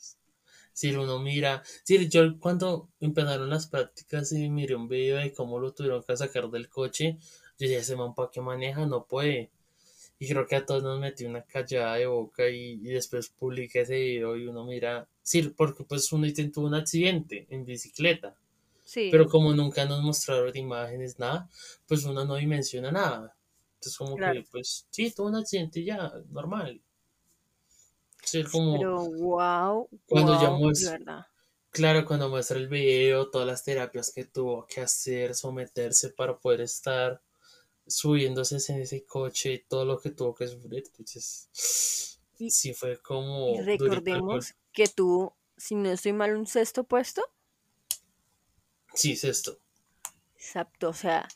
Si 0.74 0.92
uno 0.96 1.20
mira, 1.20 1.64
si 1.84 2.08
yo 2.10 2.40
cuando 2.40 2.90
empezaron 3.00 3.50
las 3.50 3.68
prácticas 3.68 4.32
y 4.32 4.50
miré 4.50 4.76
un 4.76 4.88
video 4.88 5.18
de 5.18 5.34
cómo 5.34 5.60
lo 5.60 5.74
tuvieron 5.74 6.04
que 6.04 6.18
sacar 6.18 6.50
del 6.50 6.70
coche, 6.70 7.18
yo 7.60 7.68
dije, 7.68 7.78
ese 7.78 7.96
man 7.96 8.16
para 8.16 8.32
qué 8.32 8.42
maneja, 8.42 8.86
no 8.86 9.06
puede. 9.06 9.52
Y 10.20 10.28
creo 10.30 10.48
que 10.48 10.56
a 10.58 10.66
todos 10.66 10.84
nos 10.84 11.00
metió 11.00 11.30
una 11.30 11.44
callada 11.44 11.96
de 11.96 12.08
boca 12.08 12.50
y, 12.50 12.74
y 12.74 12.90
después 12.94 13.30
publiqué 13.30 13.82
ese 13.82 14.00
video 14.00 14.38
y 14.38 14.48
uno 14.48 14.66
mira, 14.66 15.08
sí, 15.24 15.44
porque 15.56 15.84
pues 15.86 16.12
uno 16.14 16.28
tuvo 16.54 16.68
un 16.68 16.76
accidente 16.76 17.48
en 17.50 17.66
bicicleta, 17.66 18.38
Sí. 18.84 19.10
pero 19.12 19.28
como 19.28 19.54
nunca 19.54 19.86
nos 19.86 20.02
mostraron 20.04 20.56
imágenes, 20.58 21.20
nada, 21.20 21.50
pues 21.88 22.06
uno 22.06 22.26
no 22.26 22.36
dimensiona 22.36 22.92
nada. 22.92 23.36
Entonces 23.80 23.98
como 23.98 24.20
Claro. 24.20 24.42
que, 24.42 24.46
pues 24.52 24.88
sí, 24.92 25.12
tuvo 25.12 25.28
un 25.30 25.36
accidente 25.38 25.80
y 25.82 25.86
ya, 25.86 26.12
normal. 26.30 26.82
Sí, 28.24 28.44
como... 28.46 28.78
Pero 28.78 29.06
wow, 29.06 29.90
Cuando 30.08 30.34
ya 30.36 30.50
wow, 30.50 30.52
muest- 30.52 30.80
de 30.80 30.90
verdad. 30.98 31.26
Claro, 31.72 32.06
cuando 32.06 32.30
muestra 32.30 32.58
el 32.58 32.68
video, 32.70 33.30
todas 33.32 33.48
las 33.48 33.64
terapias 33.64 34.12
que 34.14 34.26
tuvo 34.26 34.68
que 34.68 34.82
hacer, 34.82 35.36
someterse 35.36 36.12
para 36.12 36.40
poder 36.40 36.62
estar 36.62 37.22
subiéndose 37.88 38.58
en 38.74 38.82
ese 38.82 39.06
coche, 39.06 39.66
todo 39.70 39.86
lo 39.86 40.00
que 40.00 40.12
tuvo 40.12 40.36
que 40.36 40.48
sufrir, 40.48 40.84
entonces 40.88 41.50
Y- 42.40 42.50
sí 42.50 42.74
fue 42.74 43.00
como 43.02 43.56
Y 43.56 43.62
recordemos 43.62 44.56
que 44.72 44.88
tuvo, 44.88 45.38
si 45.58 45.76
no 45.76 45.90
estoy 45.92 46.14
mal, 46.14 46.36
un 46.38 46.48
sexto 46.48 46.84
puesto. 46.86 47.22
Sí, 48.94 49.14
es 49.14 49.24
esto. 49.24 49.60
Exacto, 50.36 50.90
o 50.90 50.94
sea, 50.94 51.28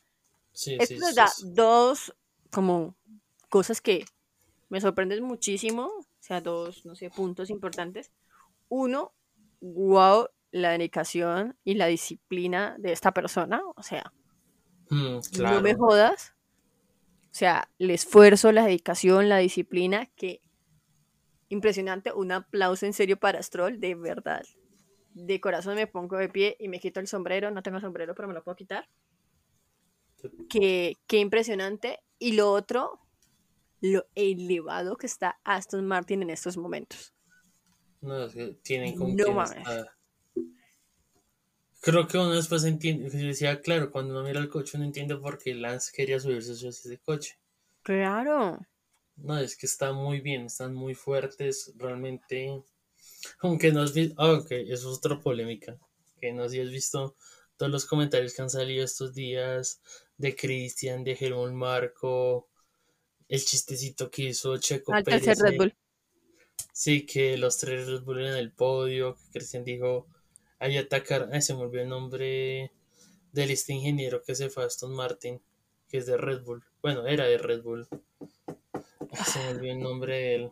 Sí, 0.51 0.79
esto 0.79 0.95
sí, 0.95 0.99
nos 0.99 1.15
sí, 1.15 1.15
da 1.15 1.27
sí. 1.27 1.43
dos 1.43 2.15
como 2.53 2.95
cosas 3.49 3.81
que 3.81 4.05
me 4.69 4.81
sorprenden 4.81 5.23
muchísimo, 5.23 5.85
o 5.85 6.05
sea, 6.19 6.41
dos, 6.41 6.85
no 6.85 6.95
sé, 6.95 7.09
puntos 7.09 7.49
importantes. 7.49 8.11
Uno, 8.69 9.13
wow, 9.61 10.27
la 10.51 10.71
dedicación 10.71 11.57
y 11.63 11.75
la 11.75 11.87
disciplina 11.87 12.75
de 12.79 12.91
esta 12.91 13.13
persona, 13.13 13.61
o 13.75 13.83
sea, 13.83 14.13
Mm, 14.89 15.19
no 15.41 15.61
me 15.61 15.73
claro. 15.73 15.75
jodas. 15.75 16.33
O 17.25 17.35
sea, 17.35 17.69
el 17.79 17.89
esfuerzo, 17.89 18.51
la 18.51 18.65
dedicación, 18.65 19.27
la 19.27 19.37
disciplina, 19.39 20.05
que 20.15 20.41
impresionante. 21.49 22.11
Un 22.13 22.31
aplauso 22.31 22.85
en 22.85 22.93
serio 22.93 23.17
para 23.17 23.41
Stroll, 23.41 23.79
de 23.79 23.95
verdad. 23.95 24.43
De 25.13 25.39
corazón 25.41 25.75
me 25.75 25.87
pongo 25.87 26.17
de 26.17 26.29
pie 26.29 26.55
y 26.59 26.67
me 26.67 26.79
quito 26.79 26.99
el 26.99 27.07
sombrero. 27.07 27.51
No 27.51 27.63
tengo 27.63 27.79
sombrero, 27.79 28.13
pero 28.15 28.27
me 28.27 28.33
lo 28.33 28.43
puedo 28.43 28.55
quitar. 28.55 28.87
Qué, 30.49 30.97
qué 31.07 31.19
impresionante. 31.19 31.99
Y 32.23 32.31
lo 32.31 32.53
otro, 32.53 33.01
lo 33.81 34.05
elevado 34.15 34.95
que 34.95 35.07
está 35.07 35.41
Aston 35.43 35.85
Martin 35.85 36.21
en 36.21 36.29
estos 36.29 36.55
momentos. 36.55 37.13
No, 37.99 38.23
es 38.23 38.33
que 38.33 38.57
tienen 38.63 38.95
con 38.95 39.13
No 39.13 39.33
mames. 39.33 39.67
Creo 41.81 42.07
que 42.07 42.17
uno 42.17 42.31
después 42.31 42.63
entiende, 42.63 43.09
yo 43.09 43.27
decía, 43.27 43.59
claro, 43.59 43.91
cuando 43.91 44.13
uno 44.13 44.23
mira 44.23 44.39
el 44.39 44.47
coche 44.47 44.77
uno 44.77 44.85
entiende 44.85 45.17
por 45.17 45.37
qué 45.37 45.53
Lance 45.53 45.91
quería 45.93 46.17
subirse 46.17 46.51
a 46.65 46.69
ese 46.69 46.97
coche. 46.99 47.37
Claro. 47.81 48.57
No, 49.17 49.37
es 49.37 49.57
que 49.57 49.65
están 49.65 49.95
muy 49.95 50.21
bien, 50.21 50.45
están 50.45 50.73
muy 50.73 50.95
fuertes, 50.95 51.73
realmente. 51.75 52.63
Aunque 53.39 53.73
no 53.73 53.81
has 53.81 53.93
visto, 53.93 54.15
ah, 54.17 54.31
ok, 54.31 54.49
eso 54.49 54.93
es 54.93 54.97
otra 54.97 55.19
polémica. 55.19 55.77
Que 56.21 56.31
no 56.31 56.43
sé 56.43 56.51
si 56.51 56.61
has 56.61 56.69
visto 56.69 57.17
todos 57.57 57.69
los 57.69 57.85
comentarios 57.85 58.33
que 58.33 58.41
han 58.41 58.49
salido 58.49 58.85
estos 58.85 59.13
días 59.13 59.81
de 60.23 60.35
Cristian, 60.35 61.03
de 61.03 61.17
Helmut 61.19 61.51
Marco, 61.51 62.47
el 63.27 63.43
chistecito 63.43 64.09
que 64.09 64.23
hizo 64.23 64.57
Checo 64.57 64.93
Al 64.93 65.03
tercer 65.03 65.35
Pérez. 65.35 65.39
Red 65.41 65.53
eh, 65.53 65.57
Bull. 65.57 65.75
Sí, 66.71 67.05
que 67.05 67.37
los 67.37 67.57
tres 67.57 67.87
Red 67.87 68.03
Bull 68.03 68.25
en 68.25 68.35
el 68.35 68.51
podio, 68.51 69.15
que 69.15 69.21
Cristian 69.33 69.65
dijo, 69.65 70.07
ahí 70.59 70.77
atacar, 70.77 71.29
ay, 71.33 71.41
se 71.41 71.53
me 71.53 71.61
olvidó 71.61 71.83
el 71.83 71.89
nombre 71.89 72.71
del 73.33 73.51
este 73.51 73.73
ingeniero 73.73 74.23
que 74.23 74.33
se 74.33 74.49
fue 74.49 74.63
a 74.63 74.67
Aston 74.67 74.95
Martin, 74.95 75.41
que 75.89 75.97
es 75.97 76.05
de 76.05 76.15
Red 76.15 76.43
Bull. 76.43 76.63
Bueno, 76.81 77.05
era 77.05 77.25
de 77.25 77.37
Red 77.37 77.61
Bull. 77.61 77.85
Ay, 79.11 79.25
se 79.25 79.39
me 79.39 79.49
olvidó 79.49 79.73
el 79.73 79.79
nombre 79.79 80.15
de 80.15 80.35
él. 80.35 80.51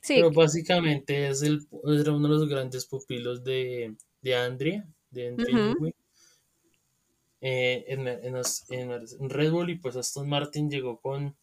Sí, 0.00 0.14
Pero 0.14 0.30
básicamente 0.30 1.28
es 1.28 1.42
el, 1.42 1.66
era 2.00 2.12
uno 2.12 2.28
de 2.28 2.34
los 2.34 2.48
grandes 2.48 2.86
pupilos 2.86 3.44
de, 3.44 3.94
de 4.22 4.36
Andrea, 4.36 4.86
de 5.10 5.28
Andrea 5.28 5.74
eh, 7.40 7.84
en, 7.88 8.06
en 8.08 8.32
los- 8.34 8.70
en 8.70 9.30
Red 9.30 9.50
Bull 9.52 9.70
y 9.70 9.78
pues 9.78 9.96
Aston 9.96 10.28
Martin 10.28 10.70
llegó 10.70 11.00
con 11.00 11.36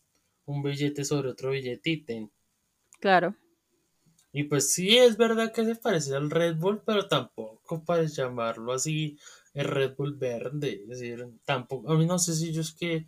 un 0.46 0.64
billete 0.64 1.04
sobre 1.06 1.30
otro 1.30 1.52
billete 1.52 1.90
ítem. 1.92 2.30
claro. 3.00 3.36
Y 4.34 4.44
pues 4.46 4.70
sí, 4.74 4.98
es 4.98 5.16
verdad 5.16 5.54
que 5.54 5.64
se 5.64 5.76
parece 5.76 6.14
al 6.16 6.30
Red 6.30 6.58
Bull, 6.58 6.82
pero 6.86 7.08
tampoco 7.08 7.86
para 7.86 8.04
llamarlo 8.04 8.74
así 8.74 9.18
el 9.54 9.66
Red 9.68 9.96
Bull 9.96 10.16
verde. 10.16 10.82
Es 10.84 10.88
decir, 11.00 11.26
tampoco, 11.46 11.90
a 11.92 11.98
mí 11.98 12.06
no 12.06 12.20
sé 12.20 12.34
si 12.36 12.52
yo 12.52 12.62
es 12.62 12.74
que 12.74 13.06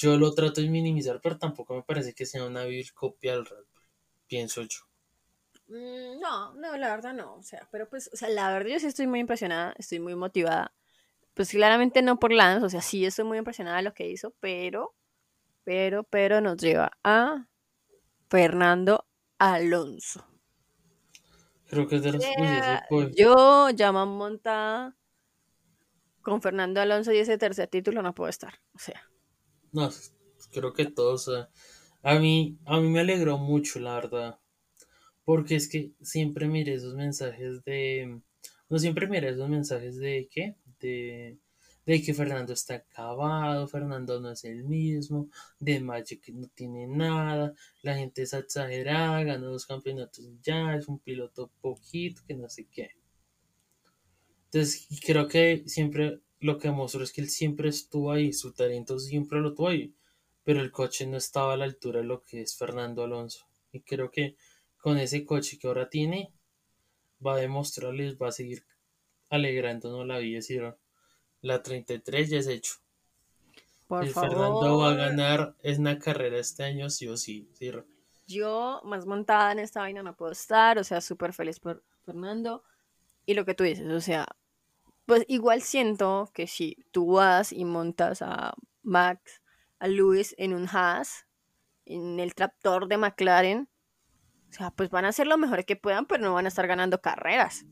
yo 0.00 0.16
lo 0.16 0.32
trato 0.32 0.60
de 0.60 0.68
minimizar, 0.68 1.20
pero 1.20 1.38
tampoco 1.38 1.74
me 1.74 1.82
parece 1.82 2.14
que 2.14 2.24
sea 2.24 2.44
una 2.44 2.64
vil 2.66 2.92
copia 2.94 3.32
del 3.32 3.46
Red 3.46 3.64
Bull, 3.72 3.82
pienso 4.28 4.62
yo. 4.62 4.78
Mm, 5.68 6.20
no, 6.20 6.54
no, 6.54 6.76
la 6.76 6.88
verdad 6.90 7.14
no. 7.14 7.34
O 7.36 7.42
sea, 7.42 7.68
pero 7.70 7.88
pues, 7.88 8.10
o 8.12 8.16
sea, 8.16 8.28
la 8.28 8.50
verdad 8.52 8.70
yo 8.70 8.80
sí 8.80 8.86
estoy 8.86 9.06
muy 9.06 9.20
impresionada, 9.20 9.74
estoy 9.78 9.98
muy 10.00 10.14
motivada. 10.14 10.72
Pues 11.36 11.50
claramente 11.50 12.00
no 12.00 12.18
por 12.18 12.32
Lance, 12.32 12.64
o 12.64 12.70
sea, 12.70 12.80
sí 12.80 13.04
estoy 13.04 13.26
muy 13.26 13.36
impresionada 13.36 13.76
de 13.76 13.82
lo 13.82 13.92
que 13.92 14.08
hizo, 14.08 14.34
pero, 14.40 14.94
pero, 15.64 16.02
pero 16.04 16.40
nos 16.40 16.56
lleva 16.56 16.92
a 17.04 17.46
Fernando 18.30 19.06
Alonso. 19.38 20.26
Creo 21.66 21.86
que 21.86 21.96
es 21.96 22.02
de 22.02 22.12
los 22.12 22.22
yeah, 22.22 22.86
pues. 22.88 23.14
Yo, 23.14 23.68
llama 23.68 24.06
montada 24.06 24.96
con 26.22 26.40
Fernando 26.40 26.80
Alonso 26.80 27.12
y 27.12 27.18
ese 27.18 27.36
tercer 27.36 27.68
título 27.68 28.00
no 28.00 28.14
puedo 28.14 28.30
estar. 28.30 28.54
O 28.74 28.78
sea. 28.78 29.02
No, 29.72 29.90
creo 30.52 30.72
que 30.72 30.86
todos. 30.86 31.28
a 32.02 32.14
mí, 32.18 32.58
a 32.64 32.80
mí 32.80 32.88
me 32.88 33.00
alegró 33.00 33.36
mucho, 33.36 33.78
la 33.78 33.96
verdad. 33.96 34.40
Porque 35.22 35.56
es 35.56 35.68
que 35.68 35.92
siempre 36.00 36.48
miré 36.48 36.72
esos 36.72 36.94
mensajes 36.94 37.62
de. 37.64 38.22
No 38.70 38.78
siempre 38.78 39.06
miré 39.06 39.28
esos 39.28 39.50
mensajes 39.50 39.98
de 39.98 40.30
qué? 40.30 40.56
De, 40.80 41.38
de 41.86 42.02
que 42.02 42.14
Fernando 42.14 42.52
está 42.52 42.74
acabado, 42.74 43.68
Fernando 43.68 44.20
no 44.20 44.32
es 44.32 44.44
el 44.44 44.64
mismo, 44.64 45.28
de 45.60 45.80
Magic 45.80 46.28
no 46.30 46.48
tiene 46.48 46.86
nada, 46.88 47.54
la 47.82 47.94
gente 47.94 48.22
es 48.22 48.32
exagerada, 48.32 49.22
ganó 49.22 49.52
dos 49.52 49.66
campeonatos 49.66 50.28
ya, 50.42 50.74
es 50.74 50.88
un 50.88 50.98
piloto 50.98 51.50
poquito, 51.60 52.22
que 52.26 52.34
no 52.34 52.48
sé 52.48 52.66
qué. 52.66 52.90
Entonces, 54.46 54.88
creo 55.04 55.28
que 55.28 55.62
siempre 55.66 56.20
lo 56.40 56.58
que 56.58 56.70
mostró 56.70 57.04
es 57.04 57.12
que 57.12 57.20
él 57.20 57.30
siempre 57.30 57.68
estuvo 57.68 58.10
ahí, 58.10 58.32
su 58.32 58.52
talento 58.52 58.98
siempre 58.98 59.40
lo 59.40 59.54
tuvo 59.54 59.68
ahí, 59.68 59.94
pero 60.42 60.60
el 60.60 60.72
coche 60.72 61.06
no 61.06 61.16
estaba 61.16 61.54
a 61.54 61.56
la 61.56 61.64
altura 61.64 62.00
de 62.00 62.06
lo 62.06 62.22
que 62.22 62.42
es 62.42 62.56
Fernando 62.56 63.04
Alonso. 63.04 63.46
Y 63.72 63.80
creo 63.80 64.10
que 64.10 64.36
con 64.78 64.98
ese 64.98 65.24
coche 65.24 65.58
que 65.58 65.66
ahora 65.66 65.88
tiene, 65.88 66.32
va 67.24 67.34
a 67.34 67.38
demostrarles, 67.38 68.16
va 68.16 68.28
a 68.28 68.32
seguir 68.32 68.64
alegrándonos 69.30 70.06
la 70.06 70.18
vida. 70.18 70.36
Decir, 70.36 70.74
la 71.40 71.62
33 71.62 72.30
ya 72.30 72.38
es 72.38 72.46
hecho. 72.46 72.74
Por 73.86 74.06
favor. 74.08 74.30
Fernando 74.30 74.78
va 74.78 74.90
a 74.90 74.94
ganar 74.94 75.56
es 75.62 75.78
una 75.78 75.98
carrera 75.98 76.38
este 76.38 76.64
año, 76.64 76.90
sí 76.90 77.06
o 77.06 77.16
sí. 77.16 77.48
Yo, 78.26 78.80
más 78.84 79.06
montada 79.06 79.52
en 79.52 79.60
esta 79.60 79.80
vaina, 79.80 80.02
no 80.02 80.16
puedo 80.16 80.32
estar. 80.32 80.78
O 80.78 80.84
sea, 80.84 81.00
súper 81.00 81.32
feliz 81.32 81.60
por 81.60 81.84
Fernando. 82.04 82.64
Y 83.24 83.34
lo 83.34 83.44
que 83.44 83.54
tú 83.54 83.64
dices, 83.64 83.86
o 83.90 84.00
sea, 84.00 84.26
pues 85.06 85.24
igual 85.28 85.62
siento 85.62 86.30
que 86.34 86.46
si 86.46 86.76
tú 86.90 87.12
vas 87.12 87.52
y 87.52 87.64
montas 87.64 88.22
a 88.22 88.54
Max, 88.82 89.42
a 89.78 89.88
Luis 89.88 90.34
en 90.38 90.52
un 90.52 90.68
Haas, 90.68 91.26
en 91.84 92.18
el 92.18 92.34
tractor 92.34 92.88
de 92.88 92.96
McLaren, 92.96 93.68
o 94.48 94.52
sea, 94.52 94.70
pues 94.70 94.90
van 94.90 95.04
a 95.04 95.08
hacer 95.08 95.26
lo 95.26 95.38
mejor 95.38 95.64
que 95.64 95.76
puedan, 95.76 96.06
pero 96.06 96.22
no 96.22 96.34
van 96.34 96.46
a 96.46 96.48
estar 96.48 96.66
ganando 96.66 97.00
carreras. 97.00 97.64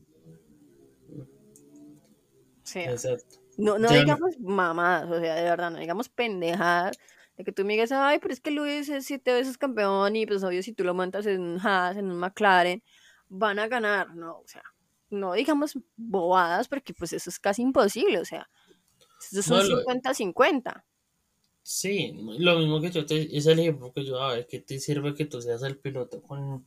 Sí. 2.65 2.79
Exacto. 2.79 3.37
No, 3.57 3.79
no 3.79 3.89
digamos 3.89 4.37
mamadas, 4.39 5.09
o 5.09 5.19
sea, 5.19 5.35
de 5.35 5.43
verdad, 5.43 5.71
no 5.71 5.79
digamos 5.79 6.09
pendejadas. 6.09 6.97
De 7.37 7.43
que 7.43 7.51
tú 7.51 7.65
me 7.65 7.73
digas, 7.73 7.91
ay, 7.91 8.19
pero 8.19 8.33
es 8.33 8.39
que 8.39 8.51
Luis 8.51 8.87
es 8.89 9.05
siete 9.05 9.33
veces 9.33 9.57
campeón 9.57 10.15
y 10.15 10.25
pues 10.25 10.43
obvio 10.43 10.63
si 10.63 10.73
tú 10.73 10.83
lo 10.83 10.93
montas 10.93 11.25
en 11.25 11.41
un 11.41 11.59
Haas, 11.59 11.97
en 11.97 12.09
un 12.09 12.17
McLaren, 12.17 12.81
van 13.27 13.59
a 13.59 13.67
ganar, 13.67 14.15
¿no? 14.15 14.39
O 14.39 14.47
sea, 14.47 14.63
no 15.09 15.33
digamos 15.33 15.77
bobadas 15.95 16.67
porque 16.67 16.93
pues 16.93 17.13
eso 17.13 17.29
es 17.29 17.39
casi 17.39 17.61
imposible, 17.61 18.19
o 18.19 18.25
sea, 18.25 18.49
eso 19.31 19.41
son 19.41 19.67
50-50. 19.67 20.83
Sí, 21.61 22.13
lo 22.37 22.59
mismo 22.59 22.79
que 22.79 22.91
yo 22.91 23.05
te, 23.05 23.35
es 23.35 23.47
el 23.47 23.59
ejemplo 23.59 23.91
que 23.91 24.05
yo, 24.05 24.21
a 24.21 24.33
ver, 24.33 24.47
¿qué 24.47 24.59
te 24.59 24.79
sirve 24.79 25.15
que 25.15 25.25
tú 25.25 25.41
seas 25.41 25.63
el 25.63 25.77
piloto 25.77 26.21
con 26.21 26.65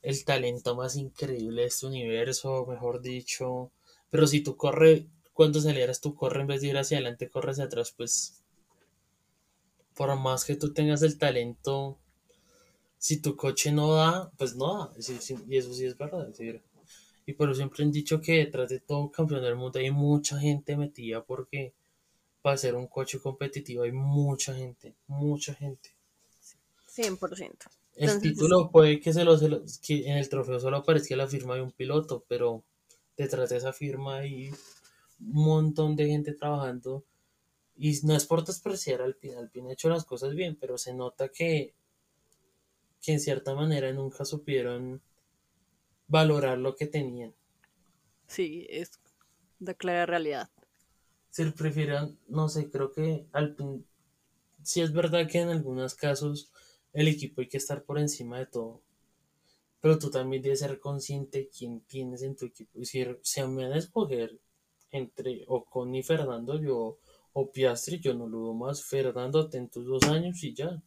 el 0.00 0.24
talento 0.24 0.74
más 0.74 0.96
increíble 0.96 1.62
de 1.62 1.68
este 1.68 1.86
universo, 1.86 2.64
mejor 2.66 3.02
dicho? 3.02 3.70
Pero 4.10 4.26
si 4.26 4.42
tú 4.42 4.56
corres, 4.56 5.04
cuando 5.32 5.58
aceleras, 5.58 6.00
tú 6.00 6.14
corres 6.14 6.42
en 6.42 6.46
vez 6.46 6.60
de 6.60 6.68
ir 6.68 6.78
hacia 6.78 6.98
adelante, 6.98 7.30
corres 7.30 7.54
hacia 7.54 7.64
atrás, 7.64 7.92
pues 7.96 8.42
por 9.94 10.14
más 10.16 10.44
que 10.44 10.56
tú 10.56 10.72
tengas 10.72 11.02
el 11.02 11.18
talento, 11.18 11.98
si 12.98 13.20
tu 13.20 13.36
coche 13.36 13.72
no 13.72 13.94
da, 13.94 14.30
pues 14.36 14.54
no 14.54 14.78
da, 14.78 14.92
y 15.48 15.56
eso 15.56 15.74
sí 15.74 15.84
es 15.84 15.96
verdad, 15.96 16.28
y 17.24 17.32
por 17.34 17.48
eso 17.48 17.56
siempre 17.56 17.84
han 17.84 17.92
dicho 17.92 18.20
que 18.20 18.38
detrás 18.38 18.68
de 18.68 18.80
todo 18.80 19.10
campeón 19.10 19.42
del 19.42 19.56
mundo 19.56 19.78
hay 19.78 19.90
mucha 19.90 20.38
gente 20.38 20.76
metida 20.76 21.22
porque 21.24 21.72
para 22.42 22.56
ser 22.56 22.74
un 22.74 22.88
coche 22.88 23.20
competitivo 23.20 23.84
hay 23.84 23.92
mucha 23.92 24.54
gente, 24.54 24.94
mucha 25.06 25.54
gente. 25.54 25.94
100%. 26.94 27.52
El 27.94 28.20
título 28.20 28.70
puede 28.70 29.00
que, 29.00 29.12
se 29.12 29.24
lo, 29.24 29.38
que 29.38 30.08
en 30.08 30.16
el 30.16 30.28
trofeo 30.28 30.58
solo 30.58 30.78
aparezca 30.78 31.14
la 31.14 31.26
firma 31.26 31.54
de 31.54 31.62
un 31.62 31.70
piloto, 31.70 32.24
pero 32.26 32.64
detrás 33.16 33.50
de 33.50 33.58
esa 33.58 33.72
firma 33.72 34.18
hay 34.18 34.50
un 35.22 35.44
montón 35.44 35.96
de 35.96 36.06
gente 36.06 36.32
trabajando. 36.32 37.04
Y 37.76 37.98
no 38.04 38.14
es 38.14 38.26
por 38.26 38.44
despreciar 38.44 39.00
al 39.00 39.08
Alpine, 39.08 39.36
Alpine 39.36 39.70
ha 39.70 39.72
hecho 39.72 39.88
las 39.88 40.04
cosas 40.04 40.34
bien, 40.34 40.56
pero 40.60 40.76
se 40.78 40.94
nota 40.94 41.28
que, 41.30 41.74
que 43.00 43.12
en 43.12 43.20
cierta 43.20 43.54
manera 43.54 43.92
nunca 43.92 44.24
supieron 44.24 45.00
valorar 46.06 46.58
lo 46.58 46.76
que 46.76 46.86
tenían. 46.86 47.34
Sí, 48.26 48.66
es 48.68 49.00
de 49.58 49.74
clara 49.74 50.06
realidad 50.06 50.50
si 51.32 51.50
prefieran, 51.50 52.18
no 52.28 52.48
sé, 52.50 52.70
creo 52.70 52.92
que 52.92 53.26
al 53.32 53.56
sí 54.62 54.82
es 54.82 54.92
verdad 54.92 55.26
que 55.26 55.40
en 55.40 55.48
algunos 55.48 55.94
casos 55.94 56.52
el 56.92 57.08
equipo 57.08 57.40
hay 57.40 57.48
que 57.48 57.56
estar 57.56 57.84
por 57.84 57.98
encima 57.98 58.38
de 58.38 58.46
todo, 58.46 58.82
pero 59.80 59.98
tú 59.98 60.10
también 60.10 60.42
debes 60.42 60.60
ser 60.60 60.78
consciente 60.78 61.38
de 61.38 61.48
quién 61.48 61.80
tienes 61.80 62.22
en 62.22 62.36
tu 62.36 62.44
equipo. 62.44 62.78
Y 62.78 62.84
si 62.84 63.02
se 63.22 63.46
me 63.48 63.64
van 63.64 63.72
a 63.72 63.78
escoger 63.78 64.38
entre 64.92 65.44
Ocon 65.48 65.94
y 65.94 66.02
Fernando, 66.02 66.60
yo 66.60 66.98
o 67.32 67.50
Piastri, 67.50 67.98
yo 68.00 68.14
no 68.14 68.26
lo 68.26 68.38
dudo 68.38 68.54
más. 68.54 68.84
Fernando, 68.84 69.48
ten 69.48 69.68
tus 69.68 69.86
dos 69.86 70.04
años 70.04 70.42
y 70.44 70.54
ya. 70.54 70.82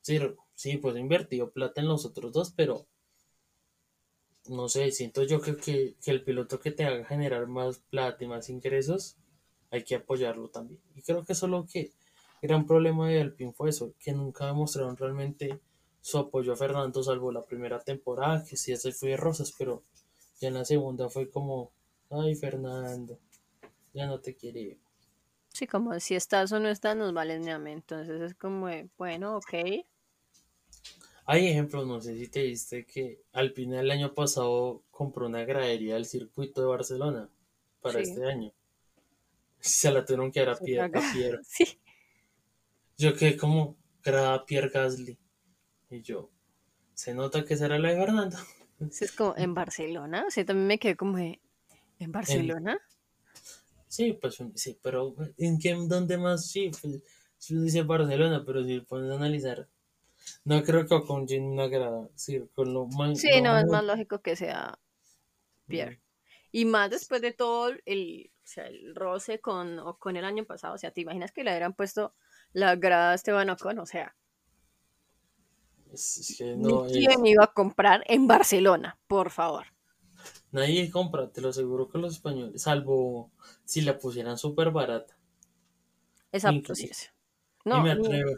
Sí, 0.00 0.18
sí, 0.54 0.78
pues 0.78 0.96
he 0.96 1.00
invertido 1.00 1.50
plata 1.50 1.80
en 1.80 1.88
los 1.88 2.04
otros 2.06 2.32
dos, 2.32 2.52
pero 2.56 2.86
no 4.48 4.68
sé, 4.68 4.90
siento 4.92 5.22
yo 5.24 5.40
que, 5.40 5.56
que, 5.56 5.96
el 6.06 6.22
piloto 6.22 6.60
que 6.60 6.70
te 6.70 6.84
haga 6.84 7.04
generar 7.04 7.46
más 7.46 7.78
plata 7.90 8.24
y 8.24 8.28
más 8.28 8.48
ingresos 8.48 9.16
hay 9.70 9.82
que 9.82 9.96
apoyarlo 9.96 10.48
también. 10.48 10.80
Y 10.94 11.02
creo 11.02 11.24
que 11.24 11.32
eso 11.32 11.46
es 11.46 11.50
lo 11.50 11.66
que 11.66 11.92
gran 12.42 12.66
problema 12.66 13.08
de 13.08 13.20
Alpine 13.20 13.52
fue 13.52 13.70
eso, 13.70 13.94
que 13.98 14.12
nunca 14.12 14.46
demostraron 14.46 14.96
realmente 14.96 15.60
su 16.00 16.18
apoyo 16.18 16.52
a 16.52 16.56
Fernando, 16.56 17.02
salvo 17.02 17.32
la 17.32 17.44
primera 17.44 17.80
temporada, 17.80 18.44
que 18.44 18.56
sí, 18.56 18.72
ese 18.72 18.92
fue 18.92 19.10
de 19.10 19.16
rosas, 19.16 19.52
pero 19.58 19.82
ya 20.40 20.48
en 20.48 20.54
la 20.54 20.64
segunda 20.64 21.08
fue 21.08 21.28
como, 21.28 21.72
ay 22.10 22.36
Fernando, 22.36 23.18
ya 23.96 24.06
no 24.06 24.20
te 24.20 24.34
quiere. 24.34 24.78
Sí, 25.48 25.66
como 25.66 25.98
si 25.98 26.14
estás 26.14 26.52
o 26.52 26.60
no 26.60 26.68
estás, 26.68 26.96
nos 26.96 27.12
vale 27.12 27.38
ni 27.38 27.50
Entonces 27.70 28.20
es 28.20 28.34
como, 28.34 28.68
bueno, 28.98 29.36
ok. 29.36 29.54
Hay 31.24 31.48
ejemplos, 31.48 31.86
no 31.86 32.00
sé 32.00 32.16
si 32.16 32.28
te 32.28 32.42
diste 32.42 32.86
que 32.86 33.22
Alpine 33.32 33.80
el 33.80 33.90
año 33.90 34.14
pasado 34.14 34.84
compró 34.90 35.26
una 35.26 35.44
gradería 35.44 35.94
del 35.94 36.04
circuito 36.04 36.60
de 36.60 36.68
Barcelona 36.68 37.28
para 37.80 38.00
este 38.00 38.24
año 38.24 38.52
se 39.66 39.90
la 39.90 40.04
tuvieron 40.04 40.30
que 40.30 40.40
dar 40.40 40.50
a 40.50 40.58
Pierre. 40.58 40.92
Sí. 41.44 41.78
Yo 42.96 43.14
quedé 43.14 43.36
como, 43.36 43.76
era 44.04 44.44
Pierre 44.46 44.70
Gasly. 44.70 45.18
Y 45.90 46.00
yo, 46.00 46.30
se 46.94 47.14
nota 47.14 47.44
que 47.44 47.56
será 47.56 47.78
la 47.78 47.90
de 47.90 47.96
Fernando. 47.96 48.36
es 48.80 49.12
como, 49.12 49.34
¿en 49.36 49.54
Barcelona? 49.54 50.24
O 50.26 50.30
sea, 50.30 50.44
también 50.44 50.66
me 50.66 50.78
quedé 50.78 50.96
como, 50.96 51.18
¿en 51.18 51.38
Barcelona? 52.12 52.78
Sí, 53.96 54.12
pues 54.12 54.36
sí, 54.56 54.78
pero 54.82 55.14
¿en 55.38 55.58
qué, 55.58 55.74
dónde 55.88 56.18
más? 56.18 56.50
Sí, 56.50 56.70
pues, 56.82 57.02
si 57.38 57.54
uno 57.54 57.62
dice 57.62 57.82
Barcelona, 57.82 58.42
pero 58.44 58.62
si 58.62 58.80
pones 58.80 59.10
a 59.10 59.14
analizar, 59.14 59.70
no 60.44 60.62
creo 60.62 60.86
que 60.86 61.02
con 61.06 61.26
Jim 61.26 61.54
no 61.54 61.62
agrada. 61.62 62.06
Sí, 62.14 62.42
con 62.54 62.74
lo 62.74 62.84
más, 62.88 63.18
sí 63.18 63.40
no, 63.40 63.56
es 63.56 63.64
más 63.64 63.82
lógico 63.82 64.20
que 64.20 64.36
sea 64.36 64.78
Pierre. 65.66 66.02
Y 66.52 66.66
más 66.66 66.90
después 66.90 67.22
de 67.22 67.32
todo 67.32 67.72
el, 67.86 68.30
o 68.34 68.46
sea, 68.46 68.66
el 68.66 68.94
roce 68.94 69.40
con, 69.40 69.80
con 69.98 70.18
el 70.18 70.26
año 70.26 70.44
pasado. 70.44 70.74
O 70.74 70.78
sea, 70.78 70.90
¿te 70.90 71.00
imaginas 71.00 71.32
que 71.32 71.42
le 71.42 71.52
hubieran 71.52 71.72
puesto 71.72 72.12
la 72.52 72.76
grada 72.76 73.12
a 73.12 73.14
Esteban 73.14 73.48
Ocon? 73.48 73.78
O 73.78 73.86
sea, 73.86 74.14
¿quién 76.92 77.24
iba 77.24 77.44
a 77.44 77.52
comprar 77.54 78.04
en 78.08 78.26
Barcelona? 78.26 78.98
Por 79.06 79.30
favor. 79.30 79.64
Nadie 80.56 80.90
compra, 80.90 81.28
te 81.28 81.42
lo 81.42 81.50
aseguro 81.50 81.86
que 81.86 81.98
los 81.98 82.14
españoles, 82.14 82.62
salvo 82.62 83.30
si 83.66 83.82
la 83.82 83.98
pusieran 83.98 84.38
súper 84.38 84.70
barata. 84.70 85.14
Exacto, 86.32 86.74
sí. 86.74 86.90
No, 87.66 87.82
me 87.82 87.90
atrevo. 87.90 88.32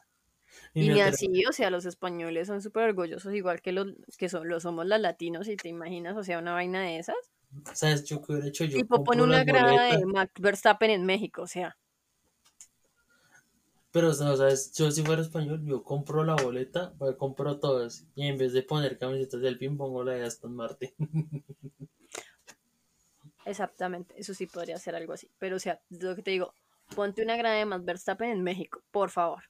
Y, 0.75 0.89
ni 0.89 1.01
así, 1.01 1.45
o 1.49 1.53
sea, 1.53 1.71
los 1.71 1.85
españoles 1.85 2.49
son 2.49 2.61
súper 2.61 2.89
orgullosos, 2.89 3.33
igual 3.35 3.63
que, 3.63 3.71
los, 3.71 3.95
que 4.19 4.29
son, 4.29 4.49
lo 4.49 4.59
somos 4.59 4.85
los 4.87 4.99
latinos, 4.99 5.47
y 5.47 5.57
te 5.57 5.69
imaginas, 5.69 6.17
o 6.17 6.25
sea, 6.25 6.41
una 6.41 6.55
vaina 6.55 6.83
de 6.83 6.99
esas. 6.99 7.15
¿Sabes 7.73 8.05
yo 8.05 8.21
qué 8.21 8.33
hubiera 8.33 8.49
hecho? 8.49 8.65
Yo 8.65 8.79
Tipo, 8.79 9.05
pone 9.05 9.23
una 9.23 9.45
grada 9.45 9.97
de 9.97 10.05
Max 10.05 10.33
Verstappen 10.41 10.91
en 10.91 11.07
México, 11.07 11.43
o 11.43 11.47
sea. 11.47 11.77
Pero, 13.99 14.11
no, 14.11 14.37
¿sabes? 14.37 14.73
Yo 14.75 14.93
si 14.93 15.03
fuera 15.03 15.23
español, 15.23 15.61
yo 15.67 15.83
compro 15.83 16.23
la 16.23 16.37
boleta, 16.37 16.95
pues, 16.99 17.17
compro 17.17 17.59
todas. 17.59 18.07
Y 18.15 18.29
en 18.29 18.39
vez 18.39 18.53
de 18.53 18.63
poner 18.63 18.97
camisetas 18.97 19.41
del 19.41 19.59
PIN, 19.59 19.77
pongo 19.77 20.05
la 20.05 20.13
de 20.13 20.23
Aston 20.23 20.55
Martin. 20.55 20.95
Exactamente, 23.45 24.15
eso 24.17 24.35
sí 24.35 24.47
podría 24.47 24.79
ser 24.79 24.95
algo 24.95 25.15
así. 25.15 25.29
Pero, 25.41 25.57
o 25.57 25.59
sea, 25.59 25.81
lo 25.91 26.15
que 26.15 26.23
te 26.23 26.31
digo, 26.31 26.55
ponte 26.95 27.25
una 27.25 27.37
grada 27.37 27.57
de 27.57 27.65
Max 27.65 27.85
Verstappen 27.85 28.31
en 28.31 28.45
México, 28.45 28.81
por 28.93 29.11
favor. 29.11 29.43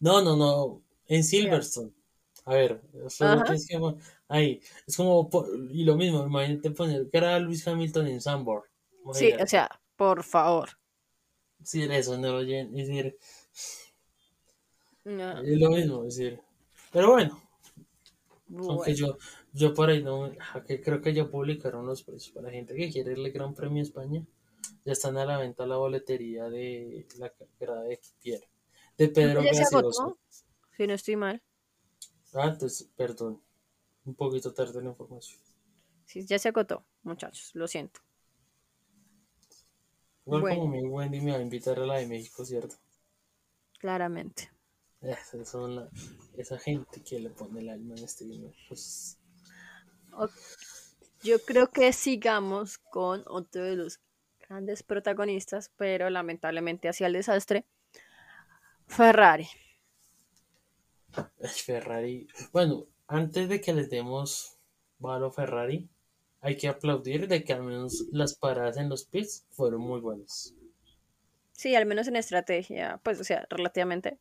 No, 0.00 0.22
no, 0.22 0.36
no. 0.36 0.82
En 1.06 1.22
Silverstone. 1.22 1.92
A 2.46 2.54
ver, 2.54 2.80
es 3.04 3.18
que 3.68 3.78
ahí. 4.28 4.62
Es 4.86 4.96
como, 4.96 5.28
y 5.70 5.84
lo 5.84 5.96
mismo, 5.96 6.24
imagínate 6.24 6.70
poner 6.70 7.10
que 7.10 7.18
era 7.18 7.38
Luis 7.40 7.68
Hamilton 7.68 8.06
en 8.06 8.22
Sambor. 8.22 8.70
Sí, 9.12 9.34
o 9.34 9.46
sea, 9.46 9.68
por 9.96 10.22
favor. 10.22 10.70
Sí, 11.62 11.86
eso 11.90 12.16
no 12.16 12.32
lo 12.32 12.42
llenan. 12.42 12.74
Es 12.78 12.88
decir, 12.88 13.18
No, 15.04 15.40
es 15.42 15.58
lo 15.60 15.70
mismo, 15.70 16.04
es 16.04 16.16
decir. 16.16 16.40
Pero 16.92 17.12
bueno, 17.12 17.40
bueno. 18.48 18.72
aunque 18.72 18.94
yo, 18.94 19.16
yo 19.52 19.74
por 19.74 19.90
ahí 19.90 20.02
no, 20.02 20.32
que 20.66 20.80
creo 20.80 21.00
que 21.00 21.14
ya 21.14 21.28
publicaron 21.28 21.86
los 21.86 22.02
precios 22.02 22.34
para 22.34 22.48
la 22.48 22.52
gente 22.54 22.74
que 22.74 22.90
quiere 22.90 23.12
el 23.12 23.30
Gran 23.32 23.54
Premio 23.54 23.82
España. 23.82 24.24
Ya 24.84 24.92
están 24.92 25.16
a 25.16 25.24
la 25.24 25.38
venta 25.38 25.66
la 25.66 25.76
boletería 25.76 26.48
de 26.48 27.06
la 27.18 27.32
grada 27.60 27.82
de 27.84 28.00
Pierre. 28.20 28.48
De 28.98 29.08
Pedro 29.08 29.42
¿Ya 29.42 29.52
se 29.54 29.60
Gaseoso. 29.60 30.02
agotó? 30.02 30.18
Si 30.76 30.86
no 30.86 30.94
estoy 30.94 31.16
mal. 31.16 31.42
Ah, 32.34 32.48
entonces, 32.52 32.88
perdón. 32.96 33.42
Un 34.04 34.14
poquito 34.14 34.52
tarde 34.54 34.80
la 34.82 34.90
información. 34.90 35.40
Sí, 36.04 36.24
ya 36.26 36.38
se 36.38 36.48
agotó, 36.48 36.84
muchachos, 37.02 37.50
lo 37.54 37.66
siento. 37.68 38.00
Igual 40.26 40.42
Bueno. 40.42 40.60
como 40.60 40.72
mi 40.72 40.82
Wendy 40.86 41.20
me 41.22 41.32
va 41.32 41.38
a 41.38 41.42
invitar 41.42 41.78
a 41.80 41.86
la 41.86 41.96
de 41.96 42.06
México, 42.06 42.44
¿cierto? 42.44 42.76
Claramente. 43.86 44.50
Esas 45.00 45.48
son 45.48 45.76
la- 45.76 45.88
esa 46.36 46.58
gente 46.58 47.04
que 47.04 47.20
le 47.20 47.30
pone 47.30 47.60
el 47.60 47.68
alma 47.68 47.94
en 47.94 48.02
este 48.02 48.24
video. 48.24 48.52
Pues, 48.68 49.16
Yo 51.22 51.38
creo 51.44 51.70
que 51.70 51.92
sigamos 51.92 52.78
con 52.78 53.22
otro 53.28 53.62
de 53.62 53.76
los 53.76 54.00
grandes 54.40 54.82
protagonistas, 54.82 55.70
pero 55.76 56.10
lamentablemente 56.10 56.88
hacia 56.88 57.06
el 57.06 57.12
desastre. 57.12 57.64
Ferrari. 58.88 59.48
Ferrari. 61.64 62.26
Bueno, 62.52 62.86
antes 63.06 63.48
de 63.48 63.60
que 63.60 63.72
les 63.72 63.88
demos 63.88 64.58
balo 64.98 65.26
a 65.26 65.32
Ferrari, 65.32 65.88
hay 66.40 66.56
que 66.56 66.66
aplaudir 66.66 67.28
de 67.28 67.44
que 67.44 67.52
al 67.52 67.62
menos 67.62 68.04
las 68.10 68.34
paradas 68.34 68.78
en 68.78 68.88
los 68.88 69.04
pits 69.04 69.46
fueron 69.52 69.82
muy 69.82 70.00
buenas. 70.00 70.54
Sí, 71.56 71.74
al 71.74 71.86
menos 71.86 72.06
en 72.08 72.16
estrategia, 72.16 73.00
pues, 73.02 73.20
o 73.20 73.24
sea, 73.24 73.46
relativamente. 73.50 74.18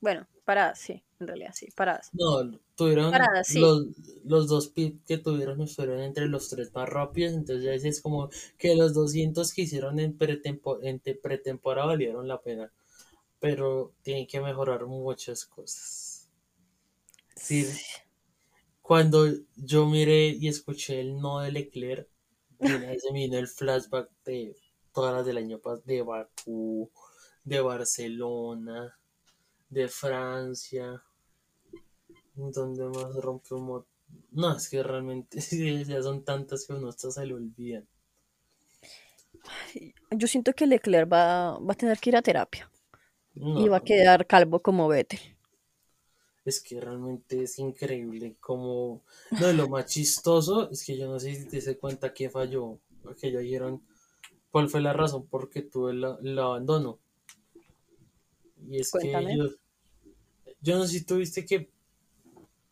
Bueno, 0.00 0.26
paradas, 0.44 0.78
sí, 0.78 1.04
en 1.20 1.26
realidad, 1.28 1.52
sí, 1.54 1.70
paradas. 1.74 2.12
No, 2.12 2.58
tuvieron 2.76 3.08
Paradas, 3.08 3.48
sí. 3.48 3.62
los, 3.62 3.86
los 4.24 4.46
dos 4.46 4.68
pits 4.68 5.02
que 5.06 5.16
tuvieron 5.16 5.62
estuvieron 5.62 6.00
entre 6.00 6.28
los 6.28 6.50
tres 6.50 6.70
más 6.74 6.86
rápidos, 6.86 7.32
entonces 7.32 7.82
es 7.84 8.02
como 8.02 8.28
que 8.58 8.76
los 8.76 8.92
200 8.92 9.54
que 9.54 9.62
hicieron 9.62 9.98
en, 9.98 10.18
pretempo- 10.18 10.80
en 10.82 11.00
te- 11.00 11.14
pretemporada 11.14 11.86
valieron 11.88 12.28
la 12.28 12.42
pena, 12.42 12.70
pero 13.40 13.94
tienen 14.02 14.26
que 14.26 14.40
mejorar 14.40 14.86
muchas 14.86 15.46
cosas. 15.46 16.28
Sí, 17.36 17.64
cuando 18.82 19.26
yo 19.56 19.86
miré 19.86 20.28
y 20.30 20.48
escuché 20.48 21.00
el 21.00 21.18
no 21.20 21.40
de 21.40 21.52
Leclerc, 21.52 22.08
se 22.60 22.78
me 22.78 22.96
vino 23.12 23.38
el 23.38 23.46
flashback 23.48 24.10
de 24.24 24.56
todas 24.98 25.14
las 25.14 25.24
del 25.24 25.36
año 25.36 25.60
pasado, 25.60 25.84
de 25.86 26.02
Bakú, 26.02 26.90
de 27.44 27.60
Barcelona, 27.60 28.98
de 29.70 29.86
Francia, 29.86 31.00
donde 32.34 32.84
más 32.88 33.14
rompió 33.22 33.58
un 33.58 33.66
motor. 33.66 33.88
No, 34.32 34.56
es 34.56 34.68
que 34.68 34.82
realmente 34.82 35.38
ya 35.86 36.02
son 36.02 36.24
tantas 36.24 36.66
que 36.66 36.72
uno 36.72 36.88
hasta 36.88 37.12
se 37.12 37.24
le 37.24 37.34
olvidan. 37.34 37.86
Yo 40.10 40.26
siento 40.26 40.52
que 40.52 40.66
Leclerc 40.66 41.12
va, 41.12 41.60
va 41.60 41.72
a 41.72 41.76
tener 41.76 41.98
que 42.00 42.10
ir 42.10 42.16
a 42.16 42.22
terapia 42.22 42.68
No, 43.34 43.60
y 43.60 43.68
va 43.68 43.76
a 43.76 43.84
quedar 43.84 44.26
calvo 44.26 44.60
como 44.60 44.88
Vettel. 44.88 45.20
es 46.44 46.60
que 46.60 46.80
realmente 46.80 47.42
es 47.44 47.58
increíble 47.60 48.36
como... 48.40 49.04
No, 49.30 49.52
lo 49.52 49.68
más 49.68 49.86
chistoso 49.86 50.70
es 50.70 50.84
que 50.84 50.96
yo 50.96 51.06
no 51.06 51.20
sé 51.20 51.34
si 51.34 51.46
te 51.46 51.56
diste 51.56 51.78
cuenta 51.78 52.12
que 52.12 52.30
falló, 52.30 52.80
porque 53.02 53.30
ya 53.30 53.38
dijeron 53.38 53.82
cuál 54.50 54.68
fue 54.68 54.80
la 54.80 54.92
razón 54.92 55.26
por 55.26 55.50
qué 55.50 55.62
tuve 55.62 55.92
el, 55.92 56.04
el 56.22 56.38
abandono. 56.38 56.98
Y 58.68 58.80
es 58.80 58.90
Cuéntame. 58.90 59.26
que 59.28 59.36
yo, 59.36 59.44
yo 60.60 60.78
no 60.78 60.86
sé 60.86 60.98
si 60.98 61.04
tuviste 61.04 61.46
que 61.46 61.70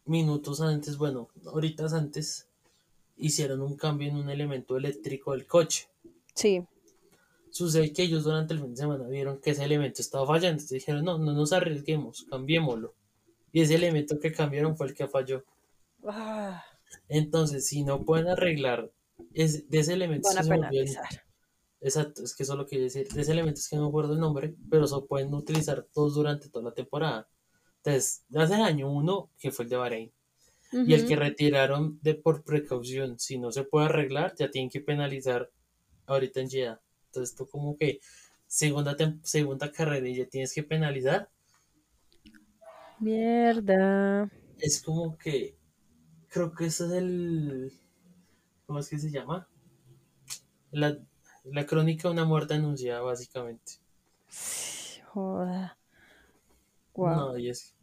minutos 0.05 0.61
antes, 0.61 0.97
bueno, 0.97 1.29
horitas 1.47 1.93
antes, 1.93 2.49
hicieron 3.16 3.61
un 3.61 3.77
cambio 3.77 4.09
en 4.09 4.16
un 4.16 4.31
elemento 4.31 4.77
eléctrico 4.77 5.33
del 5.33 5.47
coche. 5.47 5.89
Sí, 6.35 6.66
Sucede 7.51 7.93
que 7.93 8.03
ellos 8.03 8.24
durante 8.24 8.53
el 8.53 8.61
fin 8.61 8.72
de 8.72 8.77
semana 8.77 9.09
vieron 9.09 9.41
que 9.41 9.51
ese 9.51 9.64
elemento 9.64 10.03
estaba 10.03 10.27
fallando, 10.27 10.61
entonces 10.61 10.79
dijeron, 10.79 11.05
no, 11.05 11.16
no 11.16 11.33
nos 11.33 11.55
arriesguemos, 11.55 12.27
cambiémoslo. 12.29 12.95
Y 13.51 13.62
ese 13.62 13.77
elemento 13.77 14.20
que 14.20 14.31
cambiaron 14.33 14.77
fue 14.77 14.89
el 14.89 14.95
que 14.95 15.09
falló. 15.09 15.43
Entonces, 17.09 17.66
si 17.66 17.83
no 17.83 18.05
pueden 18.05 18.29
arreglar 18.29 18.93
de 19.31 19.64
ese 19.70 19.93
elemento, 19.95 20.29
van 20.29 20.39
a 20.39 20.43
se 20.43 20.49
penalizar. 20.51 21.26
Exacto, 21.81 22.22
es 22.22 22.35
que 22.35 22.43
eso 22.43 22.53
es 22.53 22.59
lo 22.59 22.64
que 22.64 22.70
quiero 22.70 22.85
decir. 22.85 23.09
De 23.09 23.20
ese 23.20 23.33
elemento 23.33 23.61
es 23.61 23.68
que 23.68 23.77
no 23.77 23.87
acuerdo 23.87 24.14
el 24.14 24.20
nombre, 24.20 24.55
pero 24.70 24.85
eso 24.87 25.07
pueden 25.07 25.33
utilizar 25.35 25.87
todos 25.93 26.14
durante 26.14 26.49
toda 26.49 26.64
la 26.64 26.74
temporada. 26.74 27.29
Entonces, 27.79 28.24
hace 28.35 28.55
el 28.55 28.62
año 28.62 28.91
uno, 28.91 29.31
que 29.39 29.51
fue 29.51 29.64
el 29.64 29.70
de 29.70 29.77
Bahrein, 29.77 30.12
y 30.72 30.95
el 30.95 31.07
que 31.07 31.14
retiraron 31.14 32.01
de 32.03 32.14
por 32.14 32.43
precaución, 32.43 33.18
si 33.18 33.39
no 33.39 33.53
se 33.53 33.62
puede 33.62 33.87
arreglar, 33.87 34.35
ya 34.37 34.51
tienen 34.51 34.68
que 34.68 34.81
penalizar 34.81 35.51
ahorita 36.07 36.41
en 36.41 36.51
Jeddah. 36.51 36.81
Entonces, 37.07 37.37
tú 37.37 37.47
como 37.47 37.77
que 37.77 38.01
segunda, 38.47 38.97
segunda 39.22 39.70
carrera 39.70 40.09
y 40.09 40.16
ya 40.16 40.27
tienes 40.27 40.53
que 40.53 40.62
penalizar, 40.62 41.31
Mierda. 42.99 44.31
es 44.59 44.83
como 44.83 45.18
que 45.18 45.57
creo 46.29 46.53
que 46.53 46.66
ese 46.66 46.87
es 46.87 46.93
el 46.93 47.72
¿cómo 48.66 48.81
es 48.81 48.89
que 48.89 48.99
se 48.99 49.11
llama? 49.11 49.49
La, 50.70 50.99
la 51.53 51.67
crónica 51.67 52.09
de 52.09 52.15
una 52.15 52.25
muerte 52.25 52.55
anunciada 52.55 53.01
básicamente. 53.01 53.75
Joda. 55.13 55.79
Guau. 56.95 57.15
No, 57.17 57.39
y 57.39 57.51
es 57.51 57.75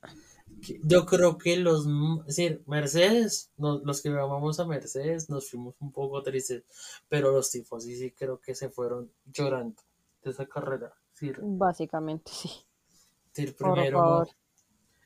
que 0.62 0.80
yo 0.84 1.06
creo 1.06 1.38
que 1.38 1.58
los 1.58 1.86
es 2.22 2.26
decir, 2.36 2.64
Mercedes, 2.68 3.52
no- 3.58 3.80
los 3.80 4.02
que 4.02 4.10
amamos 4.10 4.60
a 4.60 4.66
Mercedes 4.66 5.30
nos 5.30 5.50
fuimos 5.50 5.76
un 5.80 5.92
poco 5.92 6.22
tristes, 6.24 6.64
pero 7.10 7.32
los 7.32 7.50
tifos 7.52 7.84
sí 7.84 7.96
sí 7.96 8.12
creo 8.12 8.40
que 8.40 8.56
se 8.56 8.70
fueron 8.70 9.12
llorando 9.26 9.82
de 10.24 10.32
esa 10.32 10.46
carrera. 10.46 10.94
Decir, 11.12 11.40
Básicamente, 11.42 12.32
sí. 12.32 12.50
Por 13.58 13.92
favor. 13.92 14.28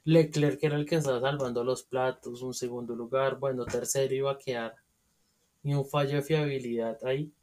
Leclerc 0.03 0.63
era 0.63 0.77
el 0.77 0.85
que 0.85 0.95
estaba 0.95 1.19
salvando 1.19 1.63
los 1.63 1.83
platos, 1.83 2.41
un 2.41 2.53
segundo 2.53 2.95
lugar, 2.95 3.39
bueno, 3.39 3.65
tercero 3.65 4.13
iba 4.13 4.31
a 4.31 4.37
quedar. 4.37 4.75
Y 5.63 5.73
un 5.73 5.85
fallo 5.85 6.15
de 6.17 6.21
fiabilidad 6.21 6.97
ahí. 7.05 7.33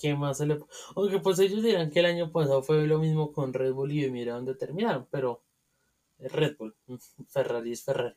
¿Qué 0.00 0.14
más 0.14 0.38
se 0.38 0.46
le.? 0.46 0.58
Aunque 0.96 1.18
pues 1.18 1.38
ellos 1.38 1.62
dirán 1.62 1.90
que 1.90 2.00
el 2.00 2.06
año 2.06 2.32
pasado 2.32 2.62
fue 2.62 2.86
lo 2.86 2.98
mismo 2.98 3.32
con 3.32 3.52
Red 3.52 3.72
Bull 3.72 3.92
y 3.92 4.10
mira 4.10 4.34
dónde 4.34 4.54
terminaron, 4.54 5.06
pero 5.10 5.42
Red 6.18 6.56
Bull, 6.58 6.74
Ferrari 7.28 7.72
es 7.72 7.82
Ferrari. 7.82 8.16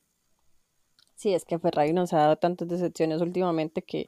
Sí, 1.15 1.33
es 1.33 1.45
que 1.45 1.59
Ferrari 1.59 1.93
nos 1.93 2.13
ha 2.13 2.17
dado 2.17 2.35
tantas 2.37 2.67
decepciones 2.67 3.21
últimamente 3.21 3.83
que 3.83 4.07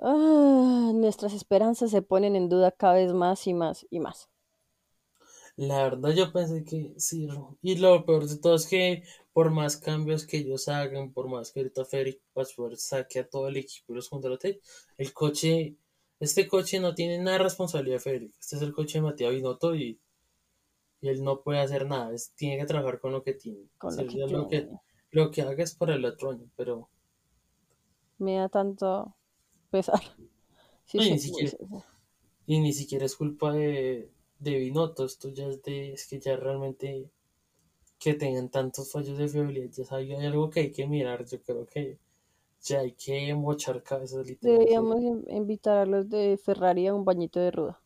ah, 0.00 0.92
nuestras 0.94 1.32
esperanzas 1.32 1.90
se 1.90 2.02
ponen 2.02 2.36
en 2.36 2.48
duda 2.48 2.70
cada 2.70 2.94
vez 2.94 3.12
más 3.12 3.46
y 3.46 3.54
más 3.54 3.86
y 3.90 4.00
más. 4.00 4.28
La 5.56 5.84
verdad 5.84 6.10
yo 6.10 6.32
pensé 6.32 6.64
que 6.64 6.94
sí, 6.98 7.28
y 7.62 7.76
lo 7.76 8.04
peor 8.04 8.26
de 8.26 8.36
todo 8.38 8.56
es 8.56 8.66
que 8.66 9.04
por 9.34 9.50
más 9.52 9.76
cambios 9.78 10.26
que 10.26 10.38
ellos 10.38 10.68
hagan, 10.68 11.12
por 11.12 11.28
más 11.28 11.52
que 11.52 11.60
ahorita 11.60 11.84
Federico 11.86 12.24
Pascual 12.34 12.78
saque 12.78 13.20
a 13.20 13.28
todo 13.28 13.48
el 13.48 13.58
equipo 13.58 13.92
y 13.92 13.96
los 13.96 14.08
contrate, 14.10 14.60
el 14.98 15.12
coche, 15.14 15.76
este 16.20 16.48
coche 16.48 16.80
no 16.80 16.94
tiene 16.96 17.18
nada 17.18 17.38
de 17.38 17.44
responsabilidad 17.44 17.96
de 17.96 18.00
Federico, 18.00 18.38
este 18.40 18.56
es 18.56 18.62
el 18.62 18.72
coche 18.74 18.98
de 18.98 19.02
Matías 19.02 19.32
Binotto 19.34 19.74
y, 19.76 20.00
y 21.00 21.08
él 21.08 21.22
no 21.22 21.40
puede 21.40 21.60
hacer 21.60 21.86
nada, 21.86 22.12
es- 22.12 22.34
tiene 22.34 22.58
que 22.58 22.66
trabajar 22.66 22.98
con 22.98 23.12
lo 23.12 23.22
que 23.22 23.34
tiene. 23.34 23.68
Con 23.78 23.96
O 23.96 24.02
lo 24.02 24.06
que 24.08 24.26
lo 24.26 24.48
que, 24.48 24.56
tiene. 24.66 24.80
lo 25.12 25.30
que 25.30 25.42
haga 25.42 25.62
es 25.62 25.74
para 25.76 25.94
el 25.94 26.04
otro 26.04 26.32
año, 26.32 26.50
pero 26.56 26.90
Me 28.18 28.32
da 28.38 28.48
tanto 28.48 29.14
pesar. 29.70 30.02
Sí, 30.86 30.98
No, 30.98 31.04
y 31.04 31.10
sí, 31.10 31.12
ni 31.12 31.18
sí, 31.18 31.28
siquiera- 31.28 31.50
sí, 31.50 31.56
sí. 31.70 31.84
y 32.46 32.60
ni 32.60 32.72
siquiera 32.72 33.06
es 33.06 33.16
culpa 33.16 33.52
de, 33.52 34.10
de 34.38 34.58
Binotto, 34.58 35.04
esto 35.06 35.30
ya 35.30 35.46
es 35.48 35.62
de, 35.62 35.92
es 35.94 36.06
que 36.08 36.20
ya 36.20 36.36
realmente 36.36 37.10
que 38.04 38.14
tengan 38.22 38.48
tantos 38.50 38.92
fallos 38.92 39.18
de 39.18 39.28
fiabilidad, 39.28 39.70
ya 39.78 39.84
sabía, 39.84 40.18
hay 40.20 40.26
algo 40.26 40.50
que 40.50 40.60
hay 40.62 40.72
que 40.72 40.86
mirar, 40.86 41.24
yo 41.26 41.38
creo 41.42 41.66
que 41.66 41.98
Ya 42.62 42.80
hay 42.80 42.92
que 42.94 43.34
mochar 43.34 43.82
cabezas 43.84 44.26
literalmente. 44.26 44.72
Deberíamos 44.72 45.00
in- 45.02 45.24
invitar 45.28 45.76
a 45.78 45.86
los 45.86 46.08
de 46.08 46.38
Ferrari 46.38 46.86
a 46.86 46.94
un 46.94 47.04
bañito 47.04 47.40
de 47.40 47.50
ruda. 47.50 47.82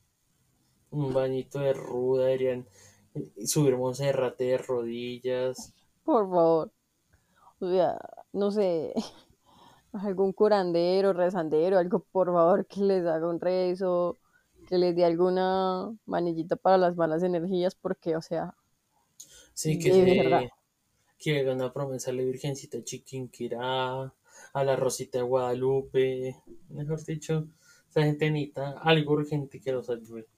Un 0.91 1.15
bañito 1.15 1.61
de 1.61 1.73
ruda, 1.73 2.27
deberían 2.27 2.67
eh, 3.15 3.47
subir 3.47 3.75
Monserrate 3.79 4.45
de 4.45 4.59
rodillas. 4.59 5.73
Por 6.05 6.29
favor. 6.31 6.73
O 7.61 7.69
sea, 7.71 7.99
no 8.33 8.51
sé, 8.53 8.95
algún 9.95 10.33
curandero, 10.35 11.15
rezandero, 11.15 11.79
algo, 11.79 12.01
por 12.13 12.29
favor, 12.29 12.67
que 12.69 12.83
les 12.83 13.07
haga 13.07 13.29
un 13.29 13.41
rezo, 13.41 14.19
que 14.67 14.79
les 14.79 14.97
dé 14.97 15.07
alguna 15.07 15.91
manillita 16.07 16.57
para 16.57 16.79
las 16.79 16.97
malas 16.97 17.25
energías, 17.25 17.77
porque, 17.77 18.17
o 18.17 18.23
sea, 18.23 18.57
Sí, 19.59 19.77
que 19.81 19.91
de 19.93 20.23
verdad. 20.23 20.43
que 21.19 21.41
haga 21.41 21.53
una 21.53 21.73
promesa 21.73 22.13
a 22.13 22.15
la 22.15 22.23
Virgencita 22.23 22.81
Chiquinquirá, 22.85 24.03
a 24.53 24.65
la 24.65 24.77
Rosita 24.77 25.19
de 25.19 25.25
Guadalupe. 25.25 26.37
Mejor 26.69 27.05
dicho, 27.05 27.49
esa 27.89 28.03
gente 28.05 28.31
necesita 28.31 28.79
algo 28.79 29.15
urgente 29.15 29.61
que 29.61 29.73
los 29.73 29.91
ayude. 29.91 30.29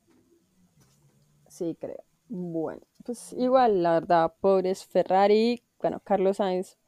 Sí, 1.48 1.76
creo. 1.78 2.02
Bueno, 2.30 2.80
pues 3.04 3.34
igual, 3.34 3.82
la 3.82 3.92
verdad, 3.92 4.32
pobres 4.40 4.86
Ferrari, 4.86 5.62
bueno, 5.82 6.00
Carlos 6.02 6.38
Sainz, 6.38 6.78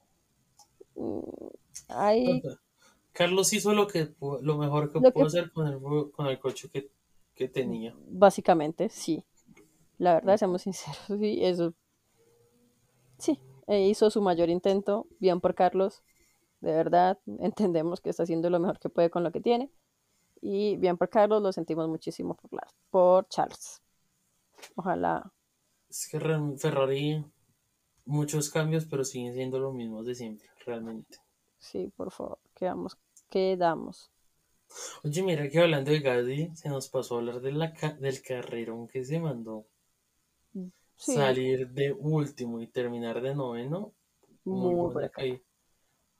mm, 0.95 1.20
ahí 1.89 2.43
Carlos 3.12 3.53
hizo 3.53 3.74
lo 3.74 3.87
que 3.89 4.14
lo 4.41 4.57
mejor 4.57 4.91
que 4.91 5.01
Lo 5.01 5.12
pudo 5.12 5.24
que- 5.24 5.26
hacer 5.26 5.53
con 5.53 5.66
el, 5.66 5.78
con 6.12 6.28
el 6.28 6.39
coche 6.39 6.70
que, 6.70 6.89
que 7.35 7.49
tenía. 7.49 7.95
básicamente, 8.09 8.89
sí. 8.89 9.22
La 9.99 10.14
verdad, 10.14 10.39
seamos 10.39 10.62
sinceros, 10.62 10.97
sí, 11.20 11.45
eso. 11.45 11.74
Sí, 13.24 13.40
e 13.66 13.88
hizo 13.88 14.10
su 14.10 14.20
mayor 14.22 14.48
intento, 14.50 15.06
bien 15.18 15.40
por 15.40 15.54
Carlos, 15.54 16.02
de 16.60 16.72
verdad, 16.74 17.18
entendemos 17.40 18.00
que 18.00 18.10
está 18.10 18.24
haciendo 18.24 18.50
lo 18.50 18.60
mejor 18.60 18.78
que 18.80 18.90
puede 18.90 19.10
con 19.10 19.24
lo 19.24 19.32
que 19.32 19.40
tiene, 19.40 19.70
y 20.42 20.76
bien 20.78 20.98
por 20.98 21.10
Carlos, 21.10 21.42
lo 21.42 21.52
sentimos 21.52 21.88
muchísimo 21.88 22.36
por, 22.36 22.52
la- 22.54 22.68
por 22.90 23.28
Charles. 23.28 23.82
Ojalá, 24.76 25.32
Es 25.88 26.08
que 26.08 26.18
Ferrari, 26.58 27.24
muchos 28.06 28.50
cambios, 28.50 28.86
pero 28.86 29.04
siguen 29.04 29.34
siendo 29.34 29.58
lo 29.60 29.72
mismo 29.72 30.04
de 30.04 30.14
siempre, 30.14 30.48
realmente. 30.66 31.18
sí, 31.58 31.88
por 31.96 32.10
favor, 32.12 32.38
quedamos, 32.54 32.98
quedamos. 33.30 34.10
Oye, 35.04 35.22
mira 35.22 35.48
que 35.48 35.60
hablando 35.60 35.92
de 35.92 36.00
Gasly, 36.00 36.50
se 36.56 36.68
nos 36.68 36.88
pasó 36.88 37.14
a 37.14 37.18
hablar 37.18 37.40
de 37.40 37.52
la 37.52 37.72
ca- 37.72 37.92
del 37.92 38.20
carrerón 38.22 38.88
que 38.88 39.04
se 39.04 39.20
mandó. 39.20 39.66
Sí, 41.07 41.12
Salir 41.14 41.68
de 41.70 41.92
último 41.92 42.61
y 42.61 42.66
terminar 42.68 43.20
de 43.22 43.34
noveno, 43.34 43.92
muy, 44.44 44.74
muy 44.74 44.96
buena 44.96 45.11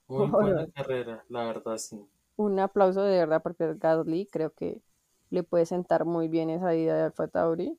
Muy 0.09 0.29
carrera, 0.75 1.25
la 1.29 1.45
verdad, 1.45 1.77
sí. 1.79 2.07
un 2.37 2.59
aplauso 2.61 3.03
de 3.03 3.19
verdad 3.21 3.43
porque 3.43 3.73
Gasly 3.75 4.27
creo 4.31 4.53
que 4.55 4.83
le 5.31 5.43
puede 5.45 5.65
sentar 5.67 6.05
muy 6.05 6.29
bien 6.29 6.51
esa 6.51 6.75
idea 6.75 6.95
de 6.95 7.03
Alfa 7.05 7.27
Tauri. 7.29 7.79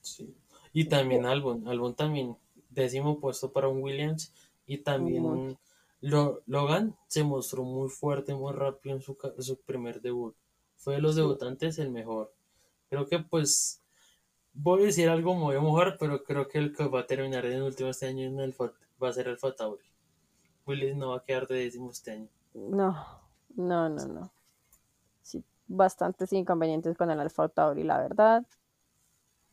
sí. 0.00 0.34
Y 0.72 0.86
también 0.86 1.26
Albon, 1.26 1.66
Albon 1.68 1.94
también, 1.94 2.36
décimo 2.70 3.20
puesto 3.20 3.52
para 3.52 3.68
un 3.68 3.82
Williams. 3.82 4.32
Y 4.66 4.78
también. 4.78 5.42
Lo- 6.00 6.42
Logan 6.46 6.96
se 7.08 7.24
mostró 7.24 7.64
muy 7.64 7.88
fuerte, 7.90 8.34
muy 8.34 8.52
rápido 8.52 8.96
en 8.96 9.02
su, 9.02 9.16
su 9.38 9.60
primer 9.62 10.00
debut. 10.02 10.36
Fue 10.76 10.96
de 10.96 11.02
los 11.02 11.16
Sí. 11.16 11.16
debutantes 11.16 11.78
el 11.78 11.90
mejor. 11.90 12.32
Creo 12.90 13.06
que 13.08 13.20
pues, 13.20 13.81
voy 14.54 14.82
a 14.82 14.86
decir 14.86 15.08
algo 15.08 15.34
muy 15.34 15.54
mejor, 15.54 15.96
pero 15.98 16.22
creo 16.22 16.48
que 16.48 16.58
el 16.58 16.74
que 16.74 16.86
va 16.86 17.00
a 17.00 17.06
terminar 17.06 17.44
en 17.46 17.52
el 17.54 17.62
último 17.62 17.90
este 17.90 18.06
año 18.06 18.26
en 18.26 18.40
el, 18.40 18.54
va 19.02 19.08
a 19.08 19.12
ser 19.12 19.28
Alfa 19.28 19.54
Tauri. 19.54 19.84
Williams 20.66 20.96
no 20.96 21.10
va 21.10 21.16
a 21.16 21.24
quedar 21.24 21.46
de 21.46 21.56
décimo 21.56 21.90
este 21.90 22.12
año. 22.12 22.28
No, 22.54 22.96
no, 23.56 23.88
no, 23.88 24.06
no. 24.06 24.32
Sí, 25.22 25.44
bastantes 25.66 26.32
inconvenientes 26.32 26.96
con 26.96 27.10
el 27.10 27.20
Alfa 27.20 27.48
Tauri, 27.48 27.82
la 27.82 27.98
verdad. 27.98 28.46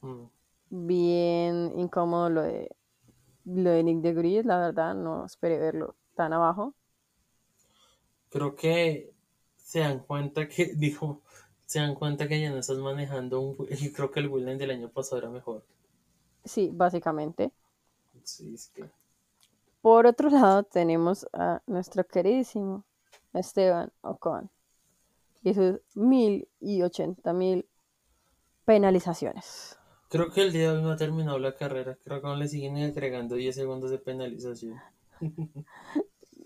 Mm. 0.02 0.24
Bien 0.72 1.80
incómodo 1.80 2.30
lo 2.30 2.42
de 2.44 2.70
lo 3.46 3.72
de 3.72 3.84
Nick 3.84 4.02
de 4.02 4.14
Gris, 4.14 4.46
la 4.46 4.60
verdad, 4.60 4.94
no 4.94 5.26
esperé 5.26 5.58
verlo 5.58 5.96
tan 6.16 6.34
abajo. 6.34 6.76
Creo 8.30 8.56
que 8.56 9.12
se 9.56 9.80
dan 9.80 10.00
cuenta 10.00 10.48
que, 10.48 10.74
dijo, 10.76 11.22
se 11.70 11.80
dan 11.80 11.94
cuenta 11.94 12.28
que 12.28 12.42
ya 12.42 12.50
no 12.50 12.58
estás 12.58 12.80
manejando 12.80 13.42
un, 13.42 13.56
y 13.70 13.92
creo 13.94 14.10
que 14.12 14.20
el 14.22 14.28
Williams 14.28 14.58
del 14.60 14.72
año 14.72 14.90
pasado 14.90 15.20
era 15.20 15.30
mejor. 15.30 15.64
Sí, 16.44 16.70
básicamente. 16.74 17.54
Sí, 18.24 18.54
es 18.54 18.70
que 18.70 18.90
Por 19.82 20.06
otro 20.08 20.30
lado, 20.30 20.64
tenemos 20.64 21.28
a 21.34 21.62
nuestro 21.68 22.06
queridísimo 22.06 22.86
Esteban 23.34 23.92
Ocon 24.02 24.50
y 25.44 25.54
sus 25.54 25.82
mil 25.96 26.48
y 26.62 26.82
ochenta 26.84 27.34
mil 27.34 27.68
penalizaciones. 28.66 29.78
Creo 30.10 30.30
que 30.32 30.42
el 30.42 30.52
día 30.52 30.72
de 30.72 30.78
hoy 30.78 30.84
no 30.84 30.92
ha 30.92 30.98
terminado 30.98 31.40
la 31.40 31.56
carrera. 31.56 31.98
Creo 32.04 32.22
que 32.22 32.28
aún 32.28 32.40
le 32.40 32.48
siguen 32.48 32.78
agregando 32.78 33.36
10 33.36 33.56
segundos 33.56 33.90
de 33.92 33.98
penalización. 33.98 34.84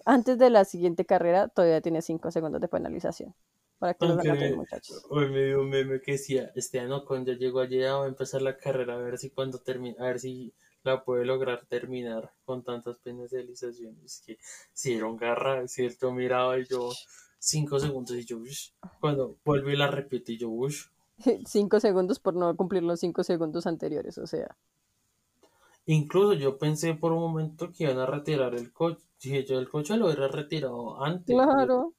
Antes 0.06 0.38
de 0.38 0.50
la 0.50 0.64
siguiente 0.64 1.06
carrera, 1.06 1.50
todavía 1.50 1.82
tiene 1.82 2.02
5 2.02 2.32
segundos 2.32 2.62
de 2.62 2.70
penalización. 2.70 3.36
Para 3.84 3.94
que 3.96 4.06
los 4.06 4.18
Aunque 4.18 4.32
anoten, 4.32 4.56
me- 4.56 4.56
muchachos. 4.56 5.04
hoy 5.10 5.30
me 5.30 5.46
dio 5.46 5.62
un 5.62 5.70
meme 5.70 6.00
que 6.02 6.14
decía, 6.14 6.52
Esteban 6.56 6.92
Ocon 6.92 7.26
ya 7.26 7.34
llegó 7.34 7.60
allá, 7.62 7.96
va 7.96 8.06
a 8.06 8.08
empezar 8.08 8.42
la 8.44 8.58
carrera, 8.58 8.94
a 8.96 8.98
ver 8.98 9.18
si 9.18 9.32
cuando 9.32 9.60
termine, 9.60 9.96
a 10.00 10.04
ver 10.04 10.20
si 10.20 10.54
la 10.84 11.04
puede 11.04 11.26
lograr 11.26 11.66
terminar 11.66 12.34
con 12.46 12.64
tantas 12.64 12.98
penalizaciones. 13.00 14.22
Que 14.26 14.38
un 15.04 15.18
garra, 15.18 15.68
si 15.68 15.86
él 15.86 15.98
yo 16.00 16.12
miraba 16.12 16.60
y 16.60 16.66
yo 16.66 16.92
5 17.40 17.80
segundos 17.80 18.16
y 18.18 18.26
yo, 18.26 18.38
"Ush". 18.38 18.72
cuando 19.00 19.40
vuelve 19.44 19.74
y 19.74 19.78
la 19.78 19.88
repite 19.90 20.34
y 20.34 20.38
yo, 20.38 20.50
"Ush". 20.50 20.88
5 21.48 21.80
segundos 21.80 22.20
por 22.20 22.36
no 22.36 22.56
cumplir 22.56 22.84
los 22.84 23.00
5 23.00 23.24
segundos 23.24 23.66
anteriores, 23.68 24.18
o 24.18 24.28
sea. 24.28 24.58
Incluso 25.86 26.34
yo 26.34 26.58
pensé 26.58 26.94
por 26.94 27.14
un 27.14 27.20
momento 27.22 27.72
que 27.72 27.86
iban 27.86 27.98
a 28.00 28.06
retirar 28.06 28.54
el 28.54 28.74
coche. 28.74 29.06
Dije 29.22 29.46
yo, 29.46 29.60
el 29.60 29.70
coche 29.70 29.96
lo 29.96 30.08
hubiera 30.08 30.28
retirado 30.28 31.02
antes. 31.02 31.38
Claro. 31.46 31.96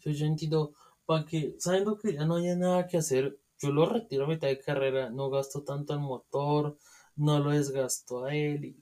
Yo, 0.00 0.10
yo 0.12 0.26
entiendo, 0.26 0.74
para 1.06 1.24
que, 1.24 1.56
sabiendo 1.58 1.98
que 1.98 2.12
ya 2.14 2.24
no 2.26 2.36
haya 2.36 2.56
nada 2.56 2.86
que 2.86 2.98
hacer, 2.98 3.38
yo 3.58 3.70
lo 3.72 3.86
retiro 3.86 4.24
a 4.24 4.28
mitad 4.28 4.48
de 4.48 4.58
carrera, 4.60 5.10
no 5.10 5.30
gasto 5.30 5.62
tanto 5.64 5.94
el 5.94 6.00
motor, 6.00 6.78
no 7.16 7.38
lo 7.40 7.50
desgasto 7.50 8.24
a 8.24 8.34
él. 8.34 8.64
Y, 8.64 8.76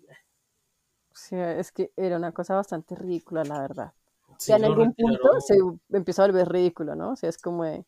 sea, 1.15 1.59
es 1.59 1.73
que 1.73 1.93
era 1.97 2.17
una 2.17 2.33
cosa 2.33 2.55
bastante 2.55 2.95
ridícula, 2.95 3.45
la 3.45 3.61
verdad. 3.61 3.93
O 4.29 4.35
sí, 4.39 4.53
sea, 4.55 4.57
en 4.57 4.65
lo 4.65 4.67
algún 4.67 4.95
punto 4.95 5.41
se 5.41 5.57
empieza 5.91 6.25
a 6.25 6.27
volver 6.27 6.49
ridículo, 6.49 6.95
¿no? 6.97 7.13
O 7.13 7.17
sea, 7.17 7.29
es 7.29 7.39
como 7.39 7.65
de, 7.65 7.85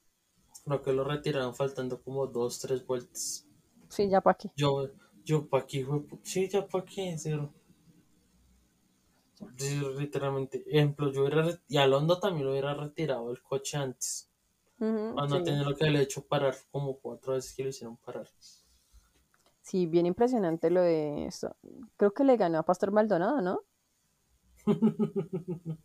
creo 0.64 0.82
que 0.82 0.92
lo 0.92 1.04
retiraron 1.04 1.54
faltando 1.54 2.02
como 2.02 2.26
dos, 2.26 2.58
tres 2.58 2.84
vueltas. 2.84 3.46
sí, 3.88 4.08
ya 4.08 4.20
para 4.20 4.32
aquí. 4.34 4.50
Yo, 4.56 4.90
yo, 5.24 5.48
¿pa' 5.48 5.64
qué, 5.64 5.86
Sí, 6.24 6.48
ya, 6.48 6.66
¿pa' 6.66 6.84
qué? 6.84 7.14
Cero. 7.18 7.52
Literalmente. 9.98 10.64
Ejemplo, 10.66 11.12
yo 11.12 11.22
hubiera, 11.22 11.60
y 11.68 11.76
a 11.76 11.86
Londo 11.86 12.18
también 12.18 12.46
lo 12.46 12.52
hubiera 12.52 12.74
retirado 12.74 13.30
el 13.30 13.42
coche 13.42 13.76
antes. 13.76 14.30
Ujú, 14.78 15.14
Para 15.14 15.28
no 15.28 15.38
sí. 15.38 15.44
tener 15.44 15.66
lo 15.66 15.76
que 15.76 15.90
le 15.90 16.00
he 16.00 16.02
hecho 16.02 16.26
parar 16.26 16.54
como 16.70 16.98
cuatro 16.98 17.34
veces 17.34 17.54
que 17.54 17.62
lo 17.62 17.68
hicieron 17.70 17.96
parar. 17.96 18.28
Sí, 19.62 19.86
bien 19.86 20.06
impresionante 20.06 20.70
lo 20.70 20.82
de 20.82 21.26
esto. 21.26 21.56
Creo 21.96 22.12
que 22.12 22.24
le 22.24 22.36
ganó 22.36 22.58
a 22.58 22.64
Pastor 22.64 22.90
Maldonado, 22.92 23.40
¿no? 23.40 23.62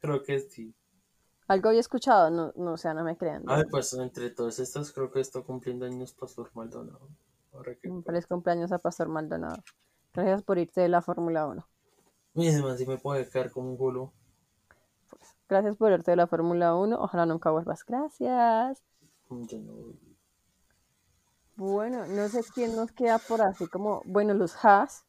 Creo 0.00 0.22
que 0.22 0.40
sí. 0.40 0.74
Algo 1.48 1.70
había 1.70 1.80
escuchado, 1.80 2.30
no, 2.30 2.52
no, 2.56 2.74
o 2.74 2.76
sea, 2.76 2.94
no 2.94 3.02
me 3.02 3.16
crean. 3.16 3.42
Ay, 3.46 3.56
verdad. 3.56 3.70
pues 3.70 3.92
entre 3.94 4.30
todas 4.30 4.58
estas 4.58 4.92
creo 4.92 5.10
que 5.10 5.20
está 5.20 5.40
cumpliendo 5.42 5.86
años 5.86 6.12
Pastor 6.12 6.50
Maldonado. 6.54 7.08
Ahora 7.52 7.74
que... 7.74 7.88
Un 7.88 8.04
feliz 8.04 8.26
cumpleaños 8.26 8.70
a 8.70 8.78
Pastor 8.78 9.08
Maldonado. 9.08 9.64
Gracias 10.12 10.42
por 10.42 10.58
irte 10.58 10.82
de 10.82 10.88
la 10.88 11.00
Fórmula 11.00 11.46
1. 11.46 11.66
Man 12.38 12.78
sí 12.78 12.86
me 12.86 12.98
puede 12.98 13.28
caer 13.28 13.50
como 13.50 13.70
un 13.70 13.76
culo. 13.76 14.12
Gracias 15.48 15.76
por 15.76 15.90
irte 15.92 16.12
de 16.12 16.16
la 16.16 16.26
Fórmula 16.26 16.74
1. 16.76 16.96
Ojalá 17.00 17.26
nunca 17.26 17.50
vuelvas. 17.50 17.84
Gracias. 17.84 18.82
Yo 19.30 19.58
no- 19.60 19.94
Bueno, 21.56 22.06
no 22.06 22.28
sé 22.28 22.40
quién 22.54 22.74
nos 22.74 22.92
queda 22.92 23.18
por 23.18 23.42
así 23.42 23.66
como, 23.66 24.02
bueno, 24.06 24.32
los 24.34 24.54
Haas. 24.64 25.04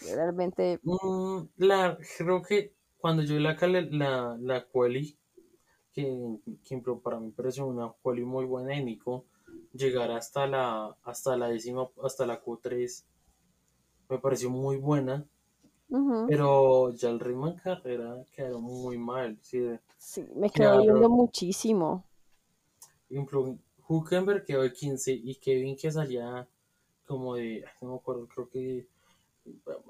Realmente, 0.00 0.80
Mm, 0.82 1.48
la, 1.58 1.98
creo 2.18 2.42
que 2.42 2.74
cuando 2.98 3.22
yo 3.22 3.38
la, 3.38 3.56
la, 3.90 4.36
la 4.40 4.64
quali, 4.66 5.16
que, 5.92 6.04
que 6.64 6.82
para 7.02 7.20
mí 7.20 7.30
pareció 7.32 7.66
una 7.66 7.92
quali 8.02 8.24
muy 8.24 8.44
buena 8.46 8.70
de 8.76 8.84
Nico, 8.84 9.26
llegar 9.72 10.10
hasta 10.12 10.46
la, 10.46 10.96
hasta 11.04 11.36
la 11.36 11.48
décima, 11.48 11.88
hasta 12.04 12.26
la 12.26 12.42
Q3, 12.42 13.04
me 14.08 14.18
pareció 14.18 14.50
muy 14.50 14.76
buena, 14.76 15.26
pero 16.28 16.90
ya 16.90 17.10
el 17.10 17.20
ritmo 17.20 17.48
en 17.48 17.56
carrera 17.56 18.24
quedó 18.34 18.60
muy 18.60 18.98
mal. 18.98 19.38
¿sí? 19.42 19.78
sí, 19.98 20.24
me 20.34 20.48
quedó 20.50 20.80
viendo 20.80 21.08
muchísimo. 21.08 22.04
Huckenberg 23.88 24.44
quedó 24.44 24.62
de 24.62 24.72
15 24.72 25.12
y 25.12 25.34
Kevin 25.36 25.76
que 25.76 25.90
salía 25.90 26.48
como 27.06 27.34
de, 27.34 27.64
no 27.82 27.90
me 27.90 27.96
acuerdo, 27.96 28.26
creo 28.26 28.48
que 28.48 28.86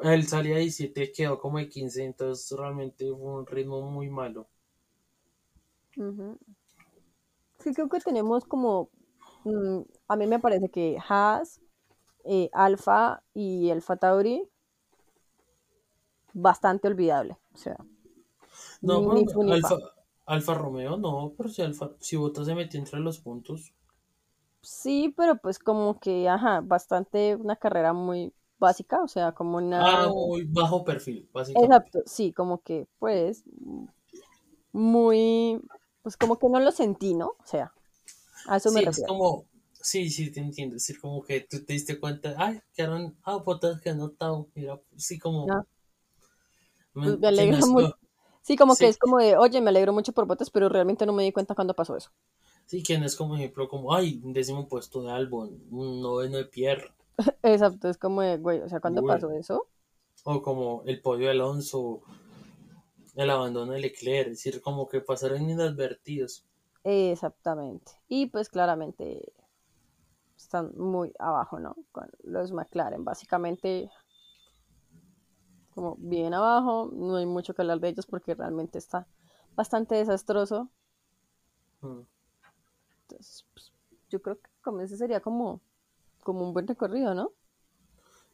él 0.02 0.26
salía 0.26 0.54
de 0.54 0.62
17, 0.62 1.12
quedó 1.12 1.38
como 1.38 1.58
de 1.58 1.68
15, 1.68 2.04
entonces 2.04 2.58
realmente 2.58 3.04
fue 3.10 3.34
un 3.34 3.46
ritmo 3.46 3.82
muy 3.82 4.08
malo. 4.08 4.48
Sí, 7.58 7.72
creo 7.74 7.88
que 7.88 8.00
tenemos 8.00 8.44
como, 8.44 8.88
mm, 9.44 9.82
a 10.08 10.16
mí 10.16 10.26
me 10.26 10.40
parece 10.40 10.68
que 10.68 10.98
Haas, 11.06 11.60
eh, 12.24 12.48
Alfa 12.52 13.22
y 13.34 13.70
Alfa 13.70 13.96
Tauri, 13.96 14.48
bastante 16.34 16.88
olvidable. 16.88 17.38
O 17.54 17.58
sea, 17.58 17.76
No, 18.88 18.96
ni, 19.12 19.24
pero 19.24 19.42
ni. 19.46 19.56
Alfa, 19.56 19.76
Alfa 20.26 20.52
Romeo 20.54 20.98
no, 20.98 21.32
pero 21.38 21.48
si 21.48 21.62
Alfa, 21.62 21.92
si 22.00 22.16
Bottas 22.16 22.44
se 22.46 22.54
metió 22.54 22.78
entre 22.78 23.00
los 23.00 23.18
puntos. 23.18 23.72
Sí, 24.62 25.12
pero 25.16 25.36
pues 25.36 25.58
como 25.58 25.98
que, 26.00 26.28
ajá, 26.28 26.60
bastante 26.62 27.34
una 27.36 27.56
carrera 27.56 27.92
muy 27.92 28.32
básica, 28.58 29.02
o 29.02 29.08
sea, 29.08 29.32
como 29.32 29.60
Ah, 29.76 30.08
nada. 30.08 30.14
muy 30.14 30.44
bajo 30.44 30.82
perfil, 30.82 31.28
básicamente. 31.30 31.90
Exacto, 31.90 32.02
sí, 32.06 32.32
como 32.32 32.62
que 32.62 32.86
pues 32.98 33.44
muy, 34.72 35.60
pues 36.02 36.16
como 36.16 36.38
que 36.38 36.48
no 36.48 36.60
lo 36.60 36.70
sentí, 36.72 37.14
¿no? 37.14 37.28
O 37.38 37.46
sea, 37.46 37.72
a 38.46 38.56
eso 38.58 38.72
me 38.72 38.80
Sí, 38.80 38.84
es 38.84 39.02
refiero. 39.02 39.04
como, 39.04 39.46
sí, 39.72 40.10
sí, 40.10 40.30
te 40.32 40.40
entiendo. 40.40 40.76
Es 40.76 40.82
decir, 40.86 41.00
como 41.00 41.22
que 41.22 41.40
tú 41.42 41.64
te 41.64 41.72
diste 41.74 41.98
cuenta, 42.00 42.34
ay, 42.38 42.60
quedaron, 42.74 43.16
ah, 43.24 43.36
Bottas 43.36 43.80
que 43.80 43.90
anotado. 43.90 44.48
Mira, 44.54 44.80
sí, 44.96 45.18
como, 45.18 45.50
Ah, 45.50 45.62
me- 46.94 47.12
pues 47.12 47.18
me 47.20 47.28
alegra 47.28 47.66
mucho. 47.66 47.92
Sí, 48.42 48.56
como 48.56 48.76
que 48.78 48.88
es 48.88 48.98
como 48.98 49.18
de, 49.18 49.36
oye, 49.36 49.60
me 49.60 49.70
alegro 49.70 49.92
mucho 49.92 50.12
por 50.12 50.26
botes, 50.26 50.50
pero 50.50 50.68
realmente 50.68 51.06
no 51.06 51.12
me 51.12 51.22
di 51.24 51.32
cuenta 51.32 51.54
cuando 51.54 51.74
pasó 51.74 51.96
eso. 51.96 52.10
sí, 52.66 52.82
que 52.82 52.98
no 52.98 53.06
es 53.06 53.14
como 53.14 53.36
ejemplo, 53.36 53.68
como, 53.68 53.94
ay, 53.94 54.20
un 54.24 54.32
décimo 54.32 54.66
puesto 54.66 55.00
de 55.02 55.12
Albon, 55.12 55.62
un 55.70 56.00
noveno 56.02 56.38
de 56.38 56.46
Pierre, 56.46 56.92
Exacto, 57.42 57.88
es 57.88 57.98
como 57.98 58.22
de, 58.22 58.36
güey, 58.38 58.60
o 58.60 58.68
sea, 58.68 58.80
cuando 58.80 59.04
pasó 59.04 59.30
eso, 59.32 59.68
o 60.24 60.42
como 60.42 60.82
el 60.86 61.00
podio 61.00 61.26
de 61.26 61.30
Alonso, 61.32 62.02
el 63.14 63.30
abandono 63.30 63.72
de 63.72 63.80
Leclerc, 63.80 64.28
es 64.32 64.44
decir, 64.44 64.60
como 64.60 64.86
que 64.86 65.00
pasaron 65.00 65.48
inadvertidos. 65.48 66.44
exactamente. 66.84 67.92
Y 68.08 68.26
pues 68.26 68.48
claramente 68.48 69.32
están 70.36 70.72
muy 70.76 71.12
abajo, 71.18 71.58
¿no? 71.58 71.76
Con 71.92 72.08
los 72.22 72.52
McLaren, 72.52 73.04
básicamente 73.04 73.90
como 75.74 75.96
bien 75.98 76.34
abajo, 76.34 76.90
no 76.92 77.16
hay 77.16 77.26
mucho 77.26 77.54
que 77.54 77.62
hablar 77.62 77.80
de 77.80 77.88
ellos 77.88 78.06
porque 78.06 78.34
realmente 78.34 78.78
está 78.78 79.06
bastante 79.54 79.94
desastroso. 79.94 80.68
Mm. 81.80 82.00
Entonces, 83.02 83.46
pues, 83.52 83.72
yo 84.10 84.22
creo 84.22 84.40
que 84.40 84.50
como 84.62 84.80
ese 84.80 84.96
sería 84.96 85.20
como, 85.20 85.60
como 86.22 86.46
un 86.46 86.52
buen 86.52 86.66
recorrido, 86.66 87.14
¿no? 87.14 87.32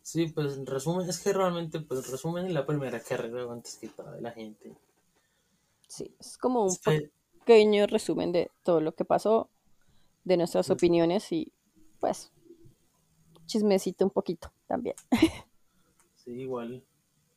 Sí, 0.02 0.26
pues 0.28 0.56
en 0.56 0.66
resumen, 0.66 1.08
es 1.08 1.20
que 1.20 1.32
realmente, 1.32 1.80
pues 1.80 2.04
en 2.04 2.12
resumen, 2.12 2.46
es 2.46 2.52
la 2.52 2.66
primera 2.66 3.00
carrera 3.00 3.50
antes 3.52 3.76
que 3.76 3.88
toda 3.88 4.12
de 4.12 4.22
la 4.22 4.30
gente. 4.32 4.74
Sí, 5.86 6.14
es 6.18 6.38
como 6.38 6.64
un 6.64 6.76
pequeño 6.76 7.86
resumen 7.86 8.32
de 8.32 8.50
todo 8.62 8.80
lo 8.80 8.94
que 8.94 9.04
pasó, 9.04 9.50
de 10.24 10.36
nuestras 10.36 10.70
opiniones 10.70 11.32
y 11.32 11.52
pues 12.00 12.30
chismecito 13.46 14.04
un 14.04 14.10
poquito 14.10 14.52
también. 14.66 14.96
Sí, 16.24 16.32
igual. 16.32 16.84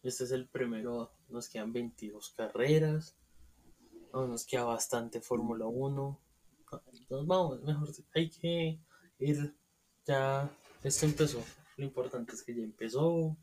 Este 0.04 0.24
es 0.24 0.32
el 0.32 0.48
primero. 0.48 1.12
Nos 1.30 1.48
quedan 1.50 1.74
22 1.74 2.34
carreras. 2.36 3.16
Nos 4.14 4.46
queda 4.46 4.64
bastante 4.64 5.22
Fórmula 5.22 5.66
1. 5.68 6.20
Entonces 6.72 7.28
vamos, 7.28 7.62
mejor 7.64 7.90
hay 8.16 8.30
que 8.30 8.80
ir 9.20 9.56
ya. 10.06 10.50
Esto 10.84 11.06
empezó. 11.06 11.44
Lo 11.78 11.86
importante 11.86 12.34
es 12.34 12.44
que 12.44 12.56
ya 12.56 12.64
empezó. 12.64 13.36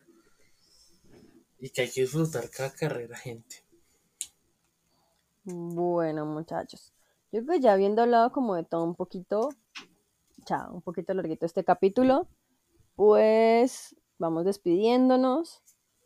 Y 1.61 1.71
que 1.71 1.83
hay 1.83 1.91
que 1.91 2.03
disfrutar 2.03 2.51
cada 2.51 2.73
carrera, 2.73 3.17
gente. 3.17 3.65
Bueno, 5.45 6.27
muchachos, 6.27 6.93
yo 7.33 7.43
creo 7.43 7.55
que 7.55 7.61
ya 7.61 7.73
habiendo 7.73 8.03
hablado 8.03 8.33
como 8.33 8.55
de 8.55 8.65
todo 8.65 8.85
un 8.85 8.95
poquito, 8.95 9.49
ya 10.47 10.69
un 10.71 10.83
poquito 10.83 11.15
larguito 11.15 11.47
este 11.47 11.65
capítulo, 11.65 12.29
pues 12.95 13.97
vamos 14.19 14.45
despidiéndonos. 14.45 15.63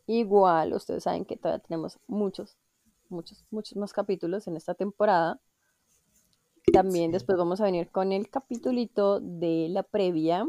Igual, 0.07 0.73
ustedes 0.73 1.03
saben 1.03 1.25
que 1.25 1.35
todavía 1.37 1.59
tenemos 1.63 1.99
muchos, 2.07 2.57
muchos, 3.09 3.43
muchos 3.51 3.77
más 3.77 3.93
capítulos 3.93 4.47
en 4.47 4.55
esta 4.57 4.73
temporada. 4.75 5.41
También 6.73 7.09
Sí. 7.09 7.13
después 7.13 7.37
vamos 7.37 7.61
a 7.61 7.63
venir 7.63 7.89
con 7.89 8.11
el 8.11 8.29
capitulito 8.29 9.21
de 9.21 9.69
la 9.69 9.81
previa, 9.83 10.45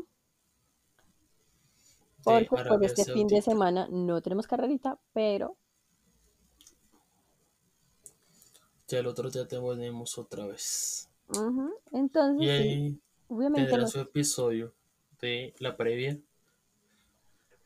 porque 2.24 2.46
por 2.46 2.58
Arabia 2.58 2.86
este 2.86 3.04
fin 3.06 3.28
de 3.28 3.40
semana 3.40 3.86
no 3.90 4.20
tenemos 4.20 4.46
carrerita, 4.48 4.98
pero 5.12 5.56
Ya 8.88 8.98
el 8.98 9.06
otro 9.06 9.30
día 9.30 9.46
tenemos 9.46 10.16
otra 10.16 10.46
vez. 10.46 11.10
ujú, 11.28 11.74
Y 12.38 12.48
entonces 12.48 12.56
sí, 12.56 12.80
ahí 12.80 12.98
obviamente 13.28 13.76
tendrá 13.76 13.86
su 13.86 14.00
episodio 14.00 14.74
de 15.20 15.54
la 15.58 15.76
previa 15.76 16.18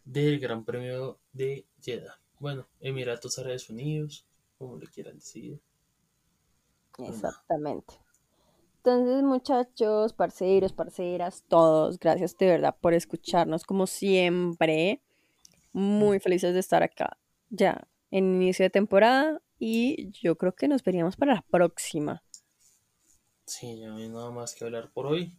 del 0.04 0.40
Gran 0.40 0.64
Premio 0.64 1.20
de 1.32 1.64
Jeddah. 1.80 2.18
Bueno, 2.38 2.68
Emiratos 2.80 3.38
Árabes 3.38 3.68
Unidos, 3.70 4.26
como 4.58 4.76
le 4.76 4.86
quieran 4.86 5.16
decir. 5.16 5.60
Exactamente. 6.98 7.94
Entonces, 8.78 9.22
muchachos, 9.22 10.12
parceros, 10.12 10.72
parceras, 10.72 11.44
todos, 11.48 11.98
gracias 11.98 12.36
de 12.38 12.46
verdad 12.46 12.76
por 12.80 12.94
escucharnos 12.94 13.64
como 13.64 13.86
siempre. 13.86 15.02
Muy 15.72 16.20
felices 16.20 16.54
de 16.54 16.60
estar 16.60 16.82
acá 16.82 17.18
ya 17.50 17.88
en 18.10 18.42
inicio 18.42 18.64
de 18.64 18.70
temporada 18.70 19.40
y 19.58 20.10
yo 20.12 20.36
creo 20.36 20.54
que 20.54 20.68
nos 20.68 20.82
veríamos 20.82 21.16
para 21.16 21.34
la 21.34 21.42
próxima. 21.42 22.22
Sí, 23.44 23.78
ya 23.80 23.88
no 23.88 23.96
hay 23.96 24.08
nada 24.08 24.30
más 24.30 24.54
que 24.54 24.64
hablar 24.64 24.90
por 24.92 25.06
hoy. 25.06 25.36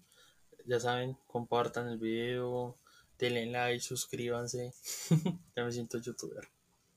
Ya 0.66 0.80
saben, 0.80 1.18
compartan 1.28 1.88
el 1.88 1.98
video, 1.98 2.78
denle 3.20 3.46
like, 3.48 3.82
suscríbanse. 3.82 4.74
ya 5.56 5.64
me 5.64 5.72
siento 5.72 6.00
youtuber. 6.00 6.48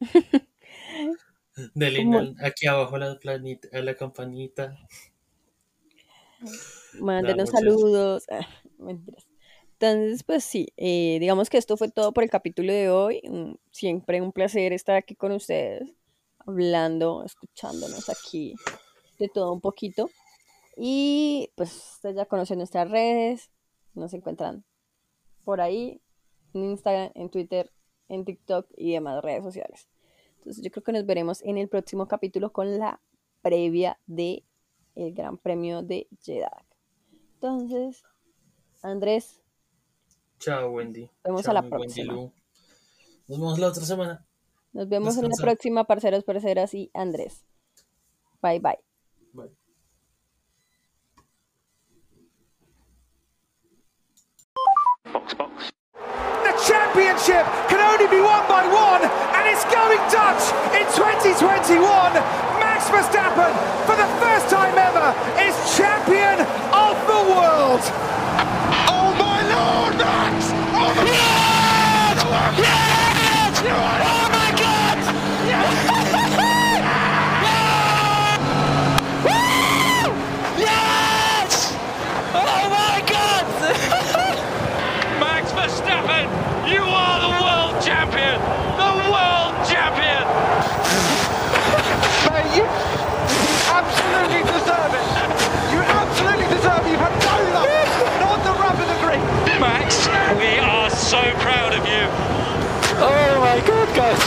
Denle 1.75 2.35
aquí 2.43 2.67
abajo 2.67 2.97
a 2.97 2.99
la, 2.99 3.19
planita, 3.19 3.69
la 3.83 3.95
campanita. 3.95 4.79
Mándenos 6.99 7.51
saludos. 7.51 8.25
Ah, 8.31 8.47
mentiras. 8.79 9.27
Entonces, 9.73 10.23
pues 10.23 10.45
sí, 10.45 10.69
eh, 10.77 11.19
digamos 11.21 11.51
que 11.51 11.59
esto 11.59 11.77
fue 11.77 11.91
todo 11.91 12.13
por 12.13 12.23
el 12.23 12.31
capítulo 12.31 12.73
de 12.73 12.89
hoy. 12.89 13.21
Siempre 13.73 14.21
un 14.21 14.33
placer 14.33 14.73
estar 14.73 14.95
aquí 14.97 15.17
con 15.17 15.33
ustedes, 15.33 15.83
hablando, 16.39 17.25
escuchándonos 17.25 18.09
aquí 18.09 18.55
de 19.19 19.29
todo 19.29 19.53
un 19.53 19.61
poquito. 19.61 20.09
Y 20.77 21.51
pues 21.57 21.95
ustedes 21.95 22.17
ya 22.17 22.27
conocen 22.27 22.59
nuestras 22.59 22.91
redes, 22.91 23.51
nos 23.95 24.15
encuentran 24.15 24.65
por 25.45 25.61
ahí, 25.61 26.02
en 26.55 26.65
Instagram, 26.65 27.11
en 27.15 27.31
Twitter, 27.31 27.71
en 28.09 28.25
TikTok 28.25 28.67
y 28.77 28.93
demás 28.93 29.23
redes 29.23 29.43
sociales. 29.45 29.89
Entonces 30.39 30.63
yo 30.63 30.71
creo 30.71 30.83
que 30.83 30.93
nos 30.93 31.07
veremos 31.07 31.43
en 31.43 31.59
el 31.59 31.69
próximo 31.69 32.09
capítulo 32.09 32.53
con 32.53 32.79
la 32.79 33.01
previa 33.43 33.99
de 34.07 34.45
el 34.95 35.15
Gran 35.15 35.39
Premio 35.39 35.83
de 35.83 36.09
Jeddah. 36.23 36.65
Entonces, 37.35 38.03
Andrés, 38.83 39.43
Chao, 40.39 40.71
Wendy. 40.71 41.09
Vemos 41.23 41.43
Chao, 41.43 41.53
a 41.53 41.55
la 41.55 41.61
Wendy 41.61 41.71
próxima. 41.71 42.15
Nos 42.15 42.33
vemos 43.29 43.59
la 43.59 43.69
otra 43.69 43.85
semana. 43.85 44.27
nos 44.73 44.89
vemos 44.89 45.17
en 45.17 45.29
la 45.29 45.37
próxima, 45.41 45.85
parceros, 45.85 46.25
parceras 46.25 46.75
y 46.75 46.91
Andrés. 46.95 47.45
Bye. 48.43 48.59
Bye. 48.59 48.92
Championship 56.93 57.47
can 57.69 57.81
only 57.81 58.07
be 58.09 58.21
won 58.21 58.47
by 58.49 58.67
one, 58.69 59.01
and 59.01 59.49
it's 59.49 59.65
going 59.73 59.97
Dutch 60.13 60.45
in 60.77 60.85
2021. 60.93 61.81
Max 62.61 62.85
Verstappen, 62.89 63.53
for 63.87 63.97
the 63.97 64.07
first 64.21 64.51
time 64.51 64.77
ever, 64.77 65.17
is 65.41 65.57
champion 65.77 66.41
of 66.73 66.97
the 67.09 67.21
world. 67.33 67.81
Oh 68.93 69.15
my 69.19 69.41
lord, 69.41 69.97
Max! 69.97 70.53
Oh 70.53 70.93
my 70.95 71.05
oh, 72.21 72.55
yes! 72.59 73.63
Yes! 73.65 74.12
Mate, 92.53 92.61
you 92.61 92.69
absolutely 93.73 94.43
deserve 94.45 94.93
it. 94.93 95.07
You 95.73 95.81
absolutely 95.81 96.49
deserve 96.53 96.85
it. 96.85 96.91
You've 96.91 97.01
had 97.01 97.17
no 97.25 97.37
luck. 97.57 97.69
Not 98.21 98.45
the 98.45 98.53
rub 98.61 98.77
of 98.77 98.89
the 98.89 98.99
green. 99.01 99.25
Max, 99.61 100.07
we 100.37 100.59
are 100.59 100.91
so 100.91 101.23
proud 101.41 101.73
of 101.73 101.87
you. 101.89 102.05
Oh 103.01 103.41
my 103.41 103.59
god, 103.67 103.89
guys! 103.97 104.21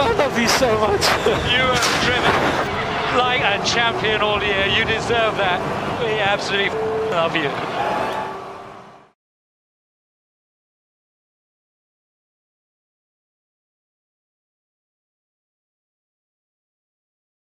I 0.00 0.12
love 0.16 0.38
you 0.38 0.48
so 0.48 0.72
much. 0.80 1.04
You 1.52 1.68
have 1.68 2.04
driven 2.04 2.32
like 3.18 3.42
a 3.42 3.62
champion 3.64 4.22
all 4.22 4.42
year. 4.42 4.66
You 4.66 4.84
deserve 4.84 5.36
that. 5.36 5.60
We 6.00 6.18
absolutely 6.18 6.70
love 7.10 7.36
you. 7.36 7.50